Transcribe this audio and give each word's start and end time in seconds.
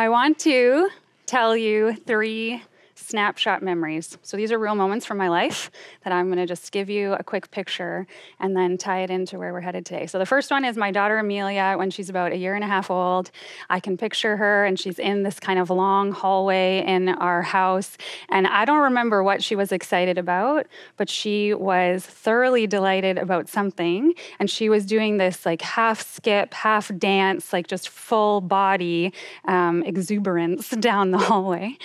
I 0.00 0.08
want 0.08 0.38
to 0.38 0.88
tell 1.26 1.54
you 1.54 1.92
three 1.92 2.62
snapshot 3.10 3.62
memories. 3.62 4.16
So 4.22 4.36
these 4.36 4.52
are 4.52 4.58
real 4.58 4.74
moments 4.76 5.04
from 5.04 5.18
my 5.18 5.28
life 5.28 5.70
that 6.04 6.12
I'm 6.12 6.26
going 6.26 6.38
to 6.38 6.46
just 6.46 6.70
give 6.70 6.88
you 6.88 7.14
a 7.14 7.24
quick 7.24 7.50
picture 7.50 8.06
and 8.38 8.56
then 8.56 8.78
tie 8.78 9.00
it 9.00 9.10
into 9.10 9.38
where 9.38 9.52
we're 9.52 9.60
headed 9.60 9.84
today. 9.84 10.06
So 10.06 10.18
the 10.18 10.26
first 10.26 10.50
one 10.50 10.64
is 10.64 10.76
my 10.76 10.90
daughter 10.90 11.18
Amelia 11.18 11.74
when 11.76 11.90
she's 11.90 12.08
about 12.08 12.32
a 12.32 12.36
year 12.36 12.54
and 12.54 12.62
a 12.62 12.68
half 12.68 12.90
old. 12.90 13.30
I 13.68 13.80
can 13.80 13.96
picture 13.96 14.36
her 14.36 14.64
and 14.64 14.78
she's 14.78 14.98
in 14.98 15.24
this 15.24 15.40
kind 15.40 15.58
of 15.58 15.70
long 15.70 16.12
hallway 16.12 16.84
in 16.86 17.08
our 17.08 17.42
house 17.42 17.96
and 18.28 18.46
I 18.46 18.64
don't 18.64 18.82
remember 18.82 19.22
what 19.22 19.42
she 19.42 19.56
was 19.56 19.72
excited 19.72 20.16
about, 20.16 20.66
but 20.96 21.08
she 21.08 21.52
was 21.54 22.04
thoroughly 22.06 22.66
delighted 22.66 23.18
about 23.18 23.48
something 23.48 24.14
and 24.38 24.48
she 24.48 24.68
was 24.68 24.86
doing 24.86 25.16
this 25.16 25.44
like 25.44 25.62
half 25.62 26.00
skip, 26.08 26.54
half 26.54 26.90
dance, 26.98 27.52
like 27.52 27.66
just 27.66 27.88
full 27.88 28.40
body 28.40 29.12
um, 29.46 29.82
exuberance 29.82 30.70
down 30.80 31.10
the 31.10 31.18
hallway. 31.18 31.76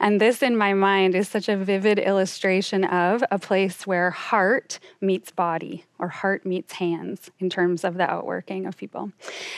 And 0.00 0.20
this 0.20 0.42
in 0.42 0.56
my 0.56 0.71
mind 0.74 1.14
is 1.14 1.28
such 1.28 1.48
a 1.48 1.56
vivid 1.56 1.98
illustration 1.98 2.84
of 2.84 3.24
a 3.30 3.38
place 3.38 3.86
where 3.86 4.10
heart 4.10 4.78
meets 5.00 5.30
body 5.30 5.84
or 5.98 6.08
heart 6.08 6.44
meets 6.44 6.74
hands 6.74 7.30
in 7.38 7.48
terms 7.48 7.84
of 7.84 7.94
the 7.94 8.10
outworking 8.10 8.66
of 8.66 8.76
people. 8.76 9.12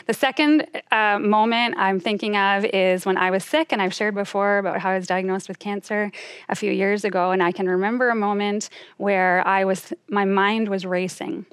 The 0.06 0.14
second 0.14 0.66
uh, 0.90 1.18
moment 1.18 1.76
I'm 1.78 2.00
thinking 2.00 2.36
of 2.36 2.64
is 2.66 3.06
when 3.06 3.16
I 3.16 3.30
was 3.30 3.44
sick, 3.44 3.72
and 3.72 3.80
I've 3.80 3.94
shared 3.94 4.14
before 4.14 4.58
about 4.58 4.80
how 4.80 4.90
I 4.90 4.98
was 4.98 5.06
diagnosed 5.06 5.48
with 5.48 5.58
cancer 5.58 6.12
a 6.48 6.54
few 6.54 6.70
years 6.70 7.04
ago, 7.04 7.30
and 7.30 7.42
I 7.42 7.52
can 7.52 7.68
remember 7.68 8.10
a 8.10 8.14
moment 8.14 8.68
where 8.98 9.46
I 9.46 9.64
was, 9.64 9.92
my 10.08 10.24
mind 10.24 10.68
was 10.68 10.84
racing 10.84 11.46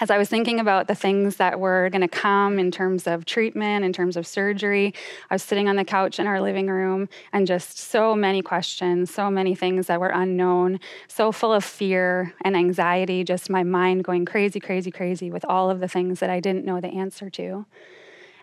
as 0.00 0.10
I 0.10 0.18
was 0.18 0.28
thinking 0.28 0.58
about 0.58 0.88
the 0.88 0.94
things 0.94 1.36
that 1.36 1.60
were 1.60 1.88
going 1.90 2.02
to 2.02 2.08
come 2.08 2.58
in 2.58 2.70
terms 2.70 3.06
of 3.06 3.24
treatment, 3.24 3.84
in 3.84 3.92
terms 3.92 4.16
of 4.16 4.26
surgery, 4.26 4.94
I 5.30 5.34
was 5.34 5.42
sitting 5.42 5.68
on 5.68 5.76
the 5.76 5.84
couch 5.84 6.18
in 6.18 6.26
our 6.26 6.40
living 6.40 6.68
room 6.68 7.08
and 7.32 7.46
just 7.46 7.78
so 7.78 8.14
many 8.14 8.42
questions, 8.42 9.12
so 9.12 9.30
many 9.30 9.54
things 9.54 9.86
that 9.86 10.00
were 10.00 10.08
unknown, 10.08 10.80
so 11.08 11.30
full 11.30 11.52
of 11.52 11.64
fear 11.64 12.34
and 12.42 12.56
anxiety, 12.56 13.22
just 13.22 13.50
my 13.50 13.62
mind 13.62 14.04
going 14.04 14.24
crazy, 14.24 14.60
crazy, 14.60 14.90
crazy 14.90 15.30
with 15.30 15.44
all 15.44 15.70
of 15.70 15.80
the 15.80 15.88
things 15.88 16.20
that 16.20 16.30
I 16.30 16.40
didn't 16.40 16.64
know 16.64 16.80
the 16.80 16.88
answer 16.88 17.30
to. 17.30 17.66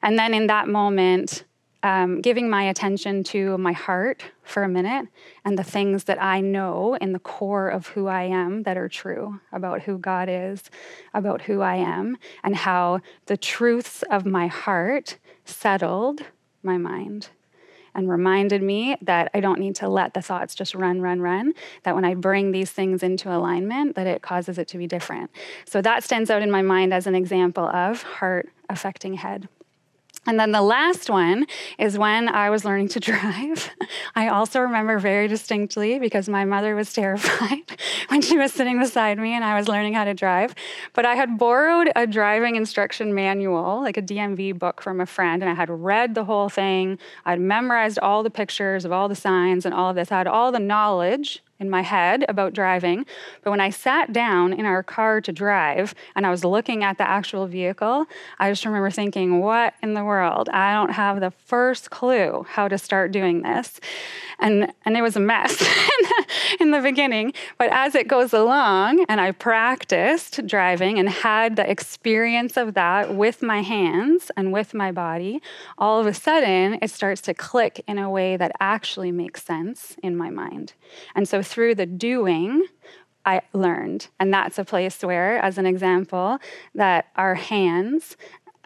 And 0.02 0.18
then 0.18 0.34
in 0.34 0.48
that 0.48 0.68
moment, 0.68 1.44
um, 1.84 2.22
giving 2.22 2.50
my 2.50 2.64
attention 2.64 3.24
to 3.24 3.58
my 3.58 3.72
heart 3.72 4.24
for 4.44 4.64
a 4.64 4.70
minute 4.70 5.08
and 5.46 5.58
the 5.58 5.64
things 5.64 6.06
that 6.06 6.22
I 6.22 6.42
know 6.42 6.96
in 6.96 7.14
the 7.14 7.20
core 7.20 7.70
of 7.70 7.88
who 7.88 8.08
I 8.08 8.24
am 8.24 8.64
that 8.64 8.78
are 8.78 8.90
true 8.90 9.40
about 9.52 9.84
who 9.84 9.98
God 9.98 10.28
is, 10.30 10.70
about 11.14 11.44
who 11.44 11.62
I 11.62 11.76
am, 11.76 12.18
and 12.44 12.56
how 12.56 13.00
the 13.28 13.38
truths 13.38 14.04
of 14.12 14.26
my 14.26 14.48
heart 14.48 15.18
settled 15.46 16.22
my 16.64 16.78
mind 16.78 17.30
and 17.96 18.10
reminded 18.10 18.62
me 18.62 18.98
that 19.02 19.32
I 19.34 19.40
don't 19.40 19.60
need 19.60 19.76
to 19.76 19.90
let 19.90 20.14
the 20.14 20.22
thoughts 20.22 20.56
just 20.56 20.76
run, 20.76 21.02
run, 21.02 21.22
run. 21.22 21.54
That 21.84 21.96
when 21.96 22.06
I 22.06 22.14
bring 22.14 22.52
these 22.52 22.72
things 22.72 23.04
into 23.04 23.34
alignment, 23.36 23.96
that 23.96 24.08
it 24.08 24.22
causes 24.22 24.58
it 24.58 24.68
to 24.70 24.78
be 24.78 24.88
different. 24.88 25.32
So 25.66 25.82
that 25.82 26.04
stands 26.04 26.30
out 26.30 26.42
in 26.42 26.52
my 26.52 26.62
mind 26.62 26.94
as 26.94 27.08
an 27.08 27.16
example 27.16 27.66
of 27.66 28.04
heart 28.04 28.50
affecting 28.70 29.16
head. 29.16 29.50
And 30.26 30.40
then 30.40 30.52
the 30.52 30.62
last 30.62 31.10
one 31.10 31.48
is 31.78 31.98
when 31.98 32.28
I 32.28 32.50
was 32.50 32.66
learning 32.66 32.90
to 32.90 33.00
drive. 33.10 33.70
I 34.16 34.28
also 34.28 34.60
remember 34.60 35.00
very 35.00 35.28
distinctly 35.28 35.98
because 36.00 36.28
my 36.30 36.46
mother 36.46 36.76
was 36.76 36.94
terrified 36.94 37.78
when 38.10 38.22
she 38.22 38.38
was 38.38 38.54
sitting 38.54 38.80
beside 38.80 39.18
me 39.18 39.34
and 39.34 39.44
I 39.44 39.58
was 39.58 39.68
learning 39.68 39.94
how 39.94 40.04
to 40.04 40.14
drive. 40.14 40.54
But 40.94 41.06
I 41.06 41.16
had 41.16 41.38
borrowed 41.38 41.92
a 41.96 42.06
driving 42.06 42.56
instruction 42.56 43.14
manual, 43.16 43.82
like 43.82 43.98
a 43.98 44.02
DMV 44.02 44.60
book 44.60 44.82
from 44.82 45.02
a 45.02 45.06
friend, 45.06 45.42
and 45.42 45.50
I 45.50 45.56
had 45.56 45.70
read 45.70 46.16
the 46.16 46.26
whole 46.26 46.50
thing. 46.50 47.00
I'd 47.26 47.40
memorized 47.40 48.00
all 48.00 48.24
the 48.24 48.30
pictures 48.30 48.86
of 48.86 48.92
all 48.92 49.08
the 49.08 49.16
signs 49.16 49.66
and 49.66 49.74
all 49.74 49.90
of 49.90 49.96
this. 49.96 50.12
I 50.12 50.18
had 50.18 50.28
all 50.28 50.52
the 50.52 50.60
knowledge 50.60 51.42
in 51.60 51.70
my 51.70 51.82
head 51.82 52.26
about 52.30 52.54
driving. 52.54 53.06
But 53.44 53.52
when 53.52 53.60
I 53.60 53.70
sat 53.70 54.14
down 54.14 54.54
in 54.54 54.66
our 54.66 54.82
car 54.82 55.20
to 55.22 55.32
drive 55.32 55.94
and 56.16 56.26
I 56.26 56.32
was 56.32 56.46
looking 56.46 56.84
at 56.84 56.98
the 56.98 57.08
actual 57.08 57.48
vehicle, 57.48 58.06
I 58.40 58.50
just 58.50 58.66
remember 58.66 58.90
thinking, 58.90 59.40
what 59.40 59.74
in 59.84 59.94
the 59.94 60.04
world? 60.04 60.50
I 60.50 60.74
don't 60.74 60.92
have 60.92 61.20
the 61.20 61.32
first 61.32 61.90
clue 61.90 62.46
how 62.50 62.68
to 62.68 62.78
start 62.78 63.12
doing 63.12 63.42
this. 63.42 63.80
And, 64.40 64.72
and 64.86 64.96
it 64.96 65.02
was 65.02 65.18
a 65.18 65.20
mess 65.20 65.62
in 66.62 66.72
the 66.72 66.80
beginning. 66.80 67.34
But 67.58 67.70
as 67.74 67.94
it 67.94 68.08
goes 68.08 68.32
along 68.32 69.06
and 69.10 69.20
I 69.20 69.32
practiced 69.32 70.46
driving 70.48 70.98
and 70.98 71.10
had 71.10 71.58
the 71.58 71.70
experience 71.70 72.56
of 72.56 72.74
that 72.76 73.14
with 73.14 73.42
my 73.42 73.62
hands 73.62 74.32
and 74.38 74.54
with 74.54 74.74
my 74.74 74.94
body, 74.94 75.42
all 75.78 76.00
of 76.00 76.08
a 76.08 76.14
sudden 76.14 76.80
it 76.82 76.90
starts 76.90 77.20
to 77.24 77.34
click 77.34 77.84
in 77.86 77.98
a 77.98 78.10
way 78.10 78.38
that 78.38 78.54
actually 78.62 79.12
makes 79.12 79.44
sense 79.44 79.98
in 80.02 80.16
my 80.16 80.30
mind. 80.30 80.74
And 81.16 81.28
so 81.28 81.42
through 81.50 81.76
the 81.76 81.86
doing, 81.86 82.66
I 83.26 83.42
learned. 83.54 84.08
And 84.20 84.34
that's 84.34 84.58
a 84.58 84.66
place 84.66 85.02
where, 85.02 85.38
as 85.40 85.58
an 85.58 85.66
example, 85.66 86.40
that 86.76 87.08
our 87.16 87.36
hands 87.36 88.16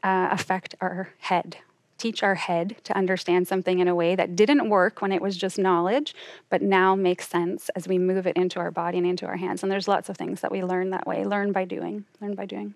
uh, 0.03 0.29
affect 0.31 0.75
our 0.81 1.09
head 1.19 1.57
teach 2.03 2.21
our 2.21 2.35
head 2.35 2.75
to 2.83 2.97
understand 2.97 3.47
something 3.47 3.79
in 3.79 3.87
a 3.87 3.95
way 3.95 4.13
that 4.13 4.35
didn't 4.35 4.69
work 4.69 5.01
when 5.01 5.13
it 5.13 5.21
was 5.21 5.37
just 5.37 5.57
knowledge, 5.57 6.13
but 6.49 6.61
now 6.61 6.95
makes 6.95 7.29
sense 7.29 7.69
as 7.77 7.87
we 7.87 7.97
move 7.97 8.27
it 8.27 8.35
into 8.35 8.59
our 8.59 8.71
body 8.71 8.97
and 8.97 9.07
into 9.07 9.25
our 9.25 9.37
hands. 9.37 9.63
And 9.63 9.71
there's 9.71 9.87
lots 9.87 10.09
of 10.09 10.17
things 10.17 10.41
that 10.41 10.51
we 10.51 10.61
learn 10.65 10.89
that 10.89 11.07
way 11.07 11.23
learn 11.23 11.53
by 11.53 11.63
doing, 11.63 12.03
learn 12.19 12.35
by 12.35 12.45
doing. 12.45 12.73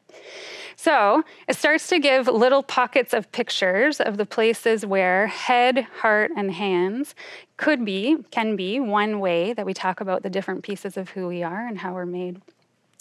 So 0.77 1.23
it 1.45 1.57
starts 1.57 1.87
to 1.87 1.99
give 1.99 2.27
little 2.27 2.63
pockets 2.63 3.13
of 3.13 3.29
pictures 3.33 3.99
of 3.99 4.15
the 4.15 4.25
places 4.25 4.85
where 4.85 5.27
head, 5.27 5.85
heart, 5.99 6.31
and 6.37 6.51
hands 6.53 7.13
could 7.57 7.83
be, 7.83 8.23
can 8.31 8.55
be 8.55 8.79
one 8.79 9.19
way 9.19 9.51
that 9.51 9.65
we 9.65 9.73
talk 9.73 9.99
about 9.99 10.23
the 10.23 10.29
different 10.29 10.63
pieces 10.63 10.95
of 10.95 11.09
who 11.09 11.27
we 11.27 11.43
are 11.43 11.67
and 11.67 11.79
how 11.79 11.93
we're 11.93 12.05
made. 12.05 12.39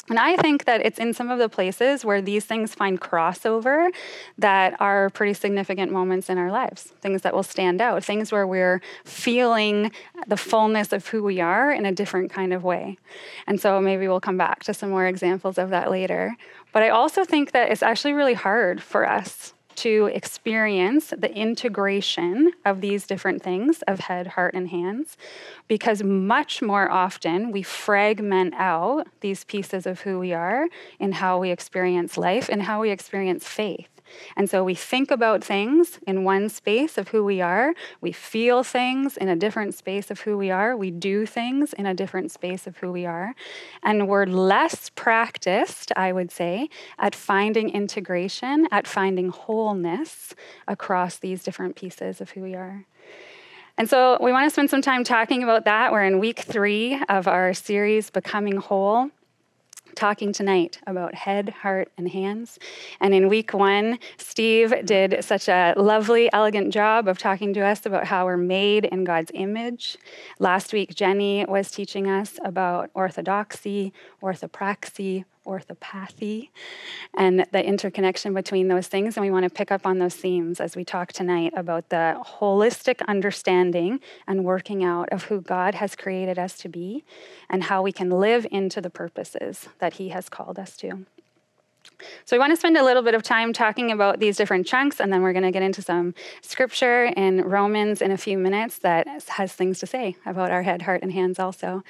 And 0.08 0.18
I 0.18 0.36
think 0.36 0.66
that 0.66 0.84
it's 0.84 0.98
in 0.98 1.12
some 1.12 1.30
of 1.30 1.38
the 1.38 1.48
places 1.48 2.04
where 2.04 2.22
these 2.22 2.44
things 2.44 2.74
find 2.74 3.00
crossover 3.00 3.90
that 4.38 4.80
are 4.80 5.10
pretty 5.10 5.34
significant 5.34 5.90
moments 5.90 6.30
in 6.30 6.38
our 6.38 6.52
lives, 6.52 6.92
things 7.00 7.22
that 7.22 7.34
will 7.34 7.42
stand 7.42 7.80
out, 7.80 8.04
things 8.04 8.30
where 8.30 8.46
we're 8.46 8.80
feeling 9.04 9.90
the 10.28 10.36
fullness 10.36 10.92
of 10.92 11.08
who 11.08 11.22
we 11.24 11.40
are 11.40 11.72
in 11.72 11.84
a 11.84 11.92
different 11.92 12.30
kind 12.30 12.52
of 12.52 12.62
way. 12.62 12.98
And 13.46 13.60
so 13.60 13.80
maybe 13.80 14.06
we'll 14.06 14.20
come 14.20 14.38
back 14.38 14.62
to 14.64 14.74
some 14.74 14.90
more 14.90 15.06
examples 15.06 15.58
of 15.58 15.70
that 15.70 15.90
later. 15.90 16.36
But 16.72 16.84
I 16.84 16.90
also 16.90 17.24
think 17.24 17.52
that 17.52 17.70
it's 17.70 17.82
actually 17.82 18.12
really 18.12 18.34
hard 18.34 18.82
for 18.82 19.08
us 19.08 19.54
to 19.76 20.06
experience 20.06 21.12
the 21.16 21.32
integration 21.34 22.52
of 22.64 22.80
these 22.80 23.06
different 23.06 23.42
things 23.42 23.82
of 23.82 24.00
head, 24.00 24.26
heart, 24.26 24.54
and 24.54 24.68
hands, 24.68 25.16
because 25.68 26.02
much 26.02 26.62
more 26.62 26.90
often 26.90 27.52
we 27.52 27.62
fragment 27.62 28.54
out 28.54 29.06
these 29.20 29.44
pieces 29.44 29.86
of 29.86 30.00
who 30.00 30.18
we 30.18 30.32
are 30.32 30.68
in 30.98 31.12
how 31.12 31.38
we 31.38 31.50
experience 31.50 32.16
life 32.16 32.48
and 32.48 32.62
how 32.62 32.80
we 32.80 32.90
experience 32.90 33.46
faith. 33.46 33.95
And 34.36 34.48
so 34.48 34.64
we 34.64 34.74
think 34.74 35.10
about 35.10 35.42
things 35.42 35.98
in 36.06 36.24
one 36.24 36.48
space 36.48 36.98
of 36.98 37.08
who 37.08 37.24
we 37.24 37.40
are, 37.40 37.74
we 38.00 38.12
feel 38.12 38.62
things 38.62 39.16
in 39.16 39.28
a 39.28 39.36
different 39.36 39.74
space 39.74 40.10
of 40.10 40.20
who 40.20 40.36
we 40.36 40.50
are, 40.50 40.76
we 40.76 40.90
do 40.90 41.26
things 41.26 41.72
in 41.72 41.86
a 41.86 41.94
different 41.94 42.30
space 42.30 42.66
of 42.66 42.76
who 42.78 42.92
we 42.92 43.06
are. 43.06 43.34
And 43.82 44.08
we're 44.08 44.26
less 44.26 44.90
practiced, 44.90 45.92
I 45.96 46.12
would 46.12 46.30
say, 46.30 46.68
at 46.98 47.14
finding 47.14 47.70
integration, 47.70 48.68
at 48.70 48.86
finding 48.86 49.28
wholeness 49.28 50.34
across 50.66 51.18
these 51.18 51.42
different 51.42 51.76
pieces 51.76 52.20
of 52.20 52.30
who 52.30 52.42
we 52.42 52.54
are. 52.54 52.84
And 53.78 53.90
so 53.90 54.16
we 54.22 54.32
want 54.32 54.46
to 54.46 54.50
spend 54.50 54.70
some 54.70 54.80
time 54.80 55.04
talking 55.04 55.42
about 55.42 55.66
that. 55.66 55.92
We're 55.92 56.04
in 56.04 56.18
week 56.18 56.40
three 56.40 56.98
of 57.10 57.28
our 57.28 57.52
series, 57.52 58.08
Becoming 58.08 58.56
Whole 58.56 59.10
talking 59.96 60.32
tonight 60.32 60.78
about 60.86 61.14
head, 61.14 61.48
heart, 61.48 61.90
and 61.96 62.08
hands. 62.08 62.58
And 63.00 63.14
in 63.14 63.28
week 63.28 63.52
one, 63.52 63.98
Steve 64.18 64.74
did 64.84 65.24
such 65.24 65.48
a 65.48 65.74
lovely, 65.76 66.30
elegant 66.32 66.72
job 66.72 67.08
of 67.08 67.18
talking 67.18 67.52
to 67.54 67.60
us 67.60 67.84
about 67.86 68.06
how 68.06 68.26
we're 68.26 68.36
made 68.36 68.84
in 68.84 69.04
God's 69.04 69.32
image. 69.34 69.96
Last 70.38 70.72
week, 70.72 70.94
Jenny 70.94 71.44
was 71.46 71.70
teaching 71.70 72.08
us 72.08 72.38
about 72.44 72.90
orthodoxy, 72.94 73.92
orthopraxy, 74.22 75.24
orthopathy 75.46 76.50
and 77.16 77.46
the 77.52 77.64
interconnection 77.64 78.34
between 78.34 78.68
those 78.68 78.88
things. 78.88 79.16
And 79.16 79.24
we 79.24 79.30
want 79.30 79.44
to 79.44 79.50
pick 79.50 79.70
up 79.70 79.86
on 79.86 79.98
those 79.98 80.14
themes 80.14 80.60
as 80.60 80.76
we 80.76 80.84
talk 80.84 81.12
tonight 81.12 81.52
about 81.56 81.88
the 81.88 82.22
holistic 82.38 83.00
understanding 83.06 84.00
and 84.26 84.44
working 84.44 84.84
out 84.84 85.08
of 85.10 85.24
who 85.24 85.40
God 85.40 85.74
has 85.76 85.96
created 85.96 86.38
us 86.38 86.58
to 86.58 86.68
be 86.68 87.04
and 87.48 87.64
how 87.64 87.82
we 87.82 87.92
can 87.92 88.10
live 88.10 88.46
into 88.50 88.80
the 88.80 88.90
purposes 88.90 89.68
that 89.78 89.94
He 89.94 90.10
has 90.10 90.28
called 90.28 90.58
us 90.58 90.76
to. 90.78 91.06
So, 92.24 92.36
we 92.36 92.38
want 92.38 92.52
to 92.52 92.56
spend 92.56 92.76
a 92.76 92.84
little 92.84 93.02
bit 93.02 93.14
of 93.14 93.22
time 93.22 93.52
talking 93.52 93.90
about 93.90 94.20
these 94.20 94.36
different 94.36 94.66
chunks, 94.66 95.00
and 95.00 95.12
then 95.12 95.22
we're 95.22 95.32
going 95.32 95.44
to 95.44 95.50
get 95.50 95.62
into 95.62 95.82
some 95.82 96.14
scripture 96.42 97.04
in 97.16 97.42
Romans 97.42 98.02
in 98.02 98.10
a 98.10 98.16
few 98.16 98.38
minutes 98.38 98.78
that 98.78 99.06
has 99.28 99.52
things 99.52 99.78
to 99.80 99.86
say 99.86 100.16
about 100.26 100.50
our 100.50 100.62
head, 100.62 100.82
heart, 100.82 101.02
and 101.02 101.12
hands 101.12 101.38
also. 101.38 101.82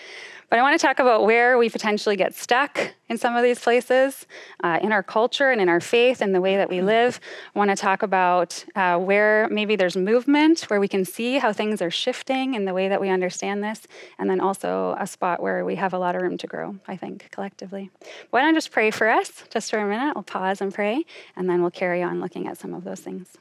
But 0.48 0.60
I 0.60 0.62
want 0.62 0.78
to 0.78 0.86
talk 0.86 1.00
about 1.00 1.24
where 1.24 1.58
we 1.58 1.68
potentially 1.68 2.14
get 2.14 2.34
stuck 2.34 2.94
in 3.08 3.18
some 3.18 3.34
of 3.34 3.42
these 3.42 3.58
places, 3.58 4.26
uh, 4.62 4.78
in 4.80 4.92
our 4.92 5.02
culture 5.02 5.50
and 5.50 5.60
in 5.60 5.68
our 5.68 5.80
faith 5.80 6.20
and 6.20 6.34
the 6.34 6.40
way 6.40 6.56
that 6.56 6.68
we 6.68 6.80
live. 6.80 7.20
I 7.54 7.58
want 7.58 7.70
to 7.70 7.76
talk 7.76 8.02
about 8.02 8.64
uh, 8.76 8.96
where 8.98 9.48
maybe 9.48 9.74
there's 9.74 9.96
movement, 9.96 10.62
where 10.62 10.78
we 10.78 10.88
can 10.88 11.04
see 11.04 11.38
how 11.38 11.52
things 11.52 11.82
are 11.82 11.90
shifting 11.90 12.54
in 12.54 12.64
the 12.64 12.74
way 12.74 12.88
that 12.88 13.00
we 13.00 13.08
understand 13.08 13.64
this, 13.64 13.82
and 14.18 14.30
then 14.30 14.40
also 14.40 14.96
a 15.00 15.06
spot 15.06 15.42
where 15.42 15.64
we 15.64 15.74
have 15.76 15.92
a 15.92 15.98
lot 15.98 16.14
of 16.14 16.22
room 16.22 16.38
to 16.38 16.46
grow, 16.46 16.76
I 16.86 16.96
think, 16.96 17.28
collectively. 17.32 17.90
Why 18.30 18.40
don't 18.40 18.50
I 18.50 18.52
just 18.52 18.70
pray 18.70 18.92
for 18.92 19.08
us 19.08 19.44
just 19.50 19.70
for 19.70 19.78
a 19.78 19.86
minute? 19.86 19.95
We'll 20.14 20.22
pause 20.22 20.60
and 20.60 20.72
pray, 20.72 21.04
and 21.36 21.48
then 21.48 21.62
we'll 21.62 21.70
carry 21.70 22.02
on 22.02 22.20
looking 22.20 22.46
at 22.46 22.58
some 22.58 22.74
of 22.74 22.84
those 22.84 23.00
things. 23.00 23.36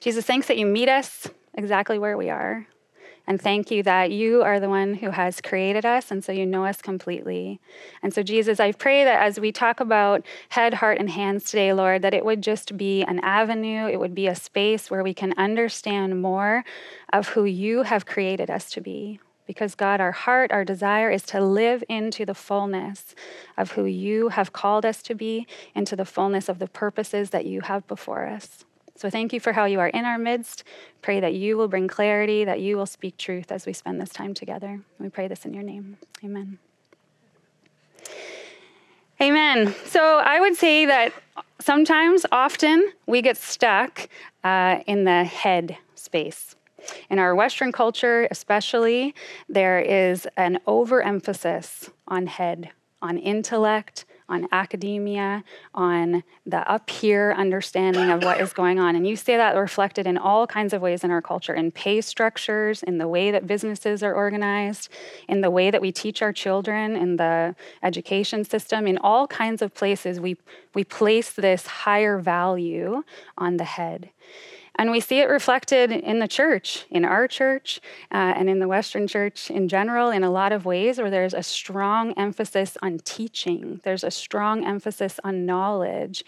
Jesus, 0.00 0.24
thanks 0.24 0.46
that 0.48 0.58
you 0.58 0.66
meet 0.66 0.88
us 0.88 1.28
exactly 1.54 1.98
where 1.98 2.16
we 2.16 2.30
are. 2.30 2.66
And 3.26 3.40
thank 3.40 3.70
you 3.70 3.82
that 3.84 4.10
you 4.10 4.42
are 4.42 4.58
the 4.58 4.68
one 4.68 4.94
who 4.94 5.10
has 5.10 5.40
created 5.40 5.86
us, 5.86 6.10
and 6.10 6.24
so 6.24 6.32
you 6.32 6.44
know 6.44 6.64
us 6.64 6.82
completely. 6.82 7.60
And 8.02 8.12
so, 8.12 8.22
Jesus, 8.22 8.58
I 8.58 8.72
pray 8.72 9.04
that 9.04 9.22
as 9.22 9.38
we 9.38 9.52
talk 9.52 9.78
about 9.78 10.26
head, 10.48 10.74
heart, 10.74 10.98
and 10.98 11.10
hands 11.10 11.44
today, 11.44 11.72
Lord, 11.72 12.02
that 12.02 12.14
it 12.14 12.24
would 12.24 12.42
just 12.42 12.76
be 12.76 13.02
an 13.02 13.20
avenue, 13.20 13.86
it 13.86 14.00
would 14.00 14.14
be 14.14 14.26
a 14.26 14.34
space 14.34 14.90
where 14.90 15.04
we 15.04 15.14
can 15.14 15.32
understand 15.36 16.20
more 16.20 16.64
of 17.12 17.28
who 17.28 17.44
you 17.44 17.82
have 17.82 18.06
created 18.06 18.50
us 18.50 18.70
to 18.70 18.80
be. 18.80 19.20
Because, 19.50 19.74
God, 19.74 20.00
our 20.00 20.12
heart, 20.12 20.52
our 20.52 20.64
desire 20.64 21.10
is 21.10 21.24
to 21.24 21.44
live 21.44 21.82
into 21.88 22.24
the 22.24 22.36
fullness 22.36 23.16
of 23.56 23.72
who 23.72 23.84
you 23.84 24.28
have 24.28 24.52
called 24.52 24.86
us 24.86 25.02
to 25.02 25.12
be, 25.12 25.44
into 25.74 25.96
the 25.96 26.04
fullness 26.04 26.48
of 26.48 26.60
the 26.60 26.68
purposes 26.68 27.30
that 27.30 27.46
you 27.46 27.62
have 27.62 27.84
before 27.88 28.28
us. 28.28 28.64
So 28.94 29.10
thank 29.10 29.32
you 29.32 29.40
for 29.40 29.54
how 29.54 29.64
you 29.64 29.80
are 29.80 29.88
in 29.88 30.04
our 30.04 30.18
midst. 30.18 30.62
Pray 31.02 31.18
that 31.18 31.34
you 31.34 31.56
will 31.56 31.66
bring 31.66 31.88
clarity, 31.88 32.44
that 32.44 32.60
you 32.60 32.76
will 32.76 32.86
speak 32.86 33.16
truth 33.16 33.50
as 33.50 33.66
we 33.66 33.72
spend 33.72 34.00
this 34.00 34.10
time 34.10 34.34
together. 34.34 34.82
We 35.00 35.08
pray 35.08 35.26
this 35.26 35.44
in 35.44 35.52
your 35.52 35.64
name. 35.64 35.96
Amen. 36.22 36.60
Amen. 39.20 39.74
So 39.84 40.18
I 40.18 40.38
would 40.38 40.54
say 40.54 40.86
that 40.86 41.12
sometimes, 41.60 42.24
often, 42.30 42.92
we 43.06 43.20
get 43.20 43.36
stuck 43.36 44.08
uh, 44.44 44.78
in 44.86 45.02
the 45.02 45.24
head 45.24 45.76
space. 45.96 46.54
In 47.08 47.18
our 47.18 47.34
Western 47.34 47.72
culture, 47.72 48.28
especially, 48.30 49.14
there 49.48 49.80
is 49.80 50.26
an 50.36 50.60
overemphasis 50.66 51.90
on 52.08 52.26
head, 52.26 52.70
on 53.02 53.18
intellect, 53.18 54.04
on 54.30 54.46
academia, 54.52 55.42
on 55.74 56.22
the 56.46 56.70
up 56.70 56.88
here 56.88 57.34
understanding 57.36 58.10
of 58.10 58.22
what 58.22 58.40
is 58.40 58.52
going 58.52 58.78
on. 58.78 58.94
And 58.94 59.06
you 59.06 59.16
see 59.16 59.36
that 59.36 59.56
reflected 59.56 60.06
in 60.06 60.16
all 60.16 60.46
kinds 60.46 60.72
of 60.72 60.80
ways 60.80 61.02
in 61.02 61.10
our 61.10 61.20
culture 61.20 61.52
in 61.52 61.72
pay 61.72 62.00
structures, 62.00 62.82
in 62.84 62.98
the 62.98 63.08
way 63.08 63.32
that 63.32 63.48
businesses 63.48 64.02
are 64.04 64.14
organized, 64.14 64.88
in 65.28 65.40
the 65.40 65.50
way 65.50 65.70
that 65.70 65.82
we 65.82 65.90
teach 65.90 66.22
our 66.22 66.32
children, 66.32 66.96
in 66.96 67.16
the 67.16 67.56
education 67.82 68.44
system, 68.44 68.86
in 68.86 68.98
all 68.98 69.26
kinds 69.26 69.60
of 69.62 69.74
places. 69.74 70.20
We, 70.20 70.36
we 70.74 70.84
place 70.84 71.32
this 71.32 71.66
higher 71.66 72.18
value 72.18 73.02
on 73.36 73.56
the 73.56 73.64
head. 73.64 74.10
And 74.80 74.90
we 74.90 75.00
see 75.00 75.18
it 75.18 75.28
reflected 75.28 75.92
in 75.92 76.20
the 76.20 76.26
church, 76.26 76.86
in 76.90 77.04
our 77.04 77.28
church, 77.28 77.82
uh, 78.10 78.32
and 78.34 78.48
in 78.48 78.60
the 78.60 78.66
Western 78.66 79.06
church 79.06 79.50
in 79.50 79.68
general, 79.68 80.08
in 80.08 80.24
a 80.24 80.30
lot 80.30 80.52
of 80.52 80.64
ways, 80.64 80.96
where 80.96 81.10
there's 81.10 81.34
a 81.34 81.42
strong 81.42 82.14
emphasis 82.14 82.78
on 82.80 82.98
teaching. 83.00 83.82
There's 83.84 84.02
a 84.02 84.10
strong 84.10 84.64
emphasis 84.64 85.20
on 85.22 85.44
knowledge. 85.44 86.24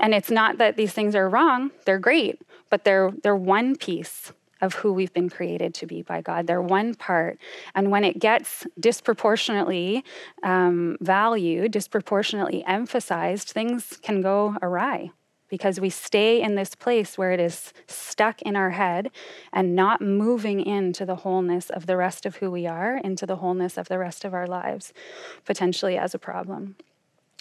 And 0.00 0.14
it's 0.14 0.32
not 0.32 0.58
that 0.58 0.76
these 0.76 0.92
things 0.92 1.14
are 1.14 1.28
wrong, 1.28 1.70
they're 1.86 2.00
great, 2.00 2.42
but 2.70 2.82
they're, 2.82 3.12
they're 3.22 3.36
one 3.36 3.76
piece 3.76 4.32
of 4.60 4.74
who 4.74 4.92
we've 4.92 5.12
been 5.12 5.30
created 5.30 5.72
to 5.74 5.86
be 5.86 6.02
by 6.02 6.22
God. 6.22 6.48
They're 6.48 6.60
one 6.60 6.96
part. 6.96 7.38
And 7.72 7.92
when 7.92 8.02
it 8.02 8.18
gets 8.18 8.66
disproportionately 8.80 10.04
um, 10.42 10.96
valued, 11.00 11.70
disproportionately 11.70 12.64
emphasized, 12.64 13.50
things 13.50 13.96
can 14.02 14.22
go 14.22 14.56
awry 14.60 15.12
because 15.52 15.78
we 15.78 15.90
stay 15.90 16.40
in 16.40 16.54
this 16.54 16.74
place 16.74 17.18
where 17.18 17.30
it 17.30 17.38
is 17.38 17.74
stuck 17.86 18.40
in 18.40 18.56
our 18.56 18.70
head 18.70 19.10
and 19.52 19.76
not 19.76 20.00
moving 20.00 20.64
into 20.64 21.04
the 21.04 21.16
wholeness 21.16 21.68
of 21.68 21.84
the 21.84 21.94
rest 21.94 22.24
of 22.24 22.36
who 22.36 22.50
we 22.50 22.66
are, 22.66 22.96
into 22.96 23.26
the 23.26 23.36
wholeness 23.36 23.76
of 23.76 23.86
the 23.88 23.98
rest 23.98 24.24
of 24.24 24.32
our 24.32 24.46
lives, 24.46 24.94
potentially 25.44 25.98
as 25.98 26.14
a 26.14 26.18
problem. 26.18 26.74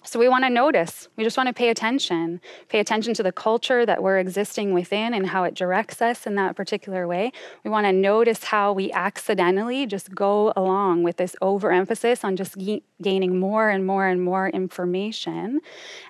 So 0.04 0.20
we 0.20 0.28
want 0.28 0.44
to 0.46 0.50
notice. 0.50 1.10
We 1.16 1.24
just 1.24 1.38
want 1.38 1.48
to 1.48 1.54
pay 1.54 1.70
attention. 1.70 2.42
Pay 2.70 2.80
attention 2.80 3.14
to 3.14 3.24
the 3.24 3.32
culture 3.32 3.86
that 3.86 4.02
we're 4.02 4.18
existing 4.18 4.74
within 4.74 5.14
and 5.14 5.28
how 5.28 5.44
it 5.44 5.54
directs 5.54 6.02
us 6.02 6.26
in 6.26 6.34
that 6.36 6.56
particular 6.56 7.08
way. 7.08 7.32
We 7.64 7.70
want 7.70 7.86
to 7.86 7.94
notice 7.94 8.46
how 8.46 8.74
we 8.74 8.92
accidentally 8.94 9.86
just 9.86 10.16
go 10.16 10.54
along 10.56 11.04
with 11.04 11.18
this 11.18 11.36
overemphasis 11.40 12.24
on 12.24 12.36
just 12.36 12.58
gaining 13.02 13.40
more 13.40 13.70
and 13.70 13.86
more 13.86 14.08
and 14.08 14.24
more 14.24 14.50
information 14.50 15.62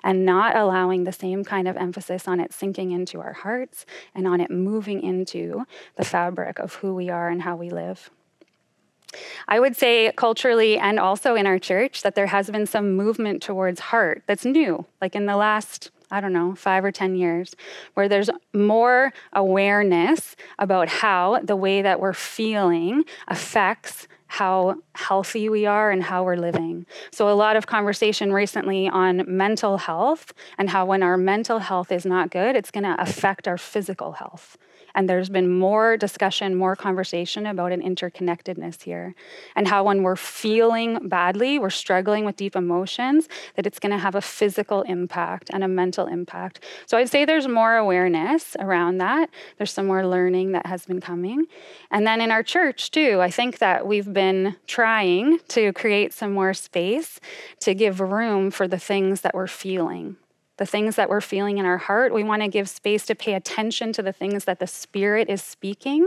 and 0.02 0.24
not 0.24 0.56
allowing 0.56 1.04
the 1.04 1.12
same 1.12 1.44
kind 1.44 1.68
of 1.68 1.76
emphasis 1.76 2.26
on 2.26 2.40
it 2.40 2.54
sinking 2.54 2.92
into 2.92 3.20
our 3.20 3.34
hearts 3.34 3.84
and 4.14 4.26
on 4.26 4.40
it 4.40 4.50
moving 4.50 5.02
into 5.02 5.66
the 5.96 6.04
fabric 6.04 6.58
of 6.58 6.76
who 6.76 6.94
we 6.94 7.10
are 7.10 7.28
and 7.28 7.42
how 7.42 7.56
we 7.56 7.68
live. 7.68 8.10
I 9.48 9.60
would 9.60 9.76
say 9.76 10.12
culturally 10.16 10.78
and 10.78 10.98
also 10.98 11.34
in 11.34 11.46
our 11.46 11.58
church 11.58 12.02
that 12.02 12.14
there 12.14 12.26
has 12.26 12.50
been 12.50 12.66
some 12.66 12.92
movement 12.92 13.42
towards 13.42 13.80
heart 13.80 14.22
that's 14.26 14.44
new, 14.44 14.86
like 15.00 15.14
in 15.14 15.26
the 15.26 15.36
last, 15.36 15.90
I 16.10 16.20
don't 16.20 16.32
know, 16.32 16.54
five 16.54 16.84
or 16.84 16.92
10 16.92 17.16
years, 17.16 17.54
where 17.94 18.08
there's 18.08 18.30
more 18.52 19.12
awareness 19.32 20.36
about 20.58 20.88
how 20.88 21.40
the 21.42 21.56
way 21.56 21.82
that 21.82 22.00
we're 22.00 22.12
feeling 22.12 23.04
affects 23.28 24.08
how 24.32 24.76
healthy 24.94 25.50
we 25.50 25.66
are 25.66 25.90
and 25.90 26.02
how 26.02 26.24
we're 26.24 26.36
living. 26.36 26.86
So, 27.10 27.28
a 27.28 27.36
lot 27.36 27.54
of 27.54 27.66
conversation 27.66 28.32
recently 28.32 28.88
on 28.88 29.24
mental 29.26 29.76
health 29.76 30.32
and 30.56 30.70
how 30.70 30.86
when 30.86 31.02
our 31.02 31.18
mental 31.18 31.58
health 31.58 31.92
is 31.92 32.06
not 32.06 32.30
good, 32.30 32.56
it's 32.56 32.70
going 32.70 32.84
to 32.84 32.96
affect 32.98 33.46
our 33.46 33.58
physical 33.58 34.12
health. 34.12 34.56
And 34.94 35.08
there's 35.08 35.28
been 35.28 35.48
more 35.48 35.96
discussion, 35.96 36.54
more 36.54 36.76
conversation 36.76 37.46
about 37.46 37.72
an 37.72 37.82
interconnectedness 37.82 38.82
here. 38.82 39.14
And 39.56 39.68
how 39.68 39.84
when 39.84 40.02
we're 40.02 40.16
feeling 40.16 41.08
badly, 41.08 41.58
we're 41.58 41.70
struggling 41.70 42.24
with 42.24 42.36
deep 42.36 42.56
emotions, 42.56 43.28
that 43.56 43.66
it's 43.66 43.78
going 43.78 43.92
to 43.92 43.98
have 43.98 44.14
a 44.14 44.20
physical 44.20 44.82
impact 44.82 45.50
and 45.52 45.64
a 45.64 45.68
mental 45.68 46.06
impact. 46.06 46.64
So 46.86 46.96
I'd 46.98 47.08
say 47.08 47.24
there's 47.24 47.48
more 47.48 47.76
awareness 47.76 48.56
around 48.58 48.98
that. 48.98 49.30
There's 49.58 49.72
some 49.72 49.86
more 49.86 50.06
learning 50.06 50.52
that 50.52 50.66
has 50.66 50.86
been 50.86 51.00
coming. 51.00 51.46
And 51.90 52.06
then 52.06 52.20
in 52.20 52.30
our 52.30 52.42
church, 52.42 52.90
too, 52.90 53.20
I 53.20 53.30
think 53.30 53.58
that 53.58 53.86
we've 53.86 54.12
been 54.12 54.56
trying 54.66 55.38
to 55.48 55.72
create 55.72 56.12
some 56.12 56.32
more 56.32 56.54
space 56.54 57.20
to 57.60 57.74
give 57.74 58.00
room 58.00 58.50
for 58.50 58.68
the 58.68 58.78
things 58.78 59.22
that 59.22 59.34
we're 59.34 59.46
feeling 59.46 60.16
the 60.62 60.66
things 60.66 60.94
that 60.94 61.10
we're 61.10 61.20
feeling 61.20 61.58
in 61.58 61.66
our 61.66 61.76
heart. 61.76 62.14
We 62.14 62.22
want 62.22 62.42
to 62.42 62.46
give 62.46 62.68
space 62.68 63.04
to 63.06 63.16
pay 63.16 63.34
attention 63.34 63.92
to 63.94 64.00
the 64.00 64.12
things 64.12 64.44
that 64.44 64.60
the 64.60 64.68
Spirit 64.68 65.28
is 65.28 65.42
speaking. 65.42 66.06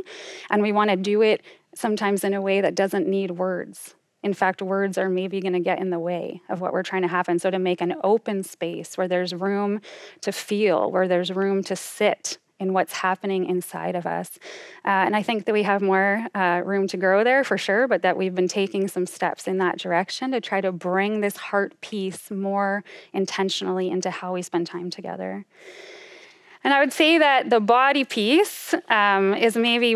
And 0.50 0.62
we 0.62 0.72
want 0.72 0.92
to 0.92 0.96
do 0.96 1.22
it 1.22 1.44
sometimes 1.74 2.24
in 2.24 2.34
a 2.34 2.42
way 2.42 2.62
that 2.62 2.74
doesn't 2.74 3.06
need 3.06 3.32
words. 3.32 3.96
In 4.24 4.34
fact, 4.34 4.62
words 4.62 4.98
are 4.98 5.10
maybe 5.10 5.42
going 5.42 5.56
to 5.56 5.60
get 5.60 5.80
in 5.80 5.90
the 5.90 6.00
way 6.00 6.42
of 6.48 6.62
what 6.62 6.72
we're 6.72 6.84
trying 6.84 7.02
to 7.02 7.10
happen. 7.10 7.38
So, 7.38 7.52
to 7.52 7.60
make 7.60 7.82
an 7.82 7.96
open 8.02 8.44
space 8.44 8.98
where 8.98 9.10
there's 9.10 9.34
room 9.34 9.82
to 10.22 10.32
feel, 10.32 10.90
where 10.90 11.10
there's 11.10 11.32
room 11.32 11.62
to 11.64 11.76
sit, 11.76 12.38
in 12.60 12.74
what's 12.74 12.94
happening 12.94 13.46
inside 13.46 13.96
of 13.96 14.06
us. 14.06 14.40
Uh, 14.86 15.06
and 15.06 15.16
I 15.16 15.24
think 15.24 15.46
that 15.46 15.54
we 15.54 15.64
have 15.64 15.82
more 15.82 16.26
uh, 16.34 16.62
room 16.64 16.88
to 16.88 16.98
grow 16.98 17.24
there 17.24 17.44
for 17.44 17.58
sure, 17.58 17.88
but 17.88 18.02
that 18.04 18.18
we've 18.18 18.36
been 18.36 18.48
taking 18.48 18.88
some 18.88 19.06
steps 19.06 19.48
in 19.48 19.58
that 19.58 19.78
direction 19.78 20.32
to 20.32 20.40
try 20.40 20.62
to 20.62 20.72
bring 20.72 21.22
this 21.22 21.38
heart 21.38 21.80
piece 21.82 22.32
more 22.32 22.84
intentionally 23.14 23.90
into 23.90 24.10
how 24.10 24.34
we 24.34 24.42
spend 24.42 24.68
time 24.68 24.90
together. 24.90 25.46
And 26.64 26.74
I 26.74 26.80
would 26.80 26.94
say 26.94 27.18
that 27.20 27.50
the 27.50 27.60
body 27.60 28.06
piece 28.06 28.74
um, 28.90 29.34
is 29.36 29.56
maybe 29.56 29.96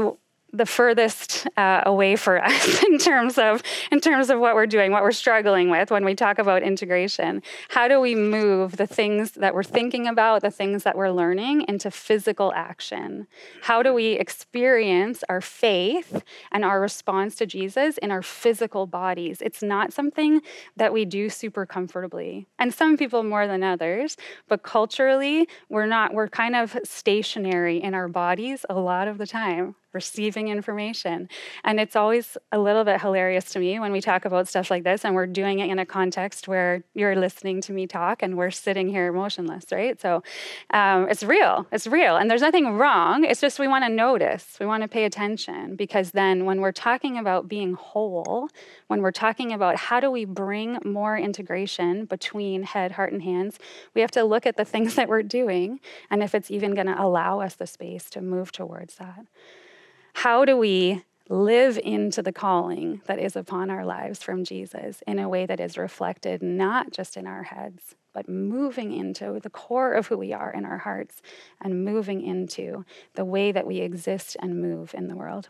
the 0.54 0.66
furthest 0.66 1.48
uh, 1.58 1.84
away 1.86 2.16
for 2.16 2.44
us 2.44 2.84
in 2.84 2.98
terms 2.98 3.38
of 3.38 3.62
in 3.92 4.00
terms 4.00 4.30
of 4.30 4.40
what 4.40 4.56
we're 4.56 4.66
doing, 4.66 4.92
what 4.92 5.04
we're 5.04 5.12
struggling 5.12 5.70
with 5.70 5.92
when 5.92 6.06
we 6.06 6.16
talk 6.16 6.40
about 6.40 6.64
integration. 6.64 7.42
How 7.70 7.88
do 7.88 8.00
we 8.00 8.16
move 8.16 8.78
the 8.78 8.88
things 8.88 9.32
that 9.32 9.54
we're 9.54 9.64
thinking 9.64 10.08
about, 10.08 10.42
the 10.42 10.52
things 10.52 10.84
that 10.84 10.98
we're 10.98 11.12
learning, 11.12 11.66
into 11.68 11.92
physical 11.92 12.52
action? 12.56 13.28
How 13.62 13.84
do 13.84 13.94
we 13.94 14.14
experience 14.14 15.24
our 15.30 15.42
faith 15.42 16.24
and 16.52 16.66
our 16.66 16.82
response 16.82 17.36
to 17.36 17.46
Jesus 17.46 17.98
in 18.00 18.12
our 18.12 18.22
physical 18.22 18.88
bodies? 18.88 19.42
It's 19.42 19.62
not 19.62 19.94
something 19.94 20.42
that 20.78 20.94
we 20.94 21.06
do 21.06 21.30
super 21.30 21.66
comfortably, 21.66 22.48
and 22.58 22.74
some 22.74 22.98
people 22.98 23.24
more 23.24 23.48
than 23.48 23.64
others. 23.64 24.18
But 24.48 24.64
culturally, 24.64 25.48
we're 25.70 25.86
not. 25.86 26.14
We're 26.14 26.30
kind 26.30 26.56
of 26.56 26.78
stationary 26.84 27.82
in 27.82 27.94
our 27.94 28.08
bodies 28.08 28.66
a 28.70 28.80
lot 28.80 29.08
of 29.08 29.18
the 29.18 29.28
time 29.28 29.76
receiving 29.94 30.48
information. 30.48 31.30
And 31.64 31.80
it's 31.80 31.96
always 31.96 32.38
a 32.52 32.60
little 32.60 32.84
bit 32.84 33.02
hilarious 33.02 33.46
to 33.52 33.60
me 33.60 33.80
when 33.80 33.92
we 33.92 34.02
talk 34.02 34.26
about 34.26 34.48
stuff 34.48 34.70
like 34.70 34.84
this 34.84 35.04
and 35.04 35.16
we're 35.16 35.28
doing 35.28 35.60
it 35.60 35.70
in 35.70 35.80
a 35.80 35.86
context 35.86 36.48
where 36.48 36.84
you're 36.94 37.16
listening 37.16 37.62
to 37.62 37.74
me 37.74 37.88
talk 37.88 38.22
and 38.22 38.38
we're 38.38 38.52
sitting 38.52 38.88
here 38.88 39.12
motionless, 39.12 39.66
right? 39.72 40.00
So 40.00 40.24
um, 40.72 41.10
it's 41.10 41.24
real. 41.24 41.66
It's 41.72 41.88
real. 41.88 42.18
And 42.18 42.30
there's 42.30 42.42
nothing 42.42 42.78
wrong. 42.78 43.24
It's 43.24 43.42
just 43.42 43.60
we 43.60 43.68
want 43.68 43.86
to 43.86 43.90
notice, 43.90 44.58
we 44.60 44.66
want 44.66 44.84
to 44.84 44.88
pay 44.88 45.06
attention 45.06 45.76
because 45.76 46.12
then 46.12 46.46
when 46.46 46.62
we're 46.62 46.72
talking 46.72 47.18
about 47.18 47.48
being 47.48 47.74
whole, 47.74 48.50
when 48.88 49.02
we're 49.02 49.12
talking 49.12 49.52
about 49.52 49.76
how 49.76 50.00
do 50.00 50.12
we 50.12 50.26
bring 50.26 50.78
more 50.86 51.18
integration 51.18 52.06
between 52.06 52.64
head, 52.64 52.92
heart, 52.94 53.12
and 53.12 53.24
hands, 53.24 53.58
we 53.94 54.02
have 54.02 54.12
to 54.12 54.24
look 54.24 54.46
at 54.46 54.58
the 54.58 54.66
things 54.74 54.96
that 54.96 55.10
we're 55.10 55.24
doing 55.24 55.80
and 56.10 56.22
if 56.22 56.36
it's 56.36 56.52
even 56.52 56.76
going 56.76 56.88
to 56.88 57.02
allow 57.02 57.40
us 57.40 57.56
the 57.56 57.68
space 57.68 58.10
to 58.12 58.22
move 58.22 58.52
towards 58.52 58.96
that. 58.96 59.26
How 60.14 60.46
do 60.46 60.58
we 60.58 61.04
live 61.30 61.78
into 61.78 62.24
the 62.24 62.32
calling 62.32 63.02
that 63.06 63.20
is 63.20 63.36
upon 63.36 63.70
our 63.70 63.86
lives 63.86 64.24
from 64.24 64.44
Jesus 64.44 65.04
in 65.06 65.20
a 65.20 65.30
way 65.30 65.46
that 65.46 65.60
is 65.60 65.78
reflected 65.78 66.42
not 66.42 66.92
just 66.92 67.16
in 67.16 67.28
our 67.28 67.44
heads, 67.44 67.96
but 68.14 68.28
moving 68.28 68.92
into 68.92 69.40
the 69.42 69.50
core 69.50 69.94
of 69.94 70.08
who 70.08 70.18
we 70.18 70.34
are 70.34 70.52
in 70.52 70.66
our 70.66 70.80
hearts 70.80 71.22
and 71.62 71.86
moving 71.86 72.22
into 72.22 72.84
the 73.14 73.26
way 73.26 73.52
that 73.52 73.68
we 73.68 73.78
exist 73.78 74.36
and 74.40 74.60
move 74.60 74.96
in 74.96 75.08
the 75.08 75.16
world? 75.16 75.50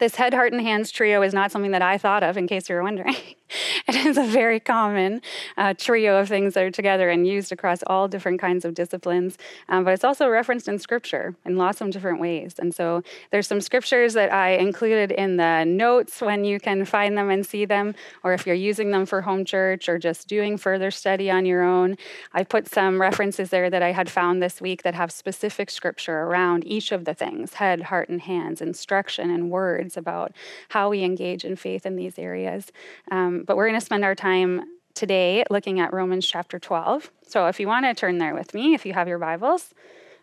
This 0.00 0.16
head, 0.16 0.34
heart, 0.34 0.52
and 0.52 0.60
hands 0.60 0.90
trio 0.90 1.22
is 1.22 1.32
not 1.32 1.52
something 1.52 1.70
that 1.70 1.82
I 1.82 1.98
thought 1.98 2.22
of, 2.22 2.36
in 2.36 2.46
case 2.46 2.68
you 2.68 2.74
were 2.74 2.82
wondering. 2.82 3.14
it 3.88 3.94
is 3.94 4.16
a 4.16 4.24
very 4.24 4.60
common 4.60 5.20
uh, 5.56 5.74
trio 5.74 6.18
of 6.20 6.28
things 6.28 6.54
that 6.54 6.64
are 6.64 6.70
together 6.70 7.10
and 7.10 7.26
used 7.26 7.52
across 7.52 7.82
all 7.86 8.08
different 8.08 8.40
kinds 8.40 8.64
of 8.64 8.74
disciplines. 8.74 9.36
Um, 9.68 9.84
but 9.84 9.92
it's 9.92 10.04
also 10.04 10.28
referenced 10.28 10.68
in 10.68 10.78
scripture 10.78 11.34
in 11.44 11.56
lots 11.56 11.80
of 11.80 11.90
different 11.90 12.20
ways. 12.20 12.54
And 12.58 12.74
so 12.74 13.02
there's 13.30 13.46
some 13.46 13.60
scriptures 13.60 14.14
that 14.14 14.32
I 14.32 14.50
included 14.50 15.12
in 15.12 15.36
the 15.36 15.64
notes 15.64 16.20
when 16.20 16.44
you 16.44 16.58
can 16.58 16.84
find 16.84 17.16
them 17.16 17.30
and 17.30 17.44
see 17.46 17.64
them, 17.64 17.94
or 18.22 18.32
if 18.32 18.46
you're 18.46 18.54
using 18.54 18.90
them 18.90 19.06
for 19.06 19.20
home 19.22 19.44
church 19.44 19.88
or 19.88 19.98
just 19.98 20.28
doing 20.28 20.56
further 20.56 20.90
study 20.90 21.30
on 21.30 21.46
your 21.46 21.62
own. 21.62 21.96
I 22.32 22.44
put 22.44 22.68
some 22.68 23.00
references 23.00 23.50
there 23.50 23.70
that 23.70 23.82
I 23.82 23.92
had 23.92 24.10
found 24.10 24.42
this 24.42 24.60
week 24.60 24.82
that 24.82 24.94
have 24.94 25.12
specific 25.12 25.70
scripture 25.70 26.22
around 26.22 26.66
each 26.66 26.92
of 26.92 27.04
the 27.04 27.14
things 27.14 27.54
head, 27.54 27.82
heart, 27.82 28.08
and 28.08 28.20
hands, 28.22 28.60
instruction 28.60 29.30
and 29.30 29.50
words 29.50 29.96
about 29.96 30.32
how 30.70 30.88
we 30.88 31.02
engage 31.02 31.44
in 31.44 31.56
faith 31.56 31.86
in 31.86 31.96
these 31.96 32.18
areas. 32.18 32.72
Um, 33.10 33.43
but 33.44 33.56
we're 33.56 33.68
going 33.68 33.78
to 33.78 33.84
spend 33.84 34.04
our 34.04 34.14
time 34.14 34.62
today 34.94 35.44
looking 35.50 35.80
at 35.80 35.92
Romans 35.92 36.26
chapter 36.26 36.58
12. 36.58 37.10
So 37.26 37.46
if 37.46 37.60
you 37.60 37.66
want 37.66 37.84
to 37.86 37.94
turn 37.94 38.18
there 38.18 38.34
with 38.34 38.54
me, 38.54 38.74
if 38.74 38.86
you 38.86 38.92
have 38.92 39.08
your 39.08 39.18
Bibles, 39.18 39.74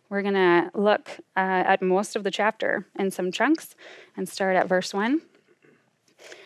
we're 0.09 0.21
going 0.21 0.33
to 0.33 0.71
look 0.73 1.09
uh, 1.37 1.39
at 1.39 1.81
most 1.81 2.15
of 2.15 2.23
the 2.23 2.31
chapter 2.31 2.85
in 2.97 3.11
some 3.11 3.31
chunks 3.31 3.75
and 4.17 4.27
start 4.27 4.55
at 4.55 4.67
verse 4.67 4.93
1. 4.93 5.21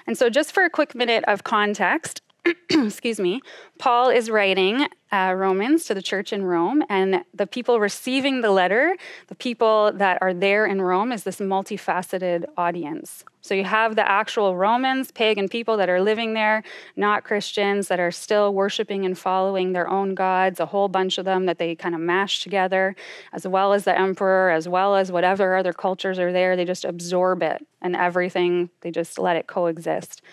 And 0.08 0.18
so, 0.18 0.30
just 0.30 0.54
for 0.54 0.64
a 0.64 0.70
quick 0.70 0.96
minute 0.96 1.26
of 1.28 1.44
context, 1.44 2.22
excuse 2.70 3.20
me, 3.20 3.42
Paul 3.80 4.10
is 4.10 4.30
writing 4.30 4.88
uh, 5.12 5.34
Romans 5.36 5.86
to 5.86 5.94
the 5.94 6.02
church 6.02 6.32
in 6.32 6.46
Rome, 6.46 6.84
and 6.90 7.26
the 7.34 7.48
people 7.48 7.80
receiving 7.80 8.42
the 8.42 8.52
letter, 8.52 8.96
the 9.28 9.36
people 9.36 9.92
that 9.96 10.20
are 10.22 10.34
there 10.34 10.66
in 10.66 10.82
Rome, 10.82 11.12
is 11.12 11.24
this 11.24 11.40
multifaceted 11.40 12.46
audience. 12.56 13.26
So 13.46 13.54
you 13.54 13.64
have 13.64 13.96
the 13.96 14.10
actual 14.10 14.58
Romans, 14.58 15.12
pagan 15.12 15.48
people 15.48 15.78
that 15.78 15.88
are 15.88 16.02
living 16.02 16.34
there, 16.34 16.64
not 16.96 17.24
Christians, 17.24 17.90
that 17.90 18.00
are 18.00 18.10
still 18.10 18.52
worshiping 18.52 19.06
and 19.06 19.16
following 19.16 19.72
their 19.72 19.88
own 19.88 20.16
gods, 20.16 20.60
a 20.60 20.66
whole 20.66 20.88
bunch 20.88 21.20
of 21.20 21.26
them 21.26 21.46
that 21.46 21.60
they 21.60 21.76
kind 21.76 21.94
of 21.94 22.02
mash 22.02 22.42
together, 22.42 22.96
as 23.34 23.46
well 23.48 23.72
as 23.74 23.84
the 23.84 23.96
emperor, 23.96 24.50
as 24.50 24.68
well 24.68 24.96
as 24.96 25.12
whatever 25.12 25.56
other 25.56 25.74
cultures 25.74 26.18
are 26.18 26.32
there. 26.32 26.56
They 26.56 26.66
just 26.66 26.86
absorb 26.86 27.44
it 27.44 27.64
and 27.84 27.96
everything, 27.96 28.72
they 28.82 28.90
just 28.90 29.20
let 29.20 29.36
it 29.36 29.46
coexist. 29.46 30.24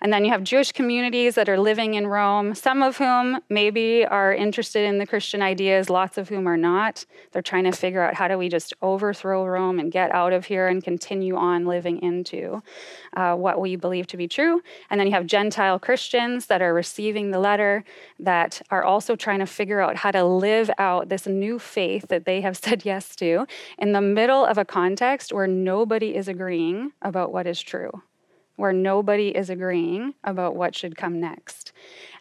And 0.00 0.12
then 0.12 0.24
you 0.24 0.30
have 0.30 0.44
Jewish 0.44 0.70
communities 0.70 1.34
that 1.34 1.48
are 1.48 1.58
living 1.58 1.94
in 1.94 2.06
Rome, 2.06 2.54
some 2.54 2.82
of 2.82 2.98
whom 2.98 3.40
maybe 3.48 4.06
are 4.06 4.32
interested 4.32 4.84
in 4.84 4.98
the 4.98 5.06
Christian 5.06 5.42
ideas, 5.42 5.90
lots 5.90 6.18
of 6.18 6.28
whom 6.28 6.46
are 6.46 6.56
not. 6.56 7.04
They're 7.32 7.42
trying 7.42 7.64
to 7.64 7.72
figure 7.72 8.02
out 8.02 8.14
how 8.14 8.28
do 8.28 8.38
we 8.38 8.48
just 8.48 8.74
overthrow 8.80 9.44
Rome 9.44 9.80
and 9.80 9.90
get 9.90 10.12
out 10.14 10.32
of 10.32 10.44
here 10.44 10.68
and 10.68 10.82
continue 10.82 11.36
on 11.36 11.66
living 11.66 12.00
into 12.00 12.62
uh, 13.16 13.34
what 13.34 13.60
we 13.60 13.74
believe 13.74 14.06
to 14.08 14.16
be 14.16 14.28
true. 14.28 14.62
And 14.90 15.00
then 15.00 15.08
you 15.08 15.12
have 15.14 15.26
Gentile 15.26 15.78
Christians 15.78 16.46
that 16.46 16.62
are 16.62 16.72
receiving 16.72 17.30
the 17.30 17.40
letter 17.40 17.84
that 18.20 18.62
are 18.70 18.84
also 18.84 19.16
trying 19.16 19.40
to 19.40 19.46
figure 19.46 19.80
out 19.80 19.96
how 19.96 20.12
to 20.12 20.24
live 20.24 20.70
out 20.78 21.08
this 21.08 21.26
new 21.26 21.58
faith 21.58 22.06
that 22.08 22.24
they 22.24 22.40
have 22.40 22.56
said 22.68 22.84
yes 22.84 23.16
to 23.16 23.46
in 23.78 23.92
the 23.92 24.00
middle 24.00 24.44
of 24.44 24.58
a 24.58 24.64
context 24.64 25.32
where 25.32 25.46
nobody 25.46 26.14
is 26.14 26.28
agreeing 26.28 26.92
about 27.02 27.32
what 27.32 27.46
is 27.46 27.60
true 27.60 28.02
where 28.58 28.72
nobody 28.72 29.28
is 29.28 29.48
agreeing 29.48 30.14
about 30.24 30.56
what 30.56 30.74
should 30.74 30.96
come 30.96 31.20
next. 31.20 31.72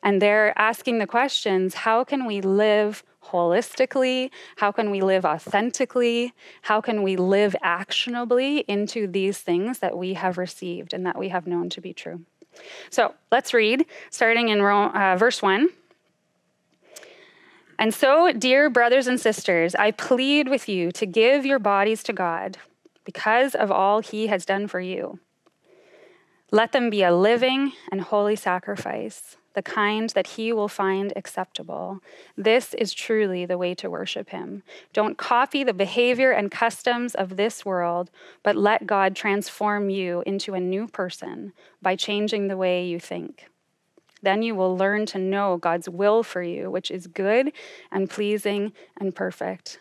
And 0.03 0.21
they're 0.21 0.57
asking 0.57 0.99
the 0.99 1.07
questions 1.07 1.73
how 1.73 2.03
can 2.03 2.25
we 2.25 2.41
live 2.41 3.03
holistically? 3.25 4.29
How 4.57 4.71
can 4.71 4.91
we 4.91 5.01
live 5.01 5.25
authentically? 5.25 6.33
How 6.61 6.79
can 6.79 7.01
we 7.01 7.15
live 7.15 7.55
actionably 7.61 8.59
into 8.59 9.07
these 9.07 9.39
things 9.39 9.79
that 9.79 9.97
we 9.97 10.13
have 10.13 10.37
received 10.37 10.93
and 10.93 11.05
that 11.05 11.17
we 11.17 11.29
have 11.29 11.47
known 11.47 11.69
to 11.71 11.81
be 11.81 11.91
true? 11.91 12.21
So 12.91 13.15
let's 13.31 13.53
read, 13.53 13.85
starting 14.11 14.49
in 14.49 14.61
uh, 14.61 15.15
verse 15.17 15.41
1. 15.41 15.69
And 17.79 17.93
so, 17.93 18.31
dear 18.31 18.69
brothers 18.69 19.07
and 19.07 19.19
sisters, 19.19 19.75
I 19.75 19.91
plead 19.91 20.47
with 20.47 20.67
you 20.69 20.91
to 20.93 21.05
give 21.05 21.45
your 21.45 21.59
bodies 21.59 22.01
to 22.03 22.13
God 22.13 22.57
because 23.05 23.53
of 23.53 23.71
all 23.71 24.01
he 24.01 24.27
has 24.27 24.45
done 24.45 24.67
for 24.67 24.79
you. 24.79 25.19
Let 26.51 26.71
them 26.71 26.89
be 26.89 27.03
a 27.03 27.13
living 27.13 27.73
and 27.91 27.99
holy 27.99 28.37
sacrifice, 28.37 29.35
the 29.53 29.61
kind 29.61 30.09
that 30.11 30.27
he 30.27 30.53
will 30.53 30.69
find 30.69 31.11
acceptable. 31.17 31.99
This 32.37 32.73
is 32.73 32.93
truly 32.93 33.45
the 33.45 33.57
way 33.57 33.75
to 33.75 33.89
worship 33.89 34.29
him. 34.29 34.63
Don't 34.93 35.17
copy 35.17 35.65
the 35.65 35.73
behavior 35.73 36.31
and 36.31 36.49
customs 36.49 37.15
of 37.15 37.35
this 37.35 37.65
world, 37.65 38.11
but 38.43 38.55
let 38.55 38.87
God 38.87 39.13
transform 39.13 39.89
you 39.89 40.23
into 40.25 40.53
a 40.53 40.61
new 40.61 40.87
person 40.87 41.51
by 41.81 41.97
changing 41.97 42.47
the 42.47 42.57
way 42.57 42.85
you 42.85 42.97
think. 42.97 43.49
Then 44.21 44.41
you 44.41 44.55
will 44.55 44.75
learn 44.75 45.05
to 45.07 45.17
know 45.17 45.57
God's 45.57 45.89
will 45.89 46.23
for 46.23 46.41
you, 46.41 46.71
which 46.71 46.89
is 46.89 47.07
good 47.07 47.51
and 47.91 48.09
pleasing 48.09 48.71
and 48.95 49.13
perfect. 49.13 49.79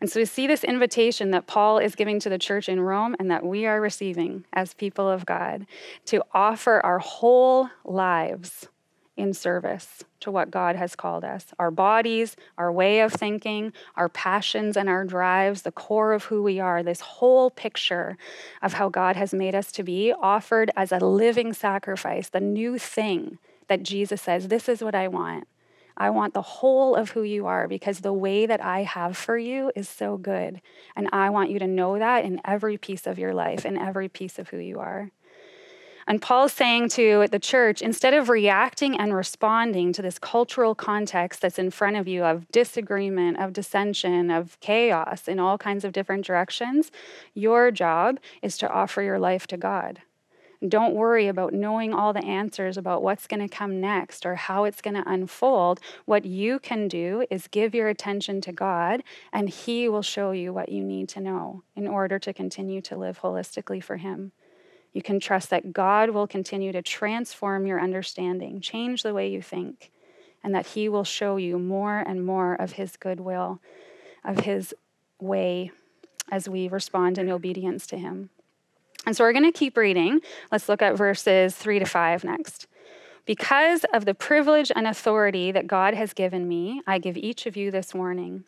And 0.00 0.10
so 0.10 0.20
we 0.20 0.26
see 0.26 0.46
this 0.46 0.64
invitation 0.64 1.30
that 1.30 1.46
Paul 1.46 1.78
is 1.78 1.94
giving 1.94 2.20
to 2.20 2.28
the 2.28 2.38
church 2.38 2.68
in 2.68 2.80
Rome 2.80 3.16
and 3.18 3.30
that 3.30 3.44
we 3.44 3.66
are 3.66 3.80
receiving 3.80 4.44
as 4.52 4.74
people 4.74 5.08
of 5.08 5.24
God 5.24 5.66
to 6.06 6.22
offer 6.32 6.80
our 6.84 6.98
whole 6.98 7.70
lives 7.84 8.68
in 9.16 9.32
service 9.32 10.04
to 10.20 10.30
what 10.30 10.50
God 10.50 10.76
has 10.76 10.94
called 10.94 11.24
us 11.24 11.46
our 11.58 11.70
bodies, 11.70 12.36
our 12.58 12.70
way 12.70 13.00
of 13.00 13.12
thinking, 13.12 13.72
our 13.96 14.08
passions 14.08 14.76
and 14.76 14.88
our 14.88 15.04
drives, 15.04 15.62
the 15.62 15.72
core 15.72 16.12
of 16.12 16.24
who 16.24 16.42
we 16.42 16.60
are, 16.60 16.82
this 16.82 17.00
whole 17.00 17.50
picture 17.50 18.18
of 18.62 18.74
how 18.74 18.88
God 18.88 19.16
has 19.16 19.32
made 19.32 19.54
us 19.54 19.72
to 19.72 19.82
be 19.82 20.12
offered 20.12 20.70
as 20.76 20.92
a 20.92 20.98
living 20.98 21.52
sacrifice, 21.52 22.28
the 22.28 22.40
new 22.40 22.78
thing 22.78 23.38
that 23.68 23.82
Jesus 23.82 24.22
says, 24.22 24.48
This 24.48 24.68
is 24.68 24.82
what 24.82 24.94
I 24.94 25.08
want. 25.08 25.48
I 25.96 26.10
want 26.10 26.34
the 26.34 26.42
whole 26.42 26.94
of 26.94 27.10
who 27.10 27.22
you 27.22 27.46
are 27.46 27.66
because 27.66 28.00
the 28.00 28.12
way 28.12 28.46
that 28.46 28.62
I 28.62 28.82
have 28.82 29.16
for 29.16 29.38
you 29.38 29.72
is 29.74 29.88
so 29.88 30.16
good. 30.16 30.60
And 30.94 31.08
I 31.12 31.30
want 31.30 31.50
you 31.50 31.58
to 31.58 31.66
know 31.66 31.98
that 31.98 32.24
in 32.24 32.40
every 32.44 32.76
piece 32.76 33.06
of 33.06 33.18
your 33.18 33.32
life, 33.32 33.64
in 33.64 33.78
every 33.78 34.08
piece 34.08 34.38
of 34.38 34.48
who 34.48 34.58
you 34.58 34.78
are. 34.78 35.10
And 36.08 36.22
Paul's 36.22 36.52
saying 36.52 36.90
to 36.90 37.26
the 37.28 37.40
church 37.40 37.82
instead 37.82 38.14
of 38.14 38.28
reacting 38.28 38.96
and 38.96 39.14
responding 39.14 39.92
to 39.92 40.02
this 40.02 40.20
cultural 40.20 40.74
context 40.74 41.40
that's 41.40 41.58
in 41.58 41.70
front 41.70 41.96
of 41.96 42.06
you 42.06 42.22
of 42.24 42.48
disagreement, 42.52 43.38
of 43.40 43.52
dissension, 43.52 44.30
of 44.30 44.58
chaos 44.60 45.26
in 45.26 45.40
all 45.40 45.58
kinds 45.58 45.84
of 45.84 45.92
different 45.92 46.24
directions, 46.24 46.92
your 47.34 47.72
job 47.72 48.20
is 48.40 48.56
to 48.58 48.70
offer 48.70 49.02
your 49.02 49.18
life 49.18 49.48
to 49.48 49.56
God. 49.56 50.00
Don't 50.66 50.94
worry 50.94 51.28
about 51.28 51.52
knowing 51.52 51.92
all 51.92 52.12
the 52.12 52.24
answers 52.24 52.76
about 52.76 53.02
what's 53.02 53.26
going 53.26 53.46
to 53.46 53.54
come 53.54 53.80
next 53.80 54.24
or 54.24 54.36
how 54.36 54.64
it's 54.64 54.80
going 54.80 54.96
to 54.96 55.08
unfold. 55.08 55.80
What 56.04 56.24
you 56.24 56.58
can 56.58 56.88
do 56.88 57.26
is 57.30 57.48
give 57.48 57.74
your 57.74 57.88
attention 57.88 58.40
to 58.42 58.52
God, 58.52 59.02
and 59.32 59.48
He 59.48 59.88
will 59.88 60.02
show 60.02 60.30
you 60.30 60.52
what 60.52 60.70
you 60.70 60.82
need 60.82 61.08
to 61.10 61.20
know 61.20 61.62
in 61.74 61.86
order 61.86 62.18
to 62.18 62.32
continue 62.32 62.80
to 62.82 62.96
live 62.96 63.20
holistically 63.20 63.82
for 63.82 63.98
Him. 63.98 64.32
You 64.92 65.02
can 65.02 65.20
trust 65.20 65.50
that 65.50 65.74
God 65.74 66.10
will 66.10 66.26
continue 66.26 66.72
to 66.72 66.80
transform 66.80 67.66
your 67.66 67.80
understanding, 67.80 68.62
change 68.62 69.02
the 69.02 69.12
way 69.12 69.28
you 69.28 69.42
think, 69.42 69.90
and 70.42 70.54
that 70.54 70.68
He 70.68 70.88
will 70.88 71.04
show 71.04 71.36
you 71.36 71.58
more 71.58 71.98
and 71.98 72.24
more 72.24 72.54
of 72.54 72.72
His 72.72 72.96
goodwill, 72.96 73.60
of 74.24 74.40
His 74.40 74.74
way 75.20 75.70
as 76.30 76.48
we 76.48 76.66
respond 76.66 77.18
in 77.18 77.28
obedience 77.28 77.86
to 77.88 77.98
Him. 77.98 78.30
And 79.06 79.16
so 79.16 79.24
we're 79.24 79.32
going 79.32 79.50
to 79.50 79.56
keep 79.56 79.76
reading. 79.76 80.20
Let's 80.50 80.68
look 80.68 80.82
at 80.82 80.96
verses 80.96 81.54
3 81.54 81.78
to 81.78 81.86
5 81.86 82.24
next. 82.24 82.66
Because 83.24 83.84
of 83.94 84.04
the 84.04 84.14
privilege 84.14 84.70
and 84.74 84.86
authority 84.86 85.52
that 85.52 85.66
God 85.66 85.94
has 85.94 86.12
given 86.12 86.46
me, 86.46 86.82
I 86.86 86.98
give 86.98 87.16
each 87.16 87.46
of 87.46 87.56
you 87.56 87.70
this 87.70 87.94
warning. 87.94 88.44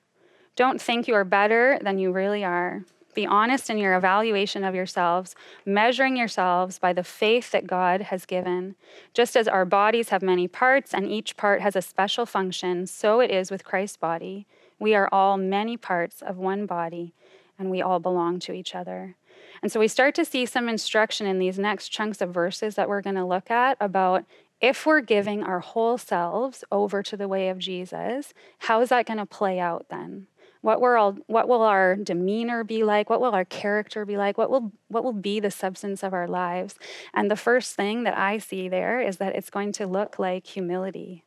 Don't 0.56 0.80
think 0.80 1.06
you 1.06 1.14
are 1.14 1.24
better 1.24 1.78
than 1.80 1.98
you 1.98 2.12
really 2.12 2.44
are. 2.44 2.82
Be 3.14 3.26
honest 3.26 3.70
in 3.70 3.78
your 3.78 3.96
evaluation 3.96 4.62
of 4.62 4.74
yourselves, 4.74 5.34
measuring 5.64 6.16
yourselves 6.16 6.78
by 6.78 6.92
the 6.92 7.02
faith 7.02 7.50
that 7.50 7.66
God 7.66 8.02
has 8.02 8.26
given. 8.26 8.76
Just 9.14 9.36
as 9.36 9.48
our 9.48 9.64
bodies 9.64 10.10
have 10.10 10.22
many 10.22 10.46
parts 10.46 10.94
and 10.94 11.08
each 11.08 11.36
part 11.36 11.60
has 11.60 11.74
a 11.74 11.82
special 11.82 12.26
function, 12.26 12.86
so 12.86 13.18
it 13.18 13.30
is 13.30 13.50
with 13.50 13.64
Christ's 13.64 13.96
body. 13.96 14.46
We 14.78 14.94
are 14.94 15.08
all 15.10 15.36
many 15.36 15.76
parts 15.76 16.22
of 16.22 16.36
one 16.36 16.66
body, 16.66 17.12
and 17.58 17.70
we 17.70 17.82
all 17.82 17.98
belong 17.98 18.38
to 18.40 18.52
each 18.52 18.74
other. 18.74 19.16
And 19.62 19.70
so 19.70 19.80
we 19.80 19.88
start 19.88 20.14
to 20.16 20.24
see 20.24 20.46
some 20.46 20.68
instruction 20.68 21.26
in 21.26 21.38
these 21.38 21.58
next 21.58 21.88
chunks 21.88 22.20
of 22.20 22.34
verses 22.34 22.74
that 22.76 22.88
we're 22.88 23.02
going 23.02 23.16
to 23.16 23.24
look 23.24 23.50
at 23.50 23.76
about 23.80 24.24
if 24.60 24.86
we're 24.86 25.00
giving 25.00 25.42
our 25.42 25.60
whole 25.60 25.98
selves 25.98 26.64
over 26.72 27.02
to 27.04 27.16
the 27.16 27.28
way 27.28 27.48
of 27.48 27.58
Jesus, 27.58 28.34
how 28.58 28.80
is 28.80 28.88
that 28.88 29.06
going 29.06 29.18
to 29.18 29.26
play 29.26 29.60
out 29.60 29.86
then? 29.88 30.26
What, 30.60 30.80
we're 30.80 30.96
all, 30.96 31.16
what 31.28 31.48
will 31.48 31.62
our 31.62 31.94
demeanor 31.94 32.64
be 32.64 32.82
like? 32.82 33.08
What 33.08 33.20
will 33.20 33.34
our 33.34 33.44
character 33.44 34.04
be 34.04 34.16
like? 34.16 34.36
What 34.36 34.50
will, 34.50 34.72
what 34.88 35.04
will 35.04 35.12
be 35.12 35.38
the 35.38 35.52
substance 35.52 36.02
of 36.02 36.12
our 36.12 36.26
lives? 36.26 36.74
And 37.14 37.30
the 37.30 37.36
first 37.36 37.76
thing 37.76 38.02
that 38.02 38.18
I 38.18 38.38
see 38.38 38.68
there 38.68 39.00
is 39.00 39.18
that 39.18 39.36
it's 39.36 39.50
going 39.50 39.70
to 39.72 39.86
look 39.86 40.18
like 40.18 40.46
humility. 40.46 41.22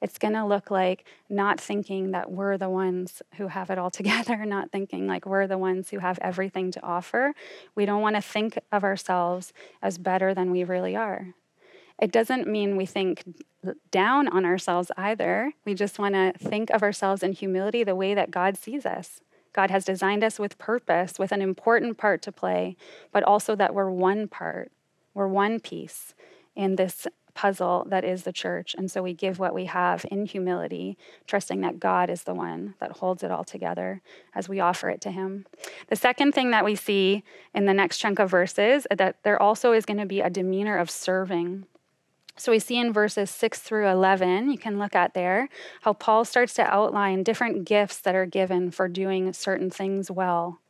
It's 0.00 0.18
going 0.18 0.34
to 0.34 0.44
look 0.44 0.70
like 0.70 1.04
not 1.28 1.60
thinking 1.60 2.12
that 2.12 2.30
we're 2.30 2.56
the 2.56 2.70
ones 2.70 3.22
who 3.36 3.48
have 3.48 3.70
it 3.70 3.78
all 3.78 3.90
together, 4.00 4.44
not 4.44 4.70
thinking 4.70 5.06
like 5.06 5.26
we're 5.26 5.46
the 5.46 5.58
ones 5.58 5.90
who 5.90 5.98
have 5.98 6.18
everything 6.22 6.70
to 6.72 6.82
offer. 6.82 7.34
We 7.74 7.86
don't 7.86 8.02
want 8.02 8.16
to 8.16 8.22
think 8.22 8.58
of 8.72 8.84
ourselves 8.84 9.52
as 9.82 9.98
better 9.98 10.34
than 10.34 10.50
we 10.50 10.64
really 10.64 10.96
are. 10.96 11.34
It 12.00 12.12
doesn't 12.12 12.48
mean 12.48 12.76
we 12.76 12.86
think 12.86 13.24
down 13.90 14.26
on 14.28 14.46
ourselves 14.46 14.90
either. 14.96 15.52
We 15.66 15.74
just 15.74 15.98
want 15.98 16.14
to 16.14 16.32
think 16.38 16.70
of 16.70 16.82
ourselves 16.82 17.22
in 17.22 17.32
humility 17.32 17.84
the 17.84 17.94
way 17.94 18.14
that 18.14 18.30
God 18.30 18.56
sees 18.56 18.86
us. 18.86 19.20
God 19.52 19.70
has 19.70 19.84
designed 19.84 20.24
us 20.24 20.38
with 20.38 20.58
purpose, 20.58 21.18
with 21.18 21.32
an 21.32 21.42
important 21.42 21.98
part 21.98 22.22
to 22.22 22.32
play, 22.32 22.76
but 23.12 23.22
also 23.24 23.54
that 23.56 23.74
we're 23.74 23.90
one 23.90 24.28
part, 24.28 24.72
we're 25.12 25.28
one 25.28 25.60
piece 25.60 26.14
in 26.54 26.76
this 26.76 27.06
puzzle 27.30 27.86
that 27.88 28.04
is 28.04 28.24
the 28.24 28.32
church. 28.32 28.74
And 28.76 28.90
so 28.90 29.02
we 29.02 29.14
give 29.14 29.38
what 29.38 29.54
we 29.54 29.66
have 29.66 30.04
in 30.10 30.26
humility, 30.26 30.98
trusting 31.26 31.60
that 31.62 31.80
God 31.80 32.10
is 32.10 32.24
the 32.24 32.34
one 32.34 32.74
that 32.80 32.92
holds 32.92 33.22
it 33.22 33.30
all 33.30 33.44
together 33.44 34.02
as 34.34 34.48
we 34.48 34.60
offer 34.60 34.88
it 34.90 35.00
to 35.02 35.10
Him. 35.10 35.46
The 35.88 35.96
second 35.96 36.32
thing 36.32 36.50
that 36.50 36.64
we 36.64 36.74
see 36.74 37.24
in 37.54 37.66
the 37.66 37.74
next 37.74 37.98
chunk 37.98 38.18
of 38.18 38.30
verses 38.30 38.86
that 38.96 39.16
there 39.22 39.40
also 39.40 39.72
is 39.72 39.86
going 39.86 40.00
to 40.00 40.06
be 40.06 40.20
a 40.20 40.30
demeanor 40.30 40.78
of 40.78 40.90
serving. 40.90 41.66
So 42.36 42.52
we 42.52 42.58
see 42.58 42.78
in 42.78 42.92
verses 42.92 43.30
6 43.30 43.58
through 43.58 43.88
11, 43.88 44.50
you 44.50 44.56
can 44.56 44.78
look 44.78 44.96
at 44.96 45.12
there, 45.12 45.48
how 45.82 45.92
Paul 45.92 46.24
starts 46.24 46.54
to 46.54 46.62
outline 46.62 47.22
different 47.22 47.66
gifts 47.66 47.98
that 47.98 48.14
are 48.14 48.24
given 48.24 48.70
for 48.70 48.88
doing 48.88 49.32
certain 49.34 49.70
things 49.70 50.10
well. 50.10 50.60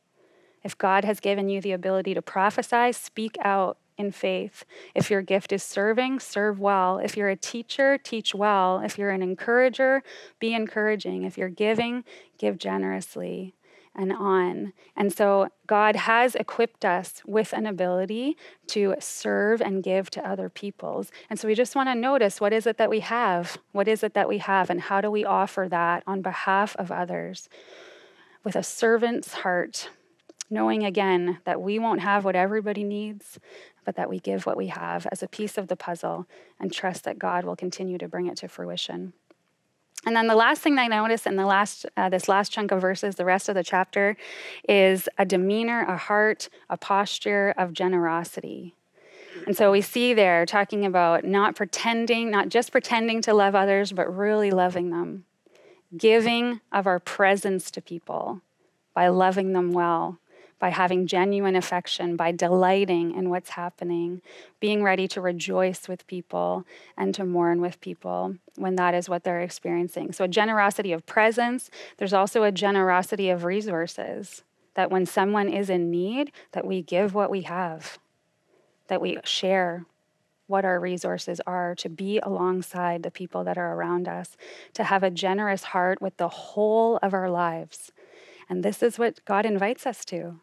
If 0.62 0.76
God 0.76 1.04
has 1.04 1.20
given 1.20 1.48
you 1.48 1.60
the 1.60 1.72
ability 1.72 2.14
to 2.14 2.22
prophesy, 2.22 2.92
speak 2.92 3.36
out 3.42 3.78
in 4.00 4.10
faith. 4.10 4.64
If 4.94 5.10
your 5.10 5.22
gift 5.22 5.52
is 5.52 5.62
serving, 5.62 6.20
serve 6.20 6.58
well. 6.58 6.98
If 6.98 7.16
you're 7.16 7.28
a 7.28 7.36
teacher, 7.36 7.98
teach 7.98 8.34
well. 8.34 8.80
If 8.84 8.98
you're 8.98 9.10
an 9.10 9.22
encourager, 9.22 10.02
be 10.38 10.54
encouraging. 10.54 11.24
If 11.24 11.38
you're 11.38 11.48
giving, 11.48 12.04
give 12.38 12.58
generously 12.58 13.54
and 13.94 14.12
on. 14.12 14.72
And 14.96 15.12
so 15.12 15.48
God 15.66 15.96
has 15.96 16.34
equipped 16.34 16.84
us 16.84 17.22
with 17.26 17.52
an 17.52 17.66
ability 17.66 18.36
to 18.68 18.94
serve 19.00 19.60
and 19.60 19.82
give 19.82 20.10
to 20.10 20.26
other 20.26 20.48
peoples. 20.48 21.10
And 21.28 21.38
so 21.38 21.48
we 21.48 21.54
just 21.54 21.74
want 21.74 21.88
to 21.88 21.94
notice 21.94 22.40
what 22.40 22.52
is 22.52 22.66
it 22.66 22.78
that 22.78 22.90
we 22.90 23.00
have? 23.00 23.58
What 23.72 23.88
is 23.88 24.02
it 24.02 24.14
that 24.14 24.28
we 24.28 24.38
have? 24.38 24.70
And 24.70 24.80
how 24.80 25.00
do 25.00 25.10
we 25.10 25.24
offer 25.24 25.66
that 25.68 26.02
on 26.06 26.22
behalf 26.22 26.76
of 26.76 26.90
others 26.90 27.48
with 28.44 28.56
a 28.56 28.62
servant's 28.62 29.34
heart? 29.34 29.90
Knowing 30.52 30.84
again 30.84 31.38
that 31.44 31.60
we 31.60 31.78
won't 31.78 32.00
have 32.00 32.24
what 32.24 32.34
everybody 32.34 32.82
needs, 32.82 33.38
but 33.90 33.96
that 33.96 34.08
we 34.08 34.20
give 34.20 34.46
what 34.46 34.56
we 34.56 34.68
have 34.68 35.04
as 35.10 35.20
a 35.20 35.26
piece 35.26 35.58
of 35.58 35.66
the 35.66 35.74
puzzle 35.74 36.24
and 36.60 36.72
trust 36.72 37.02
that 37.02 37.18
God 37.18 37.44
will 37.44 37.56
continue 37.56 37.98
to 37.98 38.06
bring 38.06 38.28
it 38.28 38.36
to 38.36 38.46
fruition. 38.46 39.14
And 40.06 40.14
then 40.14 40.28
the 40.28 40.36
last 40.36 40.62
thing 40.62 40.76
that 40.76 40.82
I 40.82 40.86
notice 40.86 41.26
in 41.26 41.34
the 41.34 41.44
last 41.44 41.86
uh, 41.96 42.08
this 42.08 42.28
last 42.28 42.52
chunk 42.52 42.70
of 42.70 42.80
verses, 42.80 43.16
the 43.16 43.24
rest 43.24 43.48
of 43.48 43.56
the 43.56 43.64
chapter, 43.64 44.16
is 44.68 45.08
a 45.18 45.24
demeanor, 45.24 45.80
a 45.80 45.96
heart, 45.96 46.48
a 46.68 46.76
posture 46.76 47.52
of 47.58 47.72
generosity. 47.72 48.76
And 49.48 49.56
so 49.56 49.72
we 49.72 49.80
see 49.80 50.14
there 50.14 50.46
talking 50.46 50.86
about 50.86 51.24
not 51.24 51.56
pretending, 51.56 52.30
not 52.30 52.48
just 52.48 52.70
pretending 52.70 53.20
to 53.22 53.34
love 53.34 53.56
others, 53.56 53.90
but 53.90 54.16
really 54.16 54.52
loving 54.52 54.90
them, 54.90 55.24
giving 55.96 56.60
of 56.70 56.86
our 56.86 57.00
presence 57.00 57.72
to 57.72 57.82
people 57.82 58.40
by 58.94 59.08
loving 59.08 59.52
them 59.52 59.72
well, 59.72 60.19
by 60.60 60.68
having 60.68 61.06
genuine 61.06 61.56
affection, 61.56 62.14
by 62.14 62.30
delighting 62.30 63.16
in 63.16 63.30
what's 63.30 63.50
happening, 63.50 64.20
being 64.60 64.84
ready 64.84 65.08
to 65.08 65.20
rejoice 65.20 65.88
with 65.88 66.06
people 66.06 66.64
and 66.96 67.14
to 67.14 67.24
mourn 67.24 67.60
with 67.60 67.80
people 67.80 68.36
when 68.56 68.76
that 68.76 68.94
is 68.94 69.08
what 69.08 69.24
they're 69.24 69.40
experiencing. 69.40 70.12
So, 70.12 70.24
a 70.24 70.28
generosity 70.28 70.92
of 70.92 71.06
presence, 71.06 71.70
there's 71.96 72.12
also 72.12 72.44
a 72.44 72.52
generosity 72.52 73.30
of 73.30 73.44
resources 73.44 74.42
that 74.74 74.90
when 74.90 75.06
someone 75.06 75.48
is 75.48 75.70
in 75.70 75.90
need, 75.90 76.30
that 76.52 76.66
we 76.66 76.82
give 76.82 77.14
what 77.14 77.30
we 77.30 77.42
have, 77.42 77.98
that 78.88 79.00
we 79.00 79.18
share 79.24 79.86
what 80.46 80.64
our 80.64 80.78
resources 80.80 81.40
are 81.46 81.74
to 81.76 81.88
be 81.88 82.18
alongside 82.18 83.02
the 83.02 83.10
people 83.10 83.44
that 83.44 83.56
are 83.56 83.74
around 83.74 84.08
us, 84.08 84.36
to 84.74 84.84
have 84.84 85.02
a 85.02 85.10
generous 85.10 85.62
heart 85.64 86.02
with 86.02 86.16
the 86.16 86.28
whole 86.28 86.98
of 87.02 87.14
our 87.14 87.30
lives. 87.30 87.92
And 88.48 88.64
this 88.64 88.82
is 88.82 88.98
what 88.98 89.24
God 89.24 89.46
invites 89.46 89.86
us 89.86 90.04
to. 90.06 90.40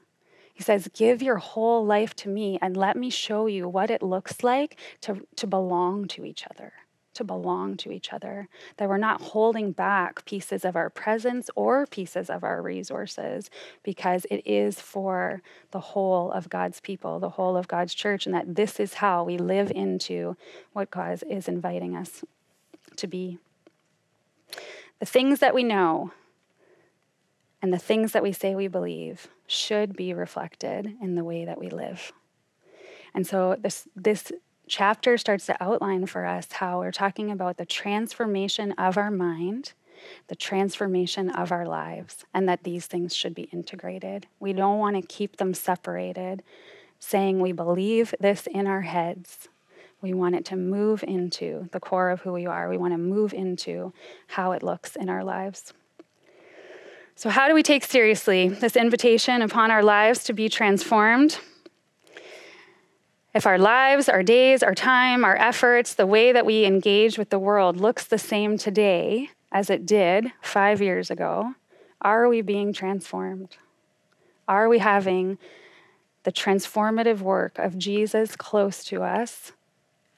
He 0.58 0.63
says, 0.63 0.89
Give 0.91 1.22
your 1.22 1.38
whole 1.38 1.86
life 1.86 2.15
to 2.15 2.30
me 2.30 2.58
and 2.63 2.76
let 2.76 2.98
me 2.98 3.12
show 3.12 3.46
you 3.46 3.70
what 3.70 3.91
it 3.91 4.02
looks 4.02 4.43
like 4.43 4.80
to, 5.02 5.28
to 5.36 5.46
belong 5.46 6.08
to 6.08 6.26
each 6.26 6.46
other. 6.50 6.74
To 7.13 7.24
belong 7.24 7.78
to 7.78 7.91
each 7.91 8.12
other, 8.12 8.50
that 8.78 8.89
we're 8.89 8.98
not 8.98 9.22
holding 9.22 9.72
back 9.72 10.26
pieces 10.26 10.65
of 10.65 10.76
our 10.76 10.89
presence 10.89 11.52
or 11.56 11.86
pieces 11.86 12.28
of 12.30 12.43
our 12.43 12.62
resources 12.62 13.52
because 13.84 14.26
it 14.32 14.41
is 14.48 14.82
for 14.82 15.43
the 15.70 15.80
whole 15.80 16.32
of 16.32 16.50
God's 16.50 16.80
people, 16.80 17.20
the 17.20 17.30
whole 17.30 17.56
of 17.56 17.67
God's 17.67 17.93
church, 17.93 18.26
and 18.26 18.34
that 18.34 18.56
this 18.56 18.80
is 18.80 18.96
how 18.96 19.24
we 19.24 19.38
live 19.38 19.72
into 19.72 20.38
what 20.74 20.89
God 20.89 21.22
is 21.30 21.48
inviting 21.48 21.96
us 21.96 22.24
to 22.96 23.06
be. 23.06 23.38
The 25.00 25.06
things 25.06 25.39
that 25.39 25.54
we 25.54 25.63
know 25.63 26.12
and 27.62 27.74
the 27.74 27.80
things 27.80 28.12
that 28.12 28.24
we 28.24 28.32
say 28.32 28.56
we 28.56 28.67
believe 28.67 29.28
should 29.48 29.96
be 29.96 30.13
reflected 30.13 30.96
in 31.02 31.15
the 31.15 31.24
way 31.24 31.46
that 31.46 31.60
we 31.60 31.70
live. 31.70 32.12
And 33.13 33.26
so 33.26 33.56
this 33.60 33.88
this 33.96 34.32
chapter 34.67 35.17
starts 35.17 35.46
to 35.48 35.63
outline 35.63 36.06
for 36.06 36.26
us 36.26 36.52
how 36.52 36.80
we're 36.80 36.91
talking 36.91 37.32
about 37.32 37.58
the 37.58 37.65
transformation 37.65 38.74
of 38.74 38.98
our 38.98 39.10
mind, 39.10 39.74
the 40.28 40.36
transformation 40.36 41.30
of 41.30 41.52
our 41.52 41.65
lives, 41.65 42.26
and 42.34 42.48
that 42.48 42.63
these 42.63 42.86
things 42.86 43.15
should 43.15 43.34
be 43.34 43.50
integrated. 43.54 44.28
We 44.39 44.54
don't 44.54 44.80
want 44.80 44.96
to 44.98 45.02
keep 45.02 45.38
them 45.38 45.54
separated, 45.54 46.43
saying 47.00 47.39
we 47.39 47.54
believe 47.54 48.13
this 48.20 48.48
in 48.48 48.67
our 48.67 48.82
heads. 48.82 49.48
We 50.02 50.13
want 50.13 50.36
it 50.36 50.46
to 50.46 50.56
move 50.56 51.04
into 51.08 51.70
the 51.72 51.80
core 51.80 52.12
of 52.12 52.22
who 52.22 52.34
we 52.34 52.46
are. 52.46 52.70
We 52.70 52.78
want 52.78 52.93
to 52.93 53.00
move 53.00 53.34
into 53.34 53.93
how 54.28 54.52
it 54.52 54.62
looks 54.62 54.96
in 54.96 55.10
our 55.10 55.24
lives. 55.24 55.74
So, 57.18 57.32
how 57.32 57.48
do 57.48 57.56
we 57.56 57.64
take 57.64 57.84
seriously 57.84 58.48
this 58.48 58.76
invitation 58.76 59.42
upon 59.42 59.72
our 59.72 59.82
lives 59.82 60.24
to 60.26 60.34
be 60.34 60.50
transformed? 60.50 61.40
If 63.34 63.48
our 63.48 63.58
lives, 63.58 64.08
our 64.08 64.22
days, 64.22 64.62
our 64.62 64.76
time, 64.76 65.26
our 65.26 65.36
efforts, 65.36 65.96
the 65.96 66.06
way 66.06 66.32
that 66.32 66.46
we 66.46 66.64
engage 66.64 67.18
with 67.18 67.32
the 67.32 67.40
world 67.40 67.78
looks 67.78 68.06
the 68.06 68.20
same 68.20 68.56
today 68.56 69.32
as 69.52 69.72
it 69.72 69.88
did 69.88 70.32
five 70.44 70.80
years 70.80 71.10
ago, 71.10 71.56
are 72.04 72.30
we 72.30 72.44
being 72.44 72.72
transformed? 72.72 73.58
Are 74.48 74.70
we 74.70 74.78
having 74.78 75.40
the 76.22 76.32
transformative 76.32 77.22
work 77.22 77.58
of 77.58 77.80
Jesus 77.80 78.36
close 78.36 78.84
to 78.84 79.02
us 79.02 79.54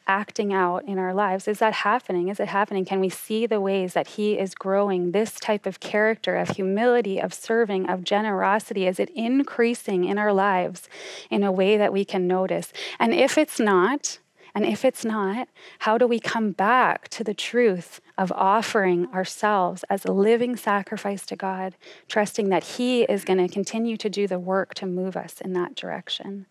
acting 0.09 0.51
out 0.51 0.83
in 0.85 0.97
our 0.97 1.13
lives? 1.13 1.47
Is 1.47 1.59
that 1.59 1.73
happening? 1.73 2.29
Is 2.29 2.39
it 2.39 2.47
happening? 2.47 2.83
Can 2.83 2.99
we 2.99 3.09
see 3.09 3.45
the 3.45 3.61
ways 3.61 3.93
that 3.93 4.07
He 4.07 4.37
is 4.39 4.55
growing 4.55 5.11
this 5.11 5.39
type 5.39 5.67
of 5.67 5.79
character 5.79 6.35
of 6.35 6.49
humility, 6.49 7.21
of 7.21 7.31
serving, 7.31 7.87
of 7.87 8.03
generosity? 8.03 8.87
Is 8.87 8.99
it 8.99 9.11
increasing 9.11 10.05
in 10.05 10.17
our 10.17 10.33
lives 10.33 10.89
in 11.29 11.43
a 11.43 11.51
way 11.51 11.77
that 11.77 11.93
we 11.93 12.03
can 12.03 12.27
notice? 12.27 12.73
And 12.99 13.13
if 13.13 13.37
it's 13.37 13.59
not, 13.59 14.17
and 14.55 14.65
if 14.65 14.83
it's 14.83 15.05
not, 15.05 15.47
how 15.79 15.99
do 15.99 16.07
we 16.07 16.19
come 16.19 16.53
back 16.53 17.07
to 17.09 17.23
the 17.23 17.35
truth 17.35 18.01
of 18.17 18.31
offering 18.31 19.05
ourselves 19.13 19.85
as 19.91 20.05
a 20.05 20.11
living 20.11 20.55
sacrifice 20.55 21.23
to 21.27 21.35
God, 21.35 21.75
trusting 22.07 22.49
that 22.49 22.63
He 22.63 23.03
is 23.03 23.23
going 23.23 23.37
to 23.37 23.53
continue 23.53 23.95
to 23.97 24.09
do 24.09 24.27
the 24.27 24.39
work 24.39 24.73
to 24.75 24.87
move 24.87 25.15
us 25.15 25.39
in 25.39 25.53
that 25.53 25.75
direction? 25.75 26.47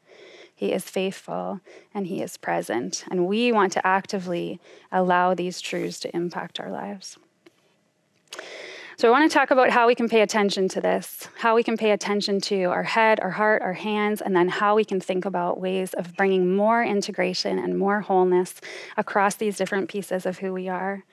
He 0.58 0.72
is 0.72 0.82
faithful 0.82 1.60
and 1.94 2.08
He 2.08 2.20
is 2.20 2.36
present. 2.36 3.04
And 3.12 3.28
we 3.28 3.52
want 3.52 3.72
to 3.74 3.86
actively 3.86 4.58
allow 4.90 5.32
these 5.32 5.60
truths 5.60 6.00
to 6.00 6.16
impact 6.16 6.58
our 6.58 6.68
lives. 6.68 7.16
So, 8.96 9.06
I 9.06 9.12
want 9.12 9.30
to 9.30 9.32
talk 9.32 9.52
about 9.52 9.70
how 9.70 9.86
we 9.86 9.94
can 9.94 10.08
pay 10.08 10.22
attention 10.22 10.68
to 10.70 10.80
this, 10.80 11.28
how 11.38 11.54
we 11.54 11.62
can 11.62 11.76
pay 11.76 11.92
attention 11.92 12.40
to 12.40 12.64
our 12.64 12.82
head, 12.82 13.20
our 13.20 13.30
heart, 13.30 13.62
our 13.62 13.74
hands, 13.74 14.20
and 14.20 14.34
then 14.34 14.48
how 14.48 14.74
we 14.74 14.84
can 14.84 15.00
think 15.00 15.24
about 15.24 15.60
ways 15.60 15.94
of 15.94 16.16
bringing 16.16 16.56
more 16.56 16.82
integration 16.82 17.60
and 17.60 17.78
more 17.78 18.00
wholeness 18.00 18.60
across 18.96 19.36
these 19.36 19.56
different 19.56 19.88
pieces 19.88 20.26
of 20.26 20.38
who 20.38 20.52
we 20.52 20.68
are. 20.68 21.04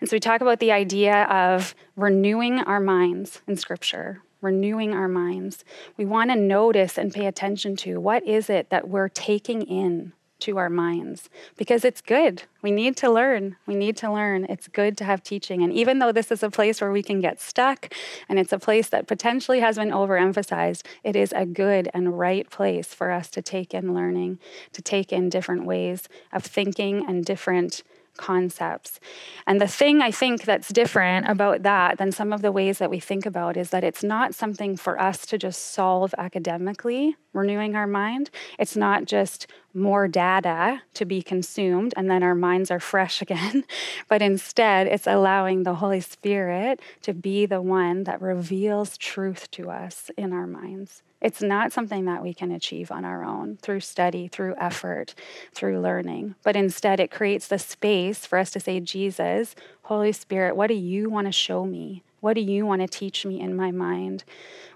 And 0.00 0.08
so, 0.08 0.16
we 0.16 0.20
talk 0.20 0.40
about 0.40 0.60
the 0.60 0.72
idea 0.72 1.24
of 1.24 1.74
renewing 1.94 2.60
our 2.60 2.80
minds 2.80 3.42
in 3.46 3.58
Scripture, 3.58 4.22
renewing 4.44 4.92
our 4.92 5.08
minds. 5.08 5.64
We 5.96 6.04
want 6.04 6.30
to 6.30 6.36
notice 6.36 6.98
and 6.98 7.12
pay 7.12 7.26
attention 7.26 7.76
to 7.76 7.98
what 7.98 8.24
is 8.26 8.48
it 8.50 8.70
that 8.70 8.88
we're 8.88 9.08
taking 9.08 9.62
in 9.62 10.12
to 10.40 10.58
our 10.58 10.68
minds 10.68 11.30
because 11.56 11.84
it's 11.84 12.00
good. 12.02 12.42
We 12.60 12.70
need 12.70 12.96
to 12.98 13.10
learn. 13.10 13.56
We 13.66 13.74
need 13.74 13.96
to 13.98 14.12
learn. 14.12 14.44
It's 14.44 14.68
good 14.68 14.98
to 14.98 15.04
have 15.04 15.22
teaching. 15.22 15.62
And 15.62 15.72
even 15.72 16.00
though 16.00 16.12
this 16.12 16.30
is 16.30 16.42
a 16.42 16.50
place 16.50 16.80
where 16.80 16.92
we 16.92 17.02
can 17.02 17.20
get 17.20 17.40
stuck 17.40 17.92
and 18.28 18.38
it's 18.38 18.52
a 18.52 18.58
place 18.58 18.88
that 18.90 19.06
potentially 19.06 19.60
has 19.60 19.76
been 19.76 19.90
overemphasized, 19.90 20.82
it 21.02 21.16
is 21.16 21.32
a 21.32 21.46
good 21.46 21.88
and 21.94 22.18
right 22.18 22.48
place 22.50 22.92
for 22.92 23.10
us 23.10 23.30
to 23.30 23.42
take 23.42 23.72
in 23.72 23.94
learning, 23.94 24.38
to 24.72 24.82
take 24.82 25.12
in 25.12 25.30
different 25.30 25.64
ways 25.64 26.08
of 26.32 26.44
thinking 26.44 27.06
and 27.08 27.24
different 27.24 27.82
concepts. 28.16 29.00
And 29.46 29.60
the 29.60 29.68
thing 29.68 30.00
I 30.00 30.10
think 30.10 30.44
that's 30.44 30.68
different 30.68 31.28
about 31.28 31.62
that 31.62 31.98
than 31.98 32.12
some 32.12 32.32
of 32.32 32.42
the 32.42 32.52
ways 32.52 32.78
that 32.78 32.90
we 32.90 33.00
think 33.00 33.26
about 33.26 33.56
is 33.56 33.70
that 33.70 33.84
it's 33.84 34.04
not 34.04 34.34
something 34.34 34.76
for 34.76 35.00
us 35.00 35.26
to 35.26 35.38
just 35.38 35.72
solve 35.72 36.14
academically, 36.18 37.16
renewing 37.34 37.76
our 37.76 37.86
mind. 37.86 38.30
It's 38.58 38.76
not 38.76 39.04
just 39.04 39.46
more 39.74 40.06
data 40.06 40.82
to 40.94 41.04
be 41.04 41.20
consumed 41.20 41.92
and 41.96 42.08
then 42.08 42.22
our 42.22 42.34
minds 42.34 42.70
are 42.70 42.80
fresh 42.80 43.20
again, 43.26 43.64
but 44.08 44.22
instead 44.22 44.86
it's 44.86 45.06
allowing 45.06 45.64
the 45.64 45.74
Holy 45.74 46.00
Spirit 46.00 46.80
to 47.02 47.12
be 47.12 47.44
the 47.44 47.60
one 47.60 48.04
that 48.04 48.22
reveals 48.22 48.96
truth 48.96 49.50
to 49.50 49.70
us 49.70 50.10
in 50.16 50.32
our 50.32 50.46
minds. 50.46 51.02
It's 51.20 51.40
not 51.40 51.72
something 51.72 52.04
that 52.04 52.22
we 52.22 52.34
can 52.34 52.50
achieve 52.50 52.90
on 52.90 53.04
our 53.04 53.24
own 53.24 53.56
through 53.62 53.80
study, 53.80 54.28
through 54.28 54.56
effort, 54.58 55.14
through 55.54 55.80
learning, 55.80 56.34
but 56.42 56.54
instead 56.54 57.00
it 57.00 57.10
creates 57.10 57.48
the 57.48 57.58
space 57.58 58.26
for 58.26 58.38
us 58.38 58.50
to 58.50 58.60
say, 58.60 58.78
Jesus, 58.78 59.56
Holy 59.84 60.12
Spirit, 60.12 60.54
what 60.54 60.66
do 60.66 60.74
you 60.74 61.08
want 61.08 61.26
to 61.26 61.32
show 61.32 61.64
me? 61.64 62.02
What 62.24 62.36
do 62.36 62.40
you 62.40 62.64
want 62.64 62.80
to 62.80 62.88
teach 62.88 63.26
me 63.26 63.38
in 63.38 63.54
my 63.54 63.70
mind? 63.70 64.24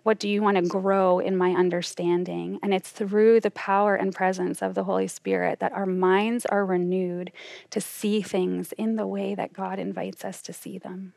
What 0.02 0.18
do 0.18 0.28
you 0.28 0.42
want 0.42 0.58
to 0.58 0.62
grow 0.68 1.18
in 1.18 1.34
my 1.34 1.52
understanding? 1.52 2.58
And 2.62 2.74
it's 2.74 2.90
through 2.90 3.40
the 3.40 3.50
power 3.50 3.94
and 3.94 4.14
presence 4.14 4.60
of 4.60 4.74
the 4.74 4.84
Holy 4.84 5.08
Spirit 5.08 5.58
that 5.60 5.72
our 5.72 5.86
minds 5.86 6.44
are 6.44 6.66
renewed 6.66 7.32
to 7.70 7.80
see 7.80 8.20
things 8.20 8.72
in 8.72 8.96
the 8.96 9.06
way 9.06 9.34
that 9.34 9.54
God 9.54 9.78
invites 9.78 10.26
us 10.26 10.42
to 10.42 10.52
see 10.52 10.76
them. 10.76 11.14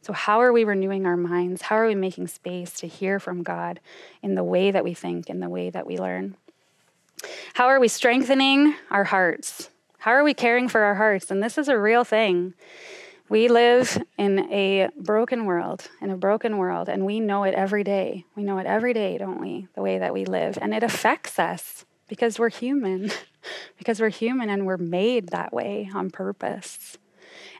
So, 0.00 0.14
how 0.14 0.40
are 0.40 0.50
we 0.50 0.64
renewing 0.64 1.04
our 1.04 1.14
minds? 1.14 1.60
How 1.60 1.76
are 1.76 1.88
we 1.88 1.94
making 1.94 2.28
space 2.28 2.72
to 2.78 2.86
hear 2.86 3.20
from 3.20 3.42
God 3.42 3.80
in 4.22 4.36
the 4.36 4.44
way 4.44 4.70
that 4.70 4.82
we 4.82 4.94
think, 4.94 5.28
in 5.28 5.40
the 5.40 5.50
way 5.50 5.68
that 5.68 5.86
we 5.86 5.98
learn? 5.98 6.36
How 7.52 7.66
are 7.66 7.80
we 7.80 7.88
strengthening 7.88 8.76
our 8.90 9.04
hearts? 9.04 9.68
How 9.98 10.12
are 10.12 10.24
we 10.24 10.32
caring 10.32 10.70
for 10.70 10.80
our 10.80 10.94
hearts? 10.94 11.30
And 11.30 11.42
this 11.42 11.58
is 11.58 11.68
a 11.68 11.78
real 11.78 12.02
thing. 12.02 12.54
We 13.28 13.48
live 13.48 14.02
in 14.18 14.50
a 14.52 14.90
broken 14.96 15.46
world, 15.46 15.88
in 16.00 16.10
a 16.10 16.16
broken 16.16 16.58
world, 16.58 16.88
and 16.88 17.06
we 17.06 17.20
know 17.20 17.44
it 17.44 17.54
every 17.54 17.82
day. 17.82 18.26
We 18.36 18.44
know 18.44 18.58
it 18.58 18.66
every 18.66 18.92
day, 18.92 19.16
don't 19.16 19.40
we? 19.40 19.68
The 19.74 19.82
way 19.82 19.98
that 19.98 20.12
we 20.12 20.24
live. 20.24 20.58
And 20.60 20.74
it 20.74 20.82
affects 20.82 21.38
us 21.38 21.86
because 22.06 22.38
we're 22.38 22.50
human, 22.50 23.10
because 23.78 24.00
we're 24.00 24.10
human 24.10 24.50
and 24.50 24.66
we're 24.66 24.76
made 24.76 25.30
that 25.30 25.52
way 25.52 25.90
on 25.94 26.10
purpose. 26.10 26.98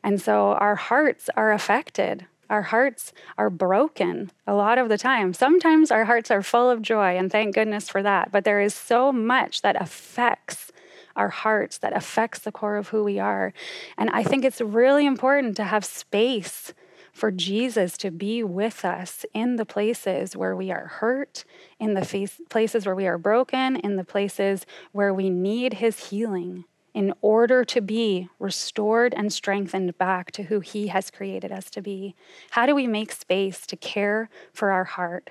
And 0.02 0.20
so 0.20 0.52
our 0.52 0.76
hearts 0.76 1.30
are 1.34 1.52
affected 1.52 2.26
our 2.50 2.62
hearts 2.62 3.12
are 3.38 3.50
broken 3.50 4.30
a 4.46 4.54
lot 4.54 4.78
of 4.78 4.88
the 4.88 4.98
time. 4.98 5.32
Sometimes 5.32 5.90
our 5.90 6.04
hearts 6.04 6.30
are 6.30 6.42
full 6.42 6.70
of 6.70 6.82
joy, 6.82 7.16
and 7.16 7.30
thank 7.30 7.54
goodness 7.54 7.88
for 7.88 8.02
that. 8.02 8.30
But 8.30 8.44
there 8.44 8.60
is 8.60 8.74
so 8.74 9.12
much 9.12 9.62
that 9.62 9.80
affects 9.80 10.70
our 11.16 11.28
hearts, 11.28 11.78
that 11.78 11.96
affects 11.96 12.40
the 12.40 12.52
core 12.52 12.76
of 12.76 12.88
who 12.88 13.04
we 13.04 13.18
are. 13.18 13.52
And 13.96 14.10
I 14.10 14.22
think 14.22 14.44
it's 14.44 14.60
really 14.60 15.06
important 15.06 15.56
to 15.56 15.64
have 15.64 15.84
space 15.84 16.72
for 17.12 17.30
Jesus 17.30 17.96
to 17.98 18.10
be 18.10 18.42
with 18.42 18.84
us 18.84 19.24
in 19.32 19.56
the 19.56 19.64
places 19.64 20.36
where 20.36 20.56
we 20.56 20.72
are 20.72 20.86
hurt, 20.86 21.44
in 21.78 21.94
the 21.94 22.04
face, 22.04 22.40
places 22.50 22.86
where 22.86 22.94
we 22.94 23.06
are 23.06 23.18
broken, 23.18 23.76
in 23.76 23.96
the 23.96 24.04
places 24.04 24.66
where 24.90 25.14
we 25.14 25.30
need 25.30 25.74
his 25.74 26.08
healing 26.08 26.64
in 26.94 27.12
order 27.20 27.64
to 27.64 27.80
be 27.80 28.28
restored 28.38 29.12
and 29.14 29.32
strengthened 29.32 29.98
back 29.98 30.30
to 30.30 30.44
who 30.44 30.60
He 30.60 30.86
has 30.86 31.10
created 31.10 31.50
us 31.50 31.68
to 31.70 31.82
be? 31.82 32.14
How 32.50 32.66
do 32.66 32.74
we 32.74 32.86
make 32.86 33.10
space 33.12 33.66
to 33.66 33.76
care 33.76 34.30
for 34.52 34.70
our 34.70 34.84
heart 34.84 35.30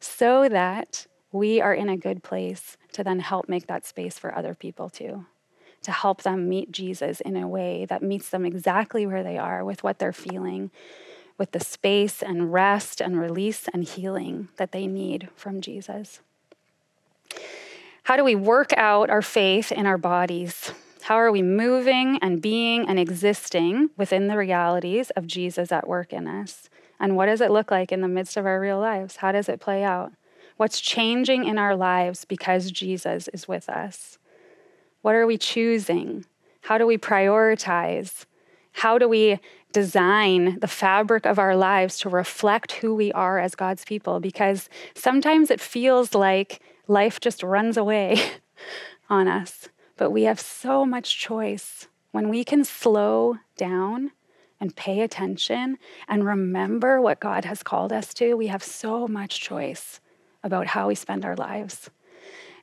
so 0.00 0.48
that 0.48 1.06
we 1.30 1.60
are 1.60 1.72
in 1.72 1.88
a 1.88 1.96
good 1.96 2.22
place 2.22 2.76
to 2.94 3.04
then 3.04 3.20
help 3.20 3.48
make 3.48 3.66
that 3.66 3.86
space 3.86 4.18
for 4.18 4.34
other 4.34 4.54
people 4.54 4.88
too? 4.88 5.26
To 5.82 5.92
help 5.92 6.22
them 6.22 6.48
meet 6.48 6.72
Jesus 6.72 7.20
in 7.20 7.36
a 7.36 7.46
way 7.46 7.84
that 7.84 8.02
meets 8.02 8.30
them 8.30 8.46
exactly 8.46 9.06
where 9.06 9.22
they 9.22 9.36
are 9.36 9.64
with 9.64 9.84
what 9.84 9.98
they're 9.98 10.12
feeling, 10.12 10.70
with 11.36 11.52
the 11.52 11.60
space 11.60 12.22
and 12.22 12.52
rest 12.52 13.00
and 13.00 13.20
release 13.20 13.68
and 13.72 13.84
healing 13.84 14.48
that 14.56 14.72
they 14.72 14.86
need 14.86 15.28
from 15.36 15.60
Jesus. 15.60 16.20
How 18.04 18.16
do 18.16 18.24
we 18.24 18.34
work 18.34 18.72
out 18.76 19.10
our 19.10 19.22
faith 19.22 19.72
in 19.72 19.86
our 19.86 19.98
bodies? 19.98 20.72
How 21.02 21.16
are 21.16 21.32
we 21.32 21.42
moving 21.42 22.18
and 22.22 22.40
being 22.40 22.88
and 22.88 22.98
existing 22.98 23.90
within 23.96 24.28
the 24.28 24.38
realities 24.38 25.10
of 25.10 25.26
Jesus 25.26 25.70
at 25.70 25.88
work 25.88 26.12
in 26.12 26.26
us? 26.26 26.70
And 27.00 27.16
what 27.16 27.26
does 27.26 27.40
it 27.40 27.50
look 27.50 27.70
like 27.70 27.92
in 27.92 28.00
the 28.00 28.08
midst 28.08 28.36
of 28.36 28.46
our 28.46 28.60
real 28.60 28.78
lives? 28.78 29.16
How 29.16 29.32
does 29.32 29.48
it 29.48 29.60
play 29.60 29.82
out? 29.82 30.12
What's 30.56 30.80
changing 30.80 31.44
in 31.44 31.58
our 31.58 31.74
lives 31.74 32.24
because 32.24 32.70
Jesus 32.70 33.28
is 33.28 33.48
with 33.48 33.68
us? 33.68 34.18
What 35.02 35.14
are 35.14 35.26
we 35.26 35.36
choosing? 35.36 36.24
How 36.62 36.78
do 36.78 36.86
we 36.86 36.96
prioritize? 36.96 38.24
How 38.72 38.96
do 38.96 39.08
we 39.08 39.40
design 39.72 40.58
the 40.60 40.68
fabric 40.68 41.26
of 41.26 41.38
our 41.38 41.56
lives 41.56 41.98
to 41.98 42.08
reflect 42.08 42.72
who 42.72 42.94
we 42.94 43.10
are 43.12 43.38
as 43.38 43.54
God's 43.54 43.84
people? 43.84 44.20
Because 44.20 44.68
sometimes 44.94 45.50
it 45.50 45.60
feels 45.60 46.14
like 46.14 46.60
life 46.86 47.18
just 47.18 47.42
runs 47.42 47.76
away 47.76 48.20
on 49.10 49.26
us. 49.26 49.68
But 49.96 50.10
we 50.10 50.22
have 50.22 50.40
so 50.40 50.86
much 50.86 51.18
choice 51.18 51.88
when 52.12 52.28
we 52.28 52.44
can 52.44 52.64
slow 52.64 53.38
down 53.56 54.12
and 54.60 54.76
pay 54.76 55.00
attention 55.00 55.78
and 56.08 56.24
remember 56.24 57.00
what 57.00 57.20
God 57.20 57.44
has 57.44 57.62
called 57.62 57.92
us 57.92 58.14
to. 58.14 58.34
We 58.34 58.46
have 58.46 58.62
so 58.62 59.08
much 59.08 59.40
choice 59.40 60.00
about 60.44 60.68
how 60.68 60.86
we 60.86 60.94
spend 60.94 61.24
our 61.24 61.34
lives. 61.34 61.90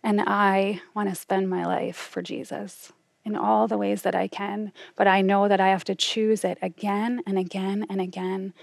And 0.02 0.22
I 0.22 0.82
want 0.94 1.10
to 1.10 1.16
spend 1.16 1.50
my 1.50 1.66
life 1.66 1.98
for 1.98 2.22
Jesus 2.22 2.94
in 3.26 3.36
all 3.36 3.68
the 3.68 3.78
ways 3.78 4.04
that 4.04 4.16
I 4.16 4.28
can, 4.28 4.72
but 4.96 5.08
I 5.08 5.22
know 5.22 5.48
that 5.48 5.60
I 5.60 5.70
have 5.70 5.84
to 5.86 5.96
choose 5.96 6.44
it 6.44 6.58
again 6.62 7.22
and 7.28 7.38
again 7.38 7.86
and 7.90 8.00
again, 8.00 8.54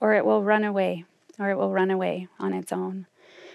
or 0.00 0.12
it 0.12 0.26
will 0.26 0.42
run 0.42 0.62
away, 0.62 1.04
or 1.38 1.50
it 1.50 1.56
will 1.56 1.72
run 1.72 1.90
away 1.90 2.28
on 2.38 2.52
its 2.52 2.72
own. 2.72 3.06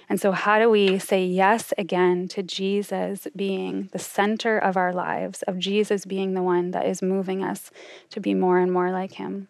And 0.09 0.19
so, 0.19 0.31
how 0.31 0.57
do 0.57 0.69
we 0.69 0.97
say 0.97 1.23
yes 1.23 1.71
again 1.77 2.27
to 2.29 2.41
Jesus 2.41 3.27
being 3.35 3.89
the 3.91 3.99
center 3.99 4.57
of 4.57 4.75
our 4.75 4.91
lives, 4.91 5.43
of 5.43 5.59
Jesus 5.59 6.03
being 6.03 6.33
the 6.33 6.41
one 6.41 6.71
that 6.71 6.87
is 6.87 7.03
moving 7.03 7.43
us 7.43 7.69
to 8.09 8.19
be 8.19 8.33
more 8.33 8.57
and 8.57 8.71
more 8.71 8.91
like 8.91 9.13
Him? 9.13 9.49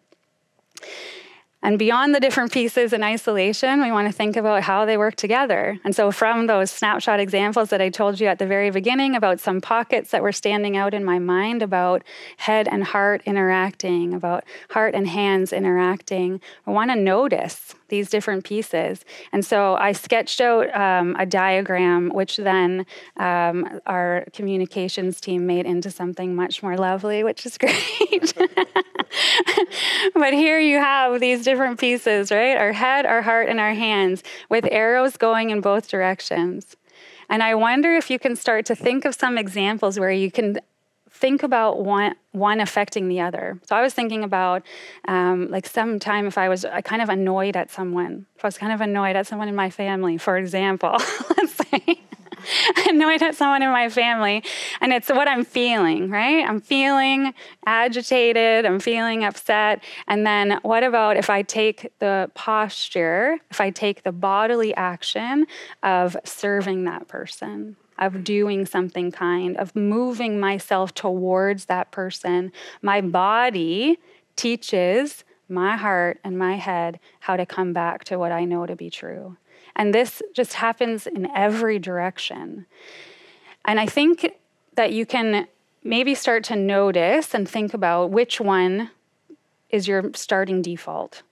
And 1.62 1.78
beyond 1.78 2.14
the 2.14 2.20
different 2.20 2.52
pieces 2.52 2.94
in 2.94 3.02
isolation, 3.02 3.82
we 3.82 3.92
want 3.92 4.08
to 4.08 4.12
think 4.12 4.36
about 4.36 4.62
how 4.62 4.86
they 4.86 4.96
work 4.96 5.16
together. 5.16 5.78
And 5.84 5.94
so, 5.94 6.10
from 6.10 6.46
those 6.46 6.70
snapshot 6.70 7.20
examples 7.20 7.68
that 7.68 7.82
I 7.82 7.90
told 7.90 8.18
you 8.18 8.28
at 8.28 8.38
the 8.38 8.46
very 8.46 8.70
beginning 8.70 9.14
about 9.14 9.40
some 9.40 9.60
pockets 9.60 10.10
that 10.10 10.22
were 10.22 10.32
standing 10.32 10.78
out 10.78 10.94
in 10.94 11.04
my 11.04 11.18
mind 11.18 11.62
about 11.62 12.02
head 12.38 12.66
and 12.66 12.82
heart 12.84 13.22
interacting, 13.26 14.14
about 14.14 14.44
heart 14.70 14.94
and 14.94 15.06
hands 15.06 15.52
interacting, 15.52 16.40
I 16.66 16.70
want 16.70 16.90
to 16.92 16.96
notice 16.96 17.74
these 17.90 18.08
different 18.08 18.44
pieces. 18.44 19.04
And 19.32 19.44
so 19.44 19.74
I 19.74 19.92
sketched 19.92 20.40
out 20.40 20.74
um, 20.74 21.14
a 21.18 21.26
diagram, 21.26 22.08
which 22.10 22.38
then 22.38 22.86
um, 23.18 23.80
our 23.84 24.24
communications 24.32 25.20
team 25.20 25.46
made 25.46 25.66
into 25.66 25.90
something 25.90 26.34
much 26.34 26.62
more 26.62 26.78
lovely, 26.78 27.22
which 27.22 27.44
is 27.44 27.58
great. 27.64 28.32
but 30.14 30.32
here 30.32 30.58
you 30.58 30.78
have 30.78 31.20
these 31.20 31.44
different 31.50 31.80
pieces, 31.80 32.30
right? 32.30 32.56
Our 32.56 32.72
head, 32.72 33.06
our 33.06 33.22
heart, 33.22 33.48
and 33.48 33.58
our 33.58 33.74
hands 33.74 34.22
with 34.48 34.66
arrows 34.70 35.16
going 35.16 35.50
in 35.50 35.60
both 35.60 35.88
directions. 35.88 36.76
And 37.28 37.42
I 37.42 37.54
wonder 37.54 37.94
if 37.96 38.08
you 38.10 38.18
can 38.18 38.36
start 38.36 38.66
to 38.66 38.74
think 38.74 39.04
of 39.04 39.14
some 39.14 39.36
examples 39.36 39.98
where 39.98 40.10
you 40.10 40.30
can 40.30 40.58
think 41.10 41.42
about 41.42 41.84
one 41.84 42.14
one 42.32 42.60
affecting 42.60 43.08
the 43.08 43.20
other. 43.20 43.60
So 43.66 43.74
I 43.74 43.82
was 43.82 43.92
thinking 43.92 44.22
about 44.22 44.62
um, 45.08 45.50
like 45.50 45.66
sometime 45.66 46.26
if 46.26 46.38
I 46.38 46.48
was 46.48 46.64
kind 46.84 47.02
of 47.02 47.08
annoyed 47.08 47.56
at 47.56 47.70
someone, 47.70 48.26
if 48.36 48.44
I 48.44 48.48
was 48.48 48.58
kind 48.58 48.72
of 48.72 48.80
annoyed 48.80 49.16
at 49.16 49.26
someone 49.26 49.48
in 49.48 49.56
my 49.56 49.70
family, 49.70 50.16
for 50.18 50.36
example, 50.36 50.96
let's 51.36 51.56
say. 51.70 52.00
annoyed 52.88 53.22
at 53.22 53.34
someone 53.34 53.62
in 53.62 53.70
my 53.70 53.88
family, 53.88 54.42
and 54.80 54.92
it's 54.92 55.08
what 55.08 55.28
I'm 55.28 55.44
feeling, 55.44 56.10
right? 56.10 56.46
I'm 56.46 56.60
feeling 56.60 57.34
agitated, 57.66 58.66
I'm 58.66 58.80
feeling 58.80 59.24
upset. 59.24 59.82
And 60.06 60.26
then 60.26 60.60
what 60.62 60.82
about 60.82 61.16
if 61.16 61.30
I 61.30 61.42
take 61.42 61.92
the 61.98 62.30
posture, 62.34 63.38
if 63.50 63.60
I 63.60 63.70
take 63.70 64.02
the 64.02 64.12
bodily 64.12 64.74
action 64.74 65.46
of 65.82 66.16
serving 66.24 66.84
that 66.84 67.08
person? 67.08 67.76
Of 67.98 68.24
doing 68.24 68.64
something 68.64 69.12
kind, 69.12 69.58
of 69.58 69.76
moving 69.76 70.40
myself 70.40 70.94
towards 70.94 71.66
that 71.66 71.90
person. 71.90 72.50
My 72.80 73.02
body 73.02 73.98
teaches 74.36 75.22
my 75.50 75.76
heart 75.76 76.18
and 76.24 76.38
my 76.38 76.54
head 76.54 76.98
how 77.20 77.36
to 77.36 77.44
come 77.44 77.74
back 77.74 78.04
to 78.04 78.18
what 78.18 78.32
I 78.32 78.44
know 78.46 78.64
to 78.64 78.76
be 78.76 78.88
true. 78.88 79.36
And 79.80 79.94
this 79.94 80.20
just 80.34 80.52
happens 80.52 81.06
in 81.06 81.26
every 81.34 81.78
direction. 81.78 82.66
And 83.64 83.80
I 83.80 83.86
think 83.86 84.30
that 84.74 84.92
you 84.92 85.06
can 85.06 85.48
maybe 85.82 86.14
start 86.14 86.44
to 86.44 86.54
notice 86.54 87.32
and 87.32 87.48
think 87.48 87.72
about 87.72 88.10
which 88.10 88.42
one 88.42 88.90
is 89.70 89.88
your 89.88 90.10
starting 90.14 90.60
default. 90.60 91.22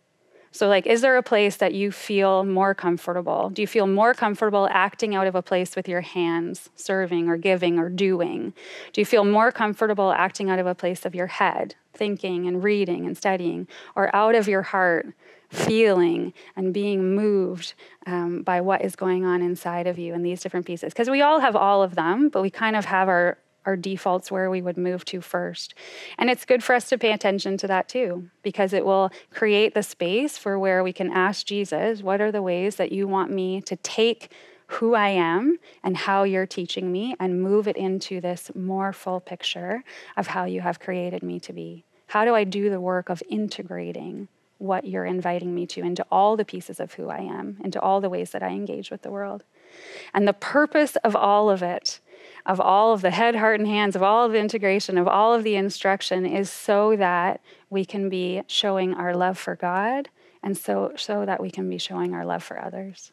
So, 0.59 0.67
like, 0.67 0.89
is 0.89 1.03
there 1.03 1.17
a 1.17 1.23
place 1.23 1.59
that 1.59 1.73
you 1.73 1.93
feel 1.93 2.45
more 2.45 2.75
comfortable? 2.75 3.49
Do 3.49 3.63
you 3.63 3.69
feel 3.69 3.87
more 3.87 4.13
comfortable 4.13 4.67
acting 4.73 5.15
out 5.15 5.29
of 5.29 5.37
a 5.37 5.41
place 5.41 5.77
with 5.77 5.89
your 5.89 6.01
hands, 6.01 6.69
serving 6.75 7.29
or 7.29 7.37
giving 7.37 7.79
or 7.79 7.89
doing? 7.89 8.53
Do 8.93 9.01
you 9.01 9.05
feel 9.05 9.25
more 9.25 9.53
comfortable 9.53 10.11
acting 10.11 10.51
out 10.51 10.59
of 10.59 10.67
a 10.67 10.75
place 10.75 11.07
of 11.07 11.15
your 11.15 11.29
head, 11.29 11.77
thinking 11.95 12.49
and 12.49 12.61
reading 12.61 13.07
and 13.07 13.17
studying, 13.17 13.69
or 13.95 14.13
out 14.13 14.35
of 14.35 14.49
your 14.49 14.63
heart, 14.63 15.15
feeling 15.49 16.33
and 16.57 16.75
being 16.75 17.15
moved 17.15 17.75
um, 18.07 18.43
by 18.43 18.61
what 18.61 18.85
is 18.85 18.97
going 18.97 19.25
on 19.25 19.43
inside 19.43 19.87
of 19.87 19.97
you 19.97 20.13
in 20.13 20.25
these 20.25 20.41
different 20.41 20.67
pieces. 20.67 20.93
Because 20.93 21.09
we 21.09 21.23
all 21.23 21.39
have 21.39 21.55
all 21.55 21.85
of 21.85 21.95
them, 21.95 22.31
but 22.31 22.43
we 22.43 22.51
kind 22.51 22.75
of 22.75 22.85
have 22.85 23.09
our, 23.09 23.39
our 23.69 23.77
defaults 23.77 24.31
where 24.31 24.49
we 24.49 24.63
would 24.63 24.79
move 24.79 25.05
to 25.05 25.21
first. 25.21 25.75
And 26.17 26.31
it's 26.31 26.47
good 26.47 26.65
for 26.65 26.75
us 26.75 26.89
to 26.89 26.97
pay 26.97 27.13
attention 27.13 27.59
to 27.59 27.67
that 27.67 27.87
too, 27.87 28.31
because 28.43 28.73
it 28.73 28.87
will 28.87 29.11
create 29.31 29.75
the 29.75 29.83
space 29.83 30.39
for 30.39 30.59
where 30.59 30.83
we 30.83 30.95
can 30.95 31.13
ask 31.13 31.45
Jesus, 31.45 32.03
What 32.03 32.23
are 32.23 32.33
the 32.33 32.41
ways 32.41 32.77
that 32.77 32.93
you 32.93 33.07
want 33.07 33.31
me 33.31 33.61
to 33.61 33.77
take? 33.77 34.33
Who 34.73 34.95
I 34.95 35.09
am 35.09 35.59
and 35.83 35.97
how 35.97 36.25
you're 36.25 36.47
teaching 36.47 36.93
me, 36.93 37.15
and 37.19 37.43
move 37.43 37.67
it 37.67 37.79
into 37.79 38.21
this 38.21 38.51
more 38.55 38.93
full 38.93 39.19
picture 39.19 39.83
of 40.15 40.27
how 40.27 40.45
you 40.45 40.61
have 40.61 40.79
created 40.79 41.23
me 41.23 41.41
to 41.41 41.55
be. 41.55 41.85
How 42.09 42.27
do 42.27 42.35
I 42.35 42.45
do 42.45 42.69
the 42.69 42.81
work 42.81 43.09
of 43.09 43.23
integrating 43.31 44.29
what 44.59 44.85
you're 44.85 45.07
inviting 45.07 45.55
me 45.55 45.67
to 45.69 45.81
into 45.81 46.05
all 46.11 46.37
the 46.37 46.45
pieces 46.45 46.81
of 46.81 46.93
who 46.95 47.09
I 47.09 47.21
am, 47.21 47.59
into 47.65 47.81
all 47.81 48.01
the 48.01 48.11
ways 48.11 48.31
that 48.33 48.43
I 48.43 48.49
engage 48.49 48.91
with 48.91 49.03
the 49.03 49.11
world. 49.11 49.45
And 50.13 50.27
the 50.27 50.33
purpose 50.33 50.97
of 50.97 51.15
all 51.17 51.49
of 51.49 51.63
it, 51.63 52.01
of 52.49 52.61
all 52.61 52.93
of 52.93 53.03
the 53.03 53.13
head, 53.13 53.37
heart, 53.37 53.61
and 53.61 53.69
hands, 53.69 53.95
of 53.95 54.03
all 54.03 54.27
of 54.27 54.33
the 54.33 54.41
integration, 54.41 54.99
of 54.99 55.07
all 55.07 55.33
of 55.33 55.45
the 55.45 55.55
instruction, 55.55 56.27
is 56.27 56.51
so 56.51 56.97
that 56.97 57.41
we 57.71 57.85
can 57.85 58.09
be 58.09 58.43
showing 58.49 58.95
our 58.95 59.15
love 59.15 59.39
for 59.39 59.55
God 59.55 60.09
and 60.43 60.57
so, 60.57 60.93
so 60.97 61.25
that 61.25 61.41
we 61.41 61.51
can 61.51 61.71
be 61.71 61.79
showing 61.79 62.15
our 62.15 62.25
love 62.25 62.43
for 62.43 62.61
others. 62.61 63.13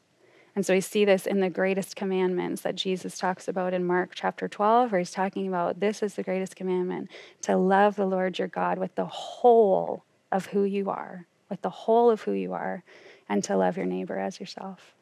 And 0.55 0.65
so 0.65 0.73
we 0.73 0.81
see 0.81 1.05
this 1.05 1.27
in 1.27 1.41
the 1.41 1.49
greatest 1.49 1.95
commandments 1.95 2.61
that 2.61 2.75
Jesus 2.75 3.17
talks 3.17 3.47
about 3.47 3.73
in 3.73 3.83
Mark 3.83 4.11
chapter 4.15 4.47
12, 4.47 4.91
where 4.91 4.99
he's 4.99 5.11
talking 5.11 5.47
about 5.47 5.79
this 5.79 6.01
is 6.01 6.15
the 6.15 6.23
greatest 6.23 6.55
commandment 6.55 7.11
to 7.41 7.57
love 7.57 7.97
the 7.97 8.05
Lord 8.05 8.39
your 8.39 8.47
God 8.47 8.79
with 8.79 8.95
the 8.95 9.05
whole 9.05 10.05
of 10.31 10.47
who 10.47 10.63
you 10.63 10.89
are 10.89 11.27
with 11.49 11.61
the 11.61 11.69
whole 11.69 12.09
of 12.09 12.21
who 12.21 12.31
you 12.31 12.53
are, 12.53 12.83
and 13.29 13.43
to 13.43 13.55
love 13.55 13.77
your 13.77 13.85
neighbor 13.85 14.19
as 14.19 14.39
yourself. 14.39 14.94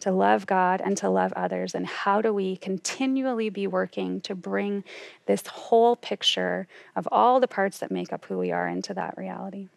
To 0.00 0.12
love 0.12 0.46
God 0.46 0.80
and 0.84 0.96
to 0.98 1.08
love 1.08 1.32
others. 1.32 1.74
And 1.74 1.86
how 1.86 2.22
do 2.22 2.32
we 2.32 2.56
continually 2.56 3.50
be 3.50 3.66
working 3.66 4.20
to 4.22 4.34
bring 4.34 4.84
this 5.26 5.46
whole 5.46 5.96
picture 5.96 6.68
of 6.94 7.08
all 7.10 7.40
the 7.40 7.48
parts 7.48 7.78
that 7.78 7.90
make 7.90 8.12
up 8.12 8.24
who 8.26 8.38
we 8.38 8.52
are 8.52 8.68
into 8.68 8.94
that 8.94 9.16
reality? 9.16 9.68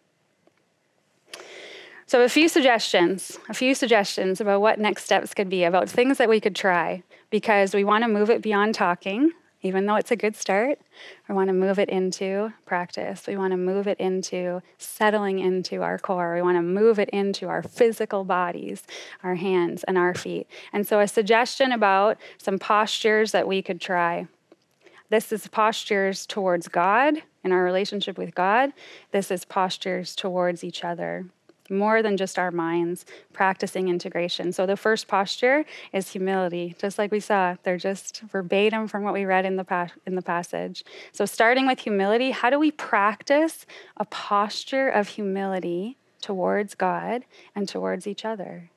So, 2.06 2.22
a 2.22 2.28
few 2.28 2.48
suggestions, 2.48 3.38
a 3.48 3.54
few 3.54 3.74
suggestions 3.74 4.40
about 4.40 4.60
what 4.60 4.78
next 4.78 5.04
steps 5.04 5.34
could 5.34 5.48
be, 5.48 5.64
about 5.64 5.88
things 5.88 6.18
that 6.18 6.28
we 6.28 6.40
could 6.40 6.54
try, 6.54 7.02
because 7.30 7.74
we 7.74 7.84
want 7.84 8.04
to 8.04 8.08
move 8.08 8.30
it 8.30 8.42
beyond 8.42 8.74
talking 8.74 9.32
even 9.62 9.86
though 9.86 9.94
it's 9.94 10.10
a 10.10 10.16
good 10.16 10.34
start, 10.34 10.80
we 11.28 11.34
want 11.34 11.48
to 11.48 11.52
move 11.52 11.78
it 11.78 11.88
into 11.88 12.52
practice. 12.66 13.26
We 13.26 13.36
want 13.36 13.52
to 13.52 13.56
move 13.56 13.86
it 13.86 13.98
into 14.00 14.60
settling 14.76 15.38
into 15.38 15.82
our 15.82 15.98
core. 15.98 16.34
We 16.34 16.42
want 16.42 16.58
to 16.58 16.62
move 16.62 16.98
it 16.98 17.08
into 17.10 17.48
our 17.48 17.62
physical 17.62 18.24
bodies, 18.24 18.82
our 19.22 19.36
hands 19.36 19.84
and 19.84 19.96
our 19.96 20.14
feet. 20.14 20.48
And 20.72 20.86
so, 20.86 20.98
a 20.98 21.06
suggestion 21.06 21.70
about 21.70 22.18
some 22.38 22.58
postures 22.58 23.32
that 23.32 23.46
we 23.46 23.62
could 23.62 23.80
try. 23.80 24.26
This 25.10 25.30
is 25.30 25.46
postures 25.46 26.26
towards 26.26 26.68
God 26.68 27.22
in 27.44 27.52
our 27.52 27.62
relationship 27.62 28.18
with 28.18 28.34
God. 28.34 28.72
This 29.12 29.30
is 29.30 29.44
postures 29.44 30.16
towards 30.16 30.64
each 30.64 30.84
other 30.84 31.26
more 31.72 32.02
than 32.02 32.16
just 32.16 32.38
our 32.38 32.50
minds, 32.50 33.04
practicing 33.32 33.88
integration. 33.88 34.52
So 34.52 34.66
the 34.66 34.76
first 34.76 35.08
posture 35.08 35.64
is 35.92 36.10
humility, 36.10 36.76
just 36.78 36.98
like 36.98 37.10
we 37.10 37.20
saw. 37.20 37.56
They're 37.62 37.78
just 37.78 38.20
verbatim 38.22 38.86
from 38.86 39.02
what 39.02 39.14
we 39.14 39.24
read 39.24 39.44
in 39.44 39.56
the, 39.56 39.64
pa- 39.64 39.92
in 40.06 40.14
the 40.14 40.22
passage. 40.22 40.84
So 41.12 41.24
starting 41.24 41.66
with 41.66 41.80
humility, 41.80 42.30
how 42.30 42.50
do 42.50 42.58
we 42.58 42.70
practice 42.70 43.66
a 43.96 44.04
posture 44.04 44.88
of 44.88 45.08
humility 45.08 45.96
towards 46.20 46.74
God 46.74 47.24
and 47.54 47.68
towards 47.68 48.06
each 48.06 48.24
other? 48.24 48.70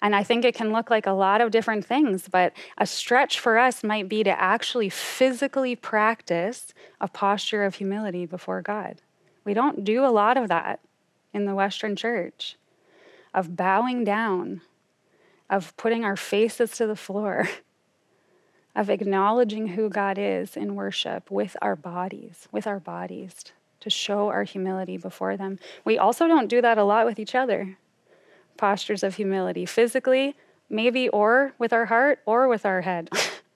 And 0.00 0.14
I 0.14 0.22
think 0.22 0.44
it 0.44 0.54
can 0.54 0.72
look 0.72 0.90
like 0.90 1.06
a 1.06 1.12
lot 1.12 1.40
of 1.40 1.50
different 1.50 1.84
things, 1.84 2.28
but 2.28 2.52
a 2.78 2.86
stretch 2.86 3.38
for 3.38 3.58
us 3.58 3.84
might 3.84 4.08
be 4.08 4.24
to 4.24 4.40
actually 4.40 4.88
physically 4.88 5.76
practice 5.76 6.72
a 7.00 7.08
posture 7.08 7.64
of 7.64 7.76
humility 7.76 8.26
before 8.26 8.62
God. 8.62 9.02
We 9.44 9.54
don't 9.54 9.84
do 9.84 10.04
a 10.04 10.08
lot 10.08 10.36
of 10.36 10.48
that 10.48 10.80
in 11.34 11.44
the 11.44 11.54
Western 11.54 11.96
church 11.96 12.56
of 13.34 13.56
bowing 13.56 14.04
down, 14.04 14.62
of 15.50 15.76
putting 15.76 16.04
our 16.04 16.16
faces 16.16 16.70
to 16.70 16.86
the 16.86 16.96
floor, 16.96 17.48
of 18.76 18.88
acknowledging 18.88 19.68
who 19.68 19.90
God 19.90 20.16
is 20.18 20.56
in 20.56 20.76
worship 20.76 21.30
with 21.30 21.56
our 21.60 21.76
bodies, 21.76 22.48
with 22.52 22.66
our 22.66 22.80
bodies, 22.80 23.34
to 23.80 23.90
show 23.90 24.28
our 24.28 24.44
humility 24.44 24.96
before 24.96 25.36
them. 25.36 25.58
We 25.84 25.98
also 25.98 26.26
don't 26.26 26.48
do 26.48 26.62
that 26.62 26.78
a 26.78 26.84
lot 26.84 27.04
with 27.04 27.18
each 27.18 27.34
other. 27.34 27.76
Postures 28.56 29.02
of 29.02 29.16
humility, 29.16 29.66
physically, 29.66 30.36
maybe, 30.70 31.08
or 31.08 31.52
with 31.58 31.72
our 31.72 31.86
heart, 31.86 32.20
or 32.24 32.48
with 32.48 32.64
our 32.64 32.80
head. 32.80 33.10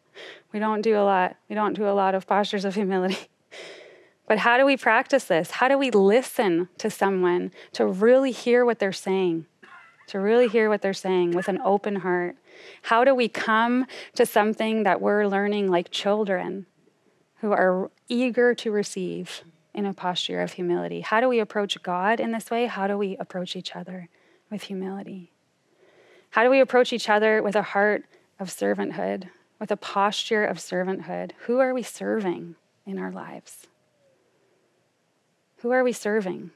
we 0.53 0.59
don't 0.59 0.83
do 0.83 0.97
a 0.97 1.03
lot. 1.03 1.37
We 1.49 1.55
don't 1.55 1.75
do 1.75 1.88
a 1.88 1.95
lot 1.95 2.14
of 2.14 2.27
postures 2.27 2.64
of 2.64 2.75
humility. 2.75 3.17
But 4.29 4.38
how 4.38 4.59
do 4.59 4.67
we 4.67 4.77
practice 4.77 5.25
this? 5.25 5.53
How 5.53 5.69
do 5.69 5.79
we 5.79 5.91
listen 5.91 6.69
to 6.77 6.91
someone 6.91 7.51
to 7.73 7.87
really 7.87 8.31
hear 8.31 8.64
what 8.64 8.79
they're 8.79 8.93
saying? 8.93 9.47
To 10.09 10.21
really 10.21 10.49
hear 10.49 10.69
what 10.69 10.83
they're 10.83 10.93
saying 10.93 11.31
with 11.31 11.49
an 11.49 11.59
open 11.64 11.97
heart? 11.97 12.37
How 12.83 13.05
do 13.05 13.14
we 13.14 13.29
come 13.29 13.87
to 14.17 14.27
something 14.27 14.83
that 14.83 15.01
we're 15.01 15.27
learning 15.27 15.71
like 15.71 15.91
children 15.91 16.67
who 17.41 17.53
are 17.53 17.91
eager 18.09 18.55
to 18.55 18.71
receive 18.71 19.45
in 19.73 19.87
a 19.87 19.95
posture 19.95 20.43
of 20.43 20.53
humility? 20.53 21.01
How 21.01 21.21
do 21.21 21.29
we 21.29 21.41
approach 21.41 21.83
God 21.83 22.21
in 22.21 22.33
this 22.33 22.51
way? 22.51 22.67
How 22.67 22.87
do 22.87 22.99
we 22.99 23.17
approach 23.17 23.57
each 23.57 23.75
other 23.75 24.09
with 24.51 24.64
humility? 24.64 25.33
How 26.31 26.45
do 26.45 26.51
we 26.51 26.61
approach 26.61 26.93
each 26.93 27.09
other 27.09 27.43
with 27.43 27.57
a 27.57 27.62
heart 27.62 28.05
of 28.38 28.49
servanthood, 28.49 29.29
with 29.59 29.71
a 29.71 29.77
posture 29.77 30.45
of 30.45 30.59
servanthood? 30.59 31.33
Who 31.47 31.61
are 31.61 31.73
we 31.73 31.83
serving 31.83 32.57
in 32.85 32.99
our 32.99 33.11
lives? 33.11 33.69
Who 35.59 35.71
are 35.73 35.83
we 35.83 35.92
serving? 35.92 36.51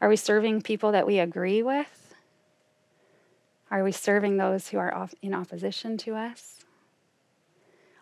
Are 0.00 0.08
we 0.08 0.16
serving 0.16 0.62
people 0.62 0.92
that 0.92 1.06
we 1.06 1.18
agree 1.18 1.62
with? 1.62 2.14
Are 3.70 3.82
we 3.82 3.92
serving 3.92 4.36
those 4.36 4.68
who 4.68 4.78
are 4.78 5.08
in 5.22 5.34
opposition 5.34 5.96
to 5.98 6.14
us? 6.14 6.60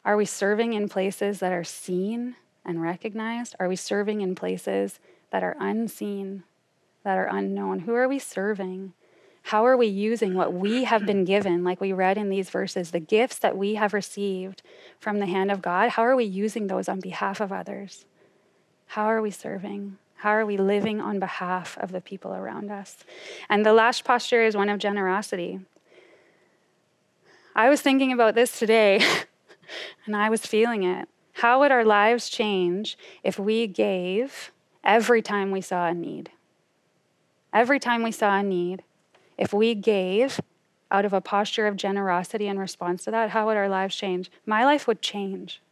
Are 0.05 0.17
we 0.17 0.25
serving 0.25 0.73
in 0.73 0.89
places 0.89 1.39
that 1.39 1.53
are 1.53 1.65
seen 1.65 2.35
and 2.65 2.83
recognized? 2.83 3.55
Are 3.61 3.69
we 3.69 3.77
serving 3.77 4.21
in 4.21 4.35
places 4.35 4.99
that 5.31 5.45
are 5.45 5.57
unseen, 5.61 6.43
that 7.05 7.17
are 7.17 7.29
unknown? 7.29 7.81
Who 7.81 7.95
are 7.95 8.09
we 8.09 8.19
serving? 8.19 8.95
How 9.47 9.65
are 9.65 9.77
we 9.77 9.87
using 9.87 10.35
what 10.35 10.53
we 10.53 10.85
have 10.85 11.07
been 11.07 11.25
given, 11.25 11.65
like 11.65 11.81
we 11.81 11.93
read 11.93 12.19
in 12.19 12.29
these 12.29 12.51
verses, 12.51 12.91
the 12.91 13.01
gifts 13.01 13.39
that 13.39 13.57
we 13.57 13.75
have 13.75 13.95
received 13.95 14.63
from 14.99 15.19
the 15.19 15.27
hand 15.27 15.51
of 15.51 15.63
God? 15.63 15.91
How 15.91 16.03
are 16.03 16.17
we 16.17 16.25
using 16.25 16.67
those 16.67 16.89
on 16.89 17.01
behalf 17.01 17.41
of 17.41 17.53
others? 17.53 18.05
How 18.93 19.07
are 19.07 19.23
we 19.23 19.31
serving? 19.31 19.97
How 20.17 20.33
are 20.33 20.45
we 20.45 20.59
living 20.59 21.01
on 21.01 21.19
behalf 21.19 21.79
of 21.79 21.93
the 21.93 22.03
people 22.03 22.35
around 22.35 22.71
us? 22.71 22.99
And 23.49 23.65
the 23.65 23.73
last 23.73 24.05
posture 24.05 24.45
is 24.45 24.55
one 24.55 24.69
of 24.69 24.79
generosity. 24.79 25.61
I 27.57 27.71
was 27.71 27.81
thinking 27.81 28.13
about 28.13 28.35
this 28.35 28.59
today, 28.59 29.03
and 30.05 30.15
I 30.15 30.29
was 30.29 30.45
feeling 30.45 30.83
it. 30.83 31.09
How 31.33 31.61
would 31.61 31.73
our 31.73 31.87
lives 31.87 32.29
change 32.29 32.99
if 33.25 33.39
we 33.39 33.67
gave 33.67 34.53
every 34.85 35.23
time 35.23 35.53
we 35.53 35.63
saw 35.63 35.87
a 35.87 35.95
need? 35.95 36.31
Every 37.51 37.81
time 37.81 38.03
we 38.03 38.13
saw 38.13 38.41
a 38.41 38.43
need, 38.43 38.83
if 39.39 39.55
we 39.55 39.75
gave 39.75 40.39
out 40.91 41.07
of 41.07 41.15
a 41.15 41.23
posture 41.23 41.67
of 41.67 41.77
generosity 41.79 42.47
in 42.47 42.59
response 42.59 43.05
to 43.05 43.11
that, 43.13 43.31
how 43.31 43.47
would 43.47 43.57
our 43.57 43.71
lives 43.71 43.97
change? 43.97 44.31
My 44.45 44.67
life 44.67 44.87
would 44.87 45.01
change. 45.01 45.63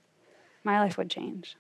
My 0.65 0.81
life 0.81 0.97
would 0.97 1.11
change. 1.11 1.59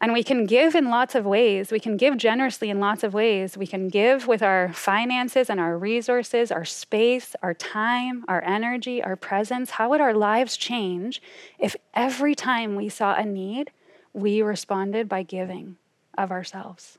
And 0.00 0.14
we 0.14 0.24
can 0.24 0.46
give 0.46 0.74
in 0.74 0.88
lots 0.88 1.14
of 1.14 1.26
ways. 1.26 1.70
We 1.70 1.78
can 1.78 1.98
give 1.98 2.16
generously 2.16 2.70
in 2.70 2.80
lots 2.80 3.04
of 3.04 3.12
ways. 3.12 3.58
We 3.58 3.66
can 3.66 3.88
give 3.88 4.26
with 4.26 4.42
our 4.42 4.72
finances 4.72 5.50
and 5.50 5.60
our 5.60 5.76
resources, 5.76 6.50
our 6.50 6.64
space, 6.64 7.36
our 7.42 7.52
time, 7.52 8.24
our 8.26 8.42
energy, 8.42 9.02
our 9.02 9.16
presence. 9.16 9.72
How 9.72 9.90
would 9.90 10.00
our 10.00 10.14
lives 10.14 10.56
change 10.56 11.20
if 11.58 11.76
every 11.92 12.34
time 12.34 12.76
we 12.76 12.88
saw 12.88 13.14
a 13.14 13.24
need, 13.24 13.72
we 14.14 14.40
responded 14.40 15.06
by 15.06 15.22
giving 15.22 15.76
of 16.16 16.30
ourselves? 16.30 16.96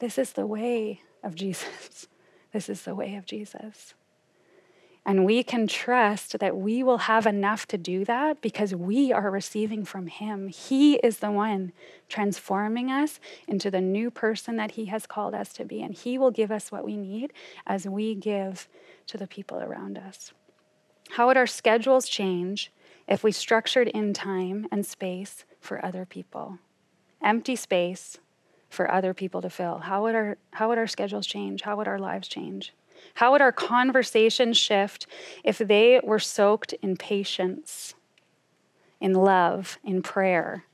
This 0.00 0.18
is 0.18 0.32
the 0.32 0.46
way 0.46 1.02
of 1.22 1.34
Jesus. 1.34 2.08
This 2.52 2.70
is 2.70 2.82
the 2.82 2.94
way 2.94 3.16
of 3.16 3.26
Jesus. 3.26 3.92
And 5.06 5.24
we 5.24 5.44
can 5.44 5.68
trust 5.68 6.40
that 6.40 6.56
we 6.56 6.82
will 6.82 6.98
have 6.98 7.26
enough 7.26 7.66
to 7.68 7.78
do 7.78 8.04
that 8.06 8.40
because 8.40 8.74
we 8.74 9.12
are 9.12 9.30
receiving 9.30 9.84
from 9.84 10.08
Him. 10.08 10.48
He 10.48 10.96
is 10.96 11.18
the 11.18 11.30
one 11.30 11.70
transforming 12.08 12.90
us 12.90 13.20
into 13.46 13.70
the 13.70 13.80
new 13.80 14.10
person 14.10 14.56
that 14.56 14.72
He 14.72 14.86
has 14.86 15.06
called 15.06 15.32
us 15.32 15.52
to 15.54 15.64
be. 15.64 15.80
And 15.80 15.94
He 15.94 16.18
will 16.18 16.32
give 16.32 16.50
us 16.50 16.72
what 16.72 16.84
we 16.84 16.96
need 16.96 17.32
as 17.68 17.86
we 17.86 18.16
give 18.16 18.68
to 19.06 19.16
the 19.16 19.28
people 19.28 19.58
around 19.60 19.96
us. 19.96 20.32
How 21.10 21.28
would 21.28 21.36
our 21.36 21.46
schedules 21.46 22.08
change 22.08 22.72
if 23.06 23.22
we 23.22 23.30
structured 23.30 23.86
in 23.86 24.12
time 24.12 24.66
and 24.72 24.84
space 24.84 25.44
for 25.60 25.84
other 25.84 26.04
people? 26.04 26.58
Empty 27.22 27.54
space 27.54 28.18
for 28.68 28.90
other 28.90 29.14
people 29.14 29.40
to 29.40 29.50
fill. 29.50 29.78
How 29.78 30.02
would 30.02 30.16
our, 30.16 30.36
how 30.50 30.68
would 30.68 30.78
our 30.78 30.88
schedules 30.88 31.28
change? 31.28 31.62
How 31.62 31.76
would 31.76 31.86
our 31.86 32.00
lives 32.00 32.26
change? 32.26 32.72
How 33.14 33.32
would 33.32 33.40
our 33.40 33.52
conversations 33.52 34.56
shift 34.56 35.06
if 35.44 35.58
they 35.58 36.00
were 36.02 36.18
soaked 36.18 36.72
in 36.74 36.96
patience, 36.96 37.94
in 39.00 39.12
love, 39.14 39.78
in 39.84 40.02
prayer? 40.02 40.64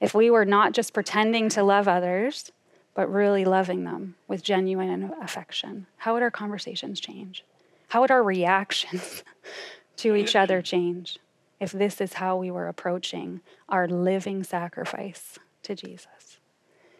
If 0.00 0.14
we 0.14 0.30
were 0.30 0.44
not 0.44 0.72
just 0.72 0.94
pretending 0.94 1.48
to 1.50 1.62
love 1.62 1.86
others, 1.86 2.52
but 2.94 3.12
really 3.12 3.44
loving 3.44 3.84
them 3.84 4.16
with 4.26 4.42
genuine 4.42 5.12
affection? 5.22 5.86
How 5.98 6.14
would 6.14 6.22
our 6.22 6.30
conversations 6.30 7.00
change? 7.00 7.44
How 7.88 8.00
would 8.00 8.10
our 8.10 8.22
reactions 8.22 9.22
to 9.96 10.14
each 10.14 10.36
other 10.36 10.62
change 10.62 11.18
if 11.58 11.72
this 11.72 12.00
is 12.00 12.14
how 12.14 12.36
we 12.36 12.50
were 12.50 12.68
approaching 12.68 13.40
our 13.68 13.86
living 13.86 14.42
sacrifice 14.42 15.38
to 15.62 15.74
Jesus? 15.74 16.38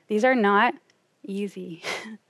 These 0.09 0.25
are 0.25 0.35
not 0.35 0.75
easy. 1.23 1.83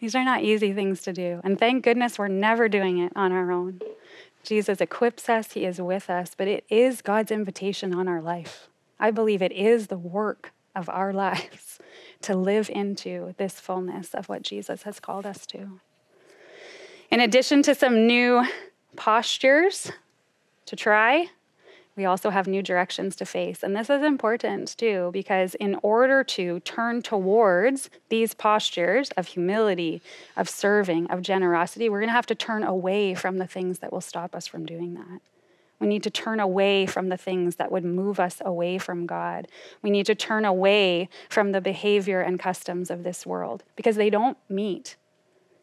These 0.00 0.14
are 0.14 0.24
not 0.24 0.42
easy 0.42 0.72
things 0.72 1.02
to 1.02 1.12
do. 1.12 1.40
And 1.44 1.58
thank 1.58 1.84
goodness 1.84 2.18
we're 2.18 2.28
never 2.28 2.68
doing 2.68 2.98
it 2.98 3.12
on 3.16 3.32
our 3.32 3.50
own. 3.50 3.80
Jesus 4.42 4.80
equips 4.80 5.28
us, 5.28 5.52
He 5.52 5.64
is 5.64 5.80
with 5.80 6.10
us, 6.10 6.34
but 6.36 6.48
it 6.48 6.64
is 6.68 7.02
God's 7.02 7.30
invitation 7.30 7.94
on 7.94 8.08
our 8.08 8.20
life. 8.20 8.68
I 9.00 9.10
believe 9.10 9.42
it 9.42 9.52
is 9.52 9.86
the 9.86 9.98
work 9.98 10.52
of 10.76 10.88
our 10.88 11.12
lives 11.24 11.78
to 12.22 12.36
live 12.36 12.70
into 12.70 13.34
this 13.38 13.60
fullness 13.60 14.14
of 14.14 14.28
what 14.28 14.42
Jesus 14.42 14.82
has 14.82 15.00
called 15.00 15.26
us 15.26 15.46
to. 15.46 15.80
In 17.10 17.20
addition 17.20 17.62
to 17.62 17.74
some 17.74 18.06
new 18.06 18.44
postures 18.96 19.92
to 20.66 20.76
try, 20.76 21.28
we 21.96 22.04
also 22.04 22.30
have 22.30 22.48
new 22.48 22.62
directions 22.62 23.14
to 23.16 23.24
face. 23.24 23.62
And 23.62 23.76
this 23.76 23.88
is 23.88 24.02
important 24.02 24.76
too, 24.76 25.10
because 25.12 25.54
in 25.54 25.78
order 25.82 26.24
to 26.24 26.60
turn 26.60 27.02
towards 27.02 27.88
these 28.08 28.34
postures 28.34 29.10
of 29.10 29.28
humility, 29.28 30.02
of 30.36 30.48
serving, 30.48 31.06
of 31.10 31.22
generosity, 31.22 31.88
we're 31.88 32.00
going 32.00 32.08
to 32.08 32.14
have 32.14 32.26
to 32.26 32.34
turn 32.34 32.64
away 32.64 33.14
from 33.14 33.38
the 33.38 33.46
things 33.46 33.78
that 33.78 33.92
will 33.92 34.00
stop 34.00 34.34
us 34.34 34.46
from 34.46 34.66
doing 34.66 34.94
that. 34.94 35.20
We 35.78 35.86
need 35.86 36.02
to 36.04 36.10
turn 36.10 36.40
away 36.40 36.86
from 36.86 37.10
the 37.10 37.16
things 37.16 37.56
that 37.56 37.70
would 37.70 37.84
move 37.84 38.18
us 38.18 38.40
away 38.44 38.78
from 38.78 39.06
God. 39.06 39.48
We 39.82 39.90
need 39.90 40.06
to 40.06 40.14
turn 40.14 40.44
away 40.44 41.08
from 41.28 41.52
the 41.52 41.60
behavior 41.60 42.20
and 42.20 42.40
customs 42.40 42.90
of 42.90 43.02
this 43.02 43.26
world 43.26 43.64
because 43.76 43.96
they 43.96 44.10
don't 44.10 44.38
meet. 44.48 44.96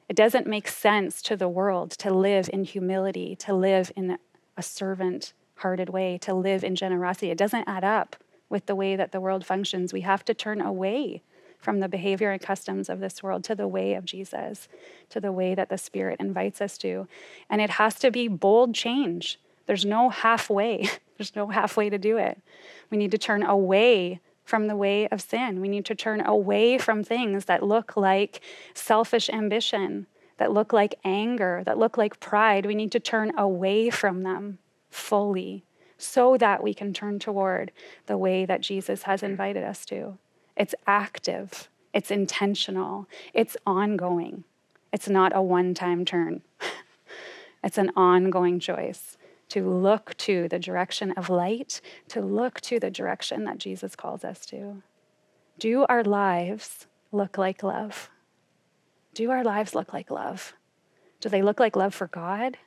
It 0.07 0.15
doesn't 0.15 0.47
make 0.47 0.67
sense 0.67 1.21
to 1.23 1.35
the 1.35 1.47
world 1.49 1.91
to 1.91 2.13
live 2.13 2.49
in 2.51 2.65
humility, 2.65 3.35
to 3.37 3.53
live 3.53 3.91
in 3.95 4.17
a 4.57 4.61
servant 4.61 5.33
hearted 5.61 5.89
way 5.89 6.17
to 6.19 6.33
live 6.33 6.63
in 6.63 6.75
generosity. 6.75 7.31
It 7.31 7.37
doesn't 7.37 7.67
add 7.67 7.83
up 7.83 8.15
with 8.49 8.65
the 8.65 8.75
way 8.75 8.95
that 8.95 9.11
the 9.11 9.21
world 9.21 9.45
functions. 9.45 9.93
We 9.93 10.01
have 10.01 10.25
to 10.25 10.33
turn 10.33 10.59
away 10.61 11.21
from 11.57 11.79
the 11.79 11.87
behavior 11.87 12.31
and 12.31 12.41
customs 12.41 12.89
of 12.89 12.99
this 12.99 13.21
world 13.21 13.43
to 13.45 13.55
the 13.55 13.67
way 13.67 13.93
of 13.93 14.03
Jesus, 14.03 14.67
to 15.09 15.19
the 15.19 15.31
way 15.31 15.53
that 15.53 15.69
the 15.69 15.77
Spirit 15.77 16.19
invites 16.19 16.59
us 16.59 16.77
to. 16.79 17.07
And 17.49 17.61
it 17.61 17.71
has 17.71 17.95
to 17.99 18.11
be 18.11 18.27
bold 18.27 18.73
change. 18.73 19.39
There's 19.67 19.85
no 19.85 20.09
halfway. 20.09 20.89
There's 21.17 21.35
no 21.35 21.47
halfway 21.47 21.89
to 21.89 21.99
do 21.99 22.17
it. 22.17 22.41
We 22.89 22.97
need 22.97 23.11
to 23.11 23.17
turn 23.19 23.43
away 23.43 24.19
from 24.43 24.65
the 24.67 24.75
way 24.75 25.07
of 25.09 25.21
sin. 25.21 25.61
We 25.61 25.69
need 25.69 25.85
to 25.85 25.95
turn 25.95 26.25
away 26.25 26.79
from 26.79 27.03
things 27.03 27.45
that 27.45 27.61
look 27.61 27.95
like 27.95 28.41
selfish 28.73 29.29
ambition, 29.29 30.07
that 30.37 30.51
look 30.51 30.73
like 30.73 30.95
anger, 31.05 31.61
that 31.65 31.77
look 31.77 31.95
like 31.95 32.19
pride. 32.19 32.65
We 32.65 32.73
need 32.73 32.91
to 32.93 32.99
turn 32.99 33.37
away 33.37 33.91
from 33.91 34.23
them 34.23 34.57
fully 34.91 35.63
so 35.97 36.37
that 36.37 36.61
we 36.61 36.73
can 36.73 36.93
turn 36.93 37.17
toward 37.17 37.71
the 38.05 38.17
way 38.17 38.45
that 38.45 38.61
Jesus 38.61 39.03
has 39.03 39.23
invited 39.23 39.63
us 39.63 39.85
to. 39.85 40.17
It's 40.55 40.75
active, 40.85 41.69
it's 41.93 42.11
intentional, 42.11 43.07
it's 43.33 43.57
ongoing. 43.65 44.43
It's 44.91 45.07
not 45.07 45.35
a 45.35 45.41
one 45.41 45.73
time 45.73 46.03
turn, 46.05 46.41
it's 47.63 47.77
an 47.77 47.91
ongoing 47.95 48.59
choice 48.59 49.17
to 49.49 49.69
look 49.69 50.15
to 50.17 50.47
the 50.47 50.59
direction 50.59 51.11
of 51.11 51.29
light, 51.29 51.81
to 52.07 52.21
look 52.21 52.61
to 52.61 52.79
the 52.79 52.89
direction 52.89 53.43
that 53.43 53.57
Jesus 53.57 53.95
calls 53.95 54.23
us 54.23 54.45
to. 54.45 54.81
Do 55.59 55.85
our 55.89 56.03
lives 56.03 56.87
look 57.11 57.37
like 57.37 57.61
love? 57.61 58.09
Do 59.13 59.29
our 59.29 59.43
lives 59.43 59.75
look 59.75 59.91
like 59.93 60.09
love? 60.09 60.53
Do 61.19 61.29
they 61.29 61.41
look 61.41 61.59
like 61.59 61.75
love 61.75 61.93
for 61.93 62.07
God? 62.07 62.57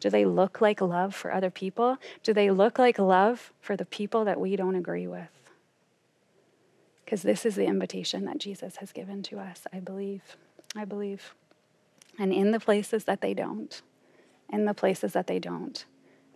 Do 0.00 0.10
they 0.10 0.24
look 0.24 0.60
like 0.60 0.80
love 0.80 1.14
for 1.14 1.32
other 1.32 1.50
people? 1.50 1.98
Do 2.22 2.32
they 2.32 2.50
look 2.50 2.78
like 2.78 2.98
love 2.98 3.52
for 3.60 3.76
the 3.76 3.84
people 3.84 4.24
that 4.24 4.40
we 4.40 4.56
don't 4.56 4.74
agree 4.74 5.06
with? 5.06 5.28
Because 7.04 7.22
this 7.22 7.44
is 7.44 7.54
the 7.54 7.66
invitation 7.66 8.24
that 8.24 8.38
Jesus 8.38 8.76
has 8.76 8.92
given 8.92 9.22
to 9.24 9.38
us, 9.38 9.66
I 9.72 9.80
believe. 9.80 10.36
I 10.74 10.84
believe. 10.84 11.34
And 12.18 12.32
in 12.32 12.50
the 12.50 12.60
places 12.60 13.04
that 13.04 13.20
they 13.20 13.34
don't, 13.34 13.82
in 14.48 14.64
the 14.64 14.74
places 14.74 15.12
that 15.12 15.26
they 15.26 15.38
don't, 15.38 15.84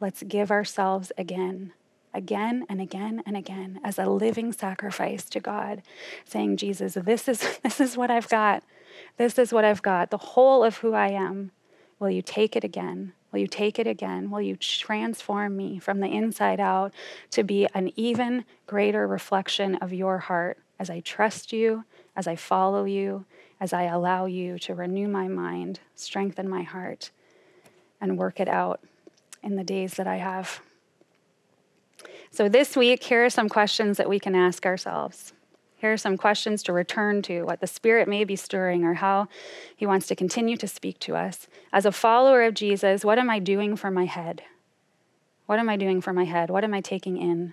let's 0.00 0.22
give 0.22 0.50
ourselves 0.50 1.12
again, 1.16 1.72
again 2.12 2.66
and 2.68 2.80
again 2.80 3.22
and 3.24 3.36
again 3.36 3.80
as 3.84 3.98
a 3.98 4.06
living 4.06 4.52
sacrifice 4.52 5.24
to 5.26 5.40
God, 5.40 5.82
saying, 6.24 6.56
Jesus, 6.56 6.94
this 6.94 7.28
is, 7.28 7.58
this 7.62 7.80
is 7.80 7.96
what 7.96 8.10
I've 8.10 8.28
got. 8.28 8.62
This 9.16 9.38
is 9.38 9.52
what 9.52 9.64
I've 9.64 9.82
got, 9.82 10.10
the 10.10 10.18
whole 10.18 10.64
of 10.64 10.78
who 10.78 10.92
I 10.92 11.08
am. 11.08 11.50
Will 11.98 12.10
you 12.10 12.22
take 12.22 12.56
it 12.56 12.64
again? 12.64 13.12
Will 13.32 13.40
you 13.40 13.46
take 13.46 13.78
it 13.78 13.86
again? 13.86 14.30
Will 14.30 14.40
you 14.40 14.56
transform 14.56 15.56
me 15.56 15.78
from 15.78 16.00
the 16.00 16.08
inside 16.08 16.60
out 16.60 16.92
to 17.30 17.42
be 17.42 17.66
an 17.74 17.90
even 17.96 18.44
greater 18.66 19.06
reflection 19.06 19.74
of 19.76 19.92
your 19.92 20.18
heart 20.18 20.58
as 20.78 20.90
I 20.90 21.00
trust 21.00 21.52
you, 21.52 21.84
as 22.14 22.26
I 22.26 22.36
follow 22.36 22.84
you, 22.84 23.24
as 23.60 23.72
I 23.72 23.84
allow 23.84 24.26
you 24.26 24.58
to 24.60 24.74
renew 24.74 25.08
my 25.08 25.28
mind, 25.28 25.80
strengthen 25.94 26.48
my 26.48 26.62
heart, 26.62 27.10
and 28.00 28.18
work 28.18 28.40
it 28.40 28.48
out 28.48 28.80
in 29.42 29.56
the 29.56 29.64
days 29.64 29.94
that 29.94 30.06
I 30.06 30.16
have? 30.16 30.60
So, 32.30 32.48
this 32.48 32.76
week, 32.76 33.04
here 33.04 33.24
are 33.24 33.30
some 33.30 33.48
questions 33.48 33.96
that 33.96 34.08
we 34.08 34.18
can 34.18 34.34
ask 34.34 34.66
ourselves. 34.66 35.32
Here 35.84 35.92
are 35.92 35.98
some 35.98 36.16
questions 36.16 36.62
to 36.62 36.72
return 36.72 37.20
to, 37.24 37.42
what 37.42 37.60
the 37.60 37.66
Spirit 37.66 38.08
may 38.08 38.24
be 38.24 38.36
stirring, 38.36 38.84
or 38.84 38.94
how 38.94 39.28
He 39.76 39.84
wants 39.84 40.06
to 40.06 40.16
continue 40.16 40.56
to 40.56 40.66
speak 40.66 40.98
to 41.00 41.14
us. 41.14 41.46
As 41.74 41.84
a 41.84 41.92
follower 41.92 42.42
of 42.44 42.54
Jesus, 42.54 43.04
what 43.04 43.18
am 43.18 43.28
I 43.28 43.38
doing 43.38 43.76
for 43.76 43.90
my 43.90 44.06
head? 44.06 44.40
What 45.44 45.58
am 45.58 45.68
I 45.68 45.76
doing 45.76 46.00
for 46.00 46.14
my 46.14 46.24
head? 46.24 46.48
What 46.48 46.64
am 46.64 46.72
I 46.72 46.80
taking 46.80 47.18
in? 47.18 47.52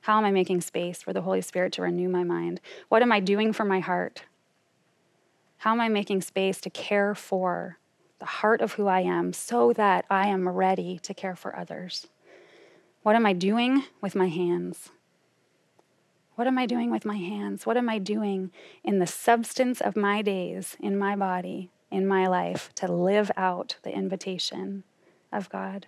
How 0.00 0.16
am 0.16 0.24
I 0.24 0.30
making 0.30 0.62
space 0.62 1.02
for 1.02 1.12
the 1.12 1.20
Holy 1.20 1.42
Spirit 1.42 1.74
to 1.74 1.82
renew 1.82 2.08
my 2.08 2.24
mind? 2.24 2.62
What 2.88 3.02
am 3.02 3.12
I 3.12 3.20
doing 3.20 3.52
for 3.52 3.66
my 3.66 3.80
heart? 3.80 4.24
How 5.58 5.72
am 5.72 5.80
I 5.82 5.90
making 5.90 6.22
space 6.22 6.58
to 6.62 6.70
care 6.70 7.14
for 7.14 7.76
the 8.18 8.24
heart 8.24 8.62
of 8.62 8.72
who 8.72 8.86
I 8.86 9.00
am 9.00 9.34
so 9.34 9.74
that 9.74 10.06
I 10.08 10.28
am 10.28 10.48
ready 10.48 10.98
to 11.00 11.12
care 11.12 11.36
for 11.36 11.54
others? 11.54 12.06
What 13.02 13.14
am 13.14 13.26
I 13.26 13.34
doing 13.34 13.84
with 14.00 14.14
my 14.14 14.28
hands? 14.28 14.88
What 16.34 16.46
am 16.46 16.58
I 16.58 16.64
doing 16.64 16.90
with 16.90 17.04
my 17.04 17.18
hands? 17.18 17.66
What 17.66 17.76
am 17.76 17.90
I 17.90 17.98
doing 17.98 18.50
in 18.82 18.98
the 18.98 19.06
substance 19.06 19.80
of 19.82 19.96
my 19.96 20.22
days, 20.22 20.76
in 20.80 20.98
my 20.98 21.14
body, 21.14 21.70
in 21.90 22.06
my 22.06 22.26
life 22.26 22.70
to 22.76 22.90
live 22.90 23.30
out 23.36 23.76
the 23.82 23.94
invitation 23.94 24.84
of 25.30 25.50
God? 25.50 25.86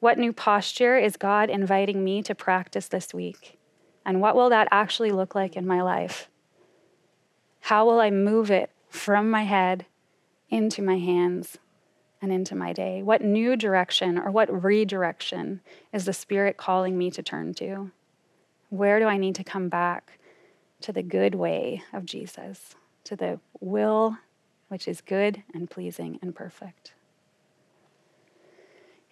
What 0.00 0.18
new 0.18 0.32
posture 0.32 0.98
is 0.98 1.16
God 1.16 1.48
inviting 1.48 2.04
me 2.04 2.22
to 2.22 2.34
practice 2.34 2.88
this 2.88 3.14
week? 3.14 3.58
And 4.04 4.20
what 4.20 4.36
will 4.36 4.50
that 4.50 4.68
actually 4.70 5.10
look 5.10 5.34
like 5.34 5.56
in 5.56 5.66
my 5.66 5.82
life? 5.82 6.28
How 7.60 7.86
will 7.86 7.98
I 7.98 8.10
move 8.10 8.50
it 8.50 8.70
from 8.90 9.30
my 9.30 9.44
head 9.44 9.86
into 10.50 10.82
my 10.82 10.98
hands 10.98 11.58
and 12.20 12.30
into 12.30 12.54
my 12.54 12.72
day? 12.72 13.02
What 13.02 13.22
new 13.22 13.56
direction 13.56 14.18
or 14.18 14.30
what 14.30 14.62
redirection 14.62 15.60
is 15.92 16.04
the 16.04 16.12
Spirit 16.12 16.58
calling 16.58 16.96
me 16.98 17.10
to 17.10 17.22
turn 17.22 17.54
to? 17.54 17.90
Where 18.70 18.98
do 18.98 19.06
I 19.06 19.16
need 19.16 19.34
to 19.36 19.44
come 19.44 19.68
back 19.68 20.18
to 20.82 20.92
the 20.92 21.02
good 21.02 21.34
way 21.34 21.82
of 21.92 22.04
Jesus, 22.04 22.74
to 23.04 23.16
the 23.16 23.40
will 23.60 24.18
which 24.68 24.86
is 24.86 25.00
good 25.00 25.42
and 25.54 25.70
pleasing 25.70 26.18
and 26.20 26.34
perfect? 26.34 26.92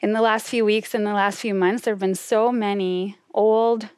In 0.01 0.13
the 0.13 0.21
last 0.21 0.47
few 0.47 0.65
weeks, 0.65 0.95
in 0.95 1.05
the 1.05 1.15
last 1.15 1.41
few 1.41 1.55
months, 1.55 1.85
there 1.85 1.95
have 1.95 2.01
been 2.01 2.15
so 2.15 2.53
many 2.53 3.17
old 3.33 3.89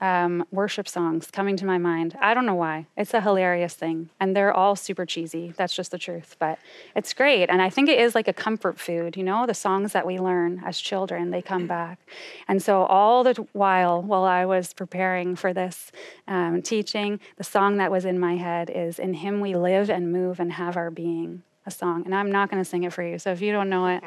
um, 0.00 0.44
worship 0.52 0.88
songs 0.88 1.30
coming 1.30 1.56
to 1.56 1.66
my 1.66 1.78
mind. 1.78 2.16
I 2.20 2.32
don't 2.32 2.46
know 2.46 2.54
why. 2.54 2.86
It's 2.96 3.14
a 3.14 3.20
hilarious 3.20 3.74
thing. 3.74 4.10
And 4.20 4.36
they're 4.36 4.52
all 4.52 4.76
super 4.76 5.04
cheesy. 5.04 5.52
That's 5.56 5.74
just 5.74 5.90
the 5.90 5.98
truth. 5.98 6.36
But 6.38 6.58
it's 6.94 7.12
great. 7.12 7.50
And 7.50 7.60
I 7.60 7.68
think 7.68 7.88
it 7.88 7.98
is 7.98 8.14
like 8.14 8.28
a 8.28 8.32
comfort 8.32 8.78
food, 8.78 9.16
you 9.16 9.24
know, 9.24 9.46
the 9.46 9.54
songs 9.54 9.92
that 9.92 10.06
we 10.06 10.18
learn 10.18 10.62
as 10.64 10.78
children, 10.78 11.30
they 11.30 11.42
come 11.42 11.66
back. 11.66 11.98
And 12.46 12.62
so, 12.62 12.84
all 12.84 13.24
the 13.24 13.34
while, 13.52 14.00
while 14.00 14.24
I 14.24 14.44
was 14.44 14.72
preparing 14.72 15.34
for 15.34 15.52
this 15.52 15.90
um, 16.28 16.62
teaching, 16.62 17.18
the 17.36 17.44
song 17.44 17.78
that 17.78 17.90
was 17.90 18.04
in 18.04 18.18
my 18.18 18.36
head 18.36 18.70
is 18.70 18.98
In 18.98 19.14
Him 19.14 19.40
We 19.40 19.56
Live 19.56 19.90
and 19.90 20.12
Move 20.12 20.38
and 20.38 20.52
Have 20.52 20.76
Our 20.76 20.90
Being, 20.90 21.42
a 21.66 21.70
song. 21.70 22.04
And 22.04 22.14
I'm 22.14 22.30
not 22.30 22.50
going 22.50 22.62
to 22.62 22.68
sing 22.68 22.84
it 22.84 22.92
for 22.92 23.02
you. 23.02 23.18
So, 23.18 23.32
if 23.32 23.40
you 23.40 23.50
don't 23.50 23.68
know 23.68 23.88
it, 23.88 24.02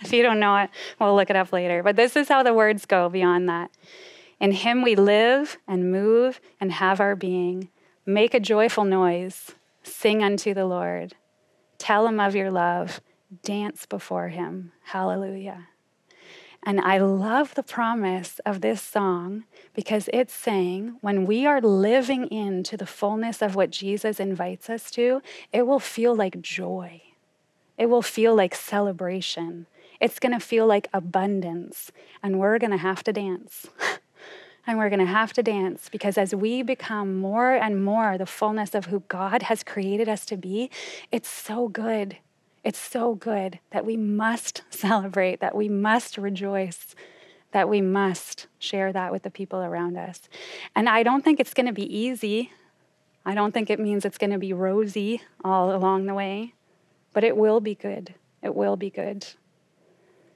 if 0.00 0.12
you 0.12 0.22
don't 0.22 0.40
know 0.40 0.56
it, 0.56 0.70
we'll 0.98 1.14
look 1.14 1.28
it 1.28 1.36
up 1.36 1.52
later. 1.52 1.82
But 1.82 1.96
this 1.96 2.16
is 2.16 2.28
how 2.28 2.42
the 2.42 2.54
words 2.54 2.86
go 2.86 3.08
beyond 3.10 3.48
that. 3.48 3.70
In 4.40 4.52
him 4.52 4.82
we 4.82 4.94
live 4.94 5.58
and 5.66 5.90
move 5.90 6.40
and 6.60 6.72
have 6.72 7.00
our 7.00 7.16
being. 7.16 7.70
Make 8.06 8.34
a 8.34 8.40
joyful 8.40 8.84
noise. 8.84 9.52
Sing 9.82 10.22
unto 10.22 10.54
the 10.54 10.66
Lord. 10.66 11.14
Tell 11.78 12.06
him 12.06 12.20
of 12.20 12.34
your 12.34 12.50
love. 12.50 13.00
Dance 13.42 13.86
before 13.86 14.28
him. 14.28 14.72
Hallelujah. 14.84 15.68
And 16.62 16.80
I 16.80 16.98
love 16.98 17.54
the 17.54 17.62
promise 17.62 18.40
of 18.44 18.60
this 18.60 18.82
song 18.82 19.44
because 19.74 20.08
it's 20.12 20.34
saying 20.34 20.98
when 21.00 21.24
we 21.24 21.46
are 21.46 21.60
living 21.60 22.26
into 22.28 22.76
the 22.76 22.86
fullness 22.86 23.40
of 23.40 23.54
what 23.54 23.70
Jesus 23.70 24.18
invites 24.18 24.68
us 24.68 24.90
to, 24.92 25.22
it 25.52 25.66
will 25.66 25.78
feel 25.78 26.14
like 26.14 26.40
joy. 26.40 27.02
It 27.78 27.86
will 27.86 28.02
feel 28.02 28.34
like 28.34 28.54
celebration. 28.54 29.66
It's 30.00 30.18
going 30.18 30.32
to 30.32 30.40
feel 30.40 30.66
like 30.66 30.88
abundance. 30.92 31.92
And 32.22 32.38
we're 32.38 32.58
going 32.58 32.72
to 32.72 32.76
have 32.76 33.04
to 33.04 33.12
dance. 33.12 33.66
and 34.68 34.76
we're 34.76 34.90
going 34.90 34.98
to 34.98 35.06
have 35.06 35.32
to 35.32 35.42
dance 35.42 35.88
because 35.88 36.18
as 36.18 36.34
we 36.34 36.62
become 36.62 37.16
more 37.16 37.52
and 37.54 37.82
more 37.82 38.18
the 38.18 38.26
fullness 38.26 38.74
of 38.74 38.84
who 38.84 39.02
God 39.08 39.44
has 39.44 39.64
created 39.64 40.10
us 40.10 40.26
to 40.26 40.36
be, 40.36 40.70
it's 41.10 41.28
so 41.28 41.68
good. 41.68 42.18
It's 42.62 42.78
so 42.78 43.14
good 43.14 43.60
that 43.70 43.86
we 43.86 43.96
must 43.96 44.62
celebrate, 44.70 45.40
that 45.40 45.56
we 45.56 45.70
must 45.70 46.18
rejoice, 46.18 46.94
that 47.52 47.66
we 47.66 47.80
must 47.80 48.46
share 48.58 48.92
that 48.92 49.10
with 49.10 49.22
the 49.22 49.30
people 49.30 49.60
around 49.60 49.96
us. 49.96 50.28
And 50.76 50.86
I 50.86 51.02
don't 51.02 51.24
think 51.24 51.40
it's 51.40 51.54
going 51.54 51.66
to 51.66 51.72
be 51.72 51.96
easy. 51.96 52.52
I 53.24 53.34
don't 53.34 53.52
think 53.52 53.70
it 53.70 53.80
means 53.80 54.04
it's 54.04 54.18
going 54.18 54.32
to 54.32 54.38
be 54.38 54.52
rosy 54.52 55.22
all 55.42 55.74
along 55.74 56.04
the 56.04 56.14
way, 56.14 56.52
but 57.14 57.24
it 57.24 57.38
will 57.38 57.60
be 57.60 57.74
good. 57.74 58.14
It 58.42 58.54
will 58.54 58.76
be 58.76 58.90
good. 58.90 59.28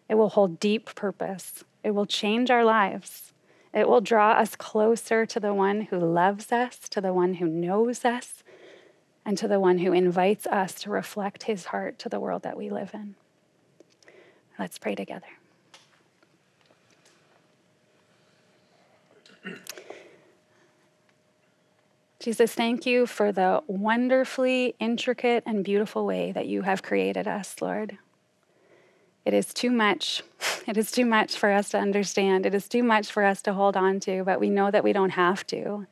It 0.08 0.14
will 0.14 0.30
hold 0.30 0.58
deep 0.58 0.94
purpose. 0.94 1.64
It 1.84 1.90
will 1.90 2.06
change 2.06 2.50
our 2.50 2.64
lives. 2.64 3.31
It 3.72 3.88
will 3.88 4.00
draw 4.00 4.32
us 4.32 4.54
closer 4.54 5.24
to 5.26 5.40
the 5.40 5.54
one 5.54 5.82
who 5.82 5.98
loves 5.98 6.52
us, 6.52 6.78
to 6.90 7.00
the 7.00 7.12
one 7.12 7.34
who 7.34 7.46
knows 7.46 8.04
us, 8.04 8.42
and 9.24 9.38
to 9.38 9.48
the 9.48 9.60
one 9.60 9.78
who 9.78 9.92
invites 9.92 10.46
us 10.46 10.74
to 10.82 10.90
reflect 10.90 11.44
his 11.44 11.66
heart 11.66 11.98
to 12.00 12.08
the 12.08 12.20
world 12.20 12.42
that 12.42 12.56
we 12.56 12.70
live 12.70 12.90
in. 12.92 13.14
Let's 14.58 14.78
pray 14.78 14.94
together. 14.94 15.26
Jesus, 22.20 22.54
thank 22.54 22.86
you 22.86 23.06
for 23.06 23.32
the 23.32 23.62
wonderfully 23.66 24.76
intricate 24.78 25.42
and 25.44 25.64
beautiful 25.64 26.06
way 26.06 26.30
that 26.30 26.46
you 26.46 26.62
have 26.62 26.80
created 26.80 27.26
us, 27.26 27.56
Lord. 27.60 27.98
It 29.24 29.34
is 29.34 29.52
too 29.52 29.70
much. 29.70 30.22
It 30.64 30.76
is 30.76 30.92
too 30.92 31.04
much 31.04 31.36
for 31.36 31.50
us 31.50 31.70
to 31.70 31.78
understand. 31.78 32.46
It 32.46 32.54
is 32.54 32.68
too 32.68 32.84
much 32.84 33.10
for 33.10 33.24
us 33.24 33.42
to 33.42 33.52
hold 33.52 33.76
on 33.76 33.98
to, 34.00 34.22
but 34.22 34.38
we 34.38 34.48
know 34.48 34.70
that 34.70 34.84
we 34.84 34.92
don't 34.92 35.10
have 35.10 35.44
to. 35.48 35.88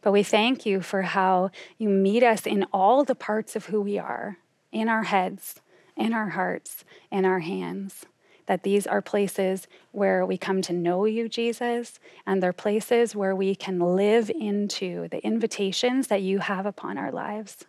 But 0.00 0.12
we 0.12 0.22
thank 0.22 0.64
you 0.64 0.80
for 0.80 1.02
how 1.02 1.50
you 1.76 1.90
meet 1.90 2.22
us 2.22 2.46
in 2.46 2.64
all 2.72 3.04
the 3.04 3.14
parts 3.14 3.54
of 3.54 3.66
who 3.66 3.82
we 3.82 3.98
are 3.98 4.38
in 4.72 4.88
our 4.88 5.04
heads, 5.04 5.60
in 5.94 6.14
our 6.14 6.30
hearts, 6.30 6.84
in 7.10 7.26
our 7.26 7.40
hands. 7.40 8.06
That 8.46 8.62
these 8.62 8.86
are 8.86 9.02
places 9.02 9.68
where 9.92 10.24
we 10.24 10.38
come 10.38 10.62
to 10.62 10.72
know 10.72 11.04
you, 11.04 11.28
Jesus, 11.28 11.98
and 12.26 12.42
they're 12.42 12.54
places 12.54 13.14
where 13.14 13.36
we 13.36 13.54
can 13.54 13.78
live 13.78 14.30
into 14.30 15.08
the 15.08 15.22
invitations 15.22 16.06
that 16.06 16.22
you 16.22 16.38
have 16.38 16.64
upon 16.64 16.96
our 16.96 17.12
lives. 17.12 17.66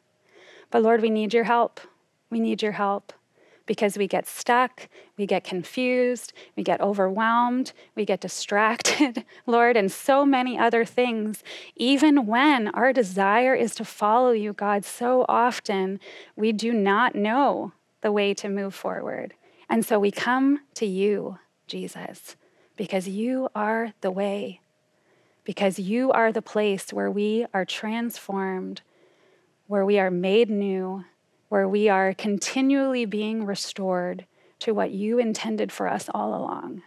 But 0.71 0.83
Lord, 0.83 1.01
we 1.01 1.09
need 1.09 1.33
your 1.33 1.43
help. 1.43 1.81
We 2.29 2.39
need 2.39 2.61
your 2.61 2.73
help 2.73 3.11
because 3.69 3.99
we 3.99 4.07
get 4.07 4.25
stuck, 4.25 4.89
we 5.15 5.27
get 5.27 5.43
confused, 5.43 6.33
we 6.55 6.63
get 6.63 6.81
overwhelmed, 6.81 7.71
we 7.93 8.03
get 8.03 8.19
distracted, 8.19 9.23
Lord, 9.45 9.77
and 9.77 9.91
so 9.91 10.25
many 10.25 10.57
other 10.57 10.83
things. 10.83 11.43
Even 11.75 12.25
when 12.25 12.69
our 12.69 12.91
desire 12.91 13.53
is 13.53 13.75
to 13.75 13.85
follow 13.85 14.31
you, 14.31 14.53
God, 14.53 14.85
so 14.85 15.23
often 15.29 15.99
we 16.35 16.51
do 16.51 16.73
not 16.73 17.13
know 17.13 17.73
the 18.01 18.11
way 18.11 18.33
to 18.33 18.49
move 18.49 18.73
forward. 18.73 19.35
And 19.69 19.85
so 19.85 19.99
we 19.99 20.09
come 20.09 20.61
to 20.73 20.87
you, 20.87 21.37
Jesus, 21.67 22.37
because 22.75 23.07
you 23.07 23.49
are 23.53 23.93
the 24.01 24.09
way, 24.09 24.61
because 25.43 25.77
you 25.77 26.11
are 26.11 26.31
the 26.31 26.41
place 26.41 26.91
where 26.91 27.11
we 27.11 27.45
are 27.53 27.65
transformed, 27.65 28.81
where 29.67 29.85
we 29.85 29.99
are 29.99 30.09
made 30.09 30.49
new 30.49 31.03
where 31.49 31.67
we 31.67 31.89
are 31.89 32.13
continually 32.13 33.05
being 33.05 33.45
restored 33.45 34.25
to 34.59 34.73
what 34.73 34.91
you 34.91 35.19
intended 35.19 35.71
for 35.71 35.87
us 35.87 36.09
all 36.13 36.33
along. 36.33 36.83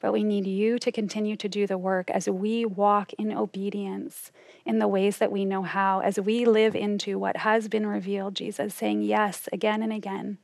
But 0.00 0.12
we 0.12 0.24
need 0.24 0.46
you 0.46 0.78
to 0.78 0.92
continue 0.92 1.36
to 1.36 1.48
do 1.48 1.66
the 1.66 1.78
work 1.78 2.10
as 2.10 2.28
we 2.28 2.64
walk 2.64 3.12
in 3.14 3.32
obedience 3.32 4.30
in 4.64 4.78
the 4.78 4.88
ways 4.88 5.18
that 5.18 5.32
we 5.32 5.44
know 5.44 5.62
how, 5.62 6.00
as 6.00 6.20
we 6.20 6.44
live 6.44 6.74
into 6.74 7.18
what 7.18 7.38
has 7.38 7.68
been 7.68 7.86
revealed, 7.86 8.34
Jesus, 8.34 8.74
saying 8.74 9.02
yes 9.02 9.48
again 9.52 9.82
and 9.82 9.92
again. 9.92 10.38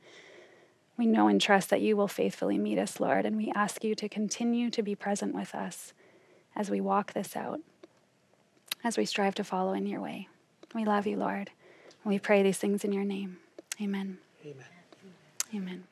We 0.97 1.05
know 1.05 1.27
and 1.27 1.41
trust 1.41 1.69
that 1.69 1.81
you 1.81 1.95
will 1.95 2.07
faithfully 2.07 2.57
meet 2.57 2.77
us, 2.77 2.99
Lord, 2.99 3.25
and 3.25 3.35
we 3.37 3.51
ask 3.55 3.83
you 3.83 3.95
to 3.95 4.09
continue 4.09 4.69
to 4.69 4.83
be 4.83 4.95
present 4.95 5.33
with 5.33 5.55
us 5.55 5.93
as 6.55 6.69
we 6.69 6.81
walk 6.81 7.13
this 7.13 7.35
out, 7.35 7.59
as 8.83 8.97
we 8.97 9.05
strive 9.05 9.35
to 9.35 9.43
follow 9.43 9.73
in 9.73 9.87
your 9.87 10.01
way. 10.01 10.27
We 10.75 10.85
love 10.85 11.07
you, 11.07 11.17
Lord. 11.17 11.51
We 12.05 12.19
pray 12.19 12.43
these 12.43 12.57
things 12.57 12.83
in 12.83 12.91
your 12.91 13.05
name. 13.05 13.37
Amen. 13.81 14.17
Amen. 14.45 14.65
Amen. 15.55 15.83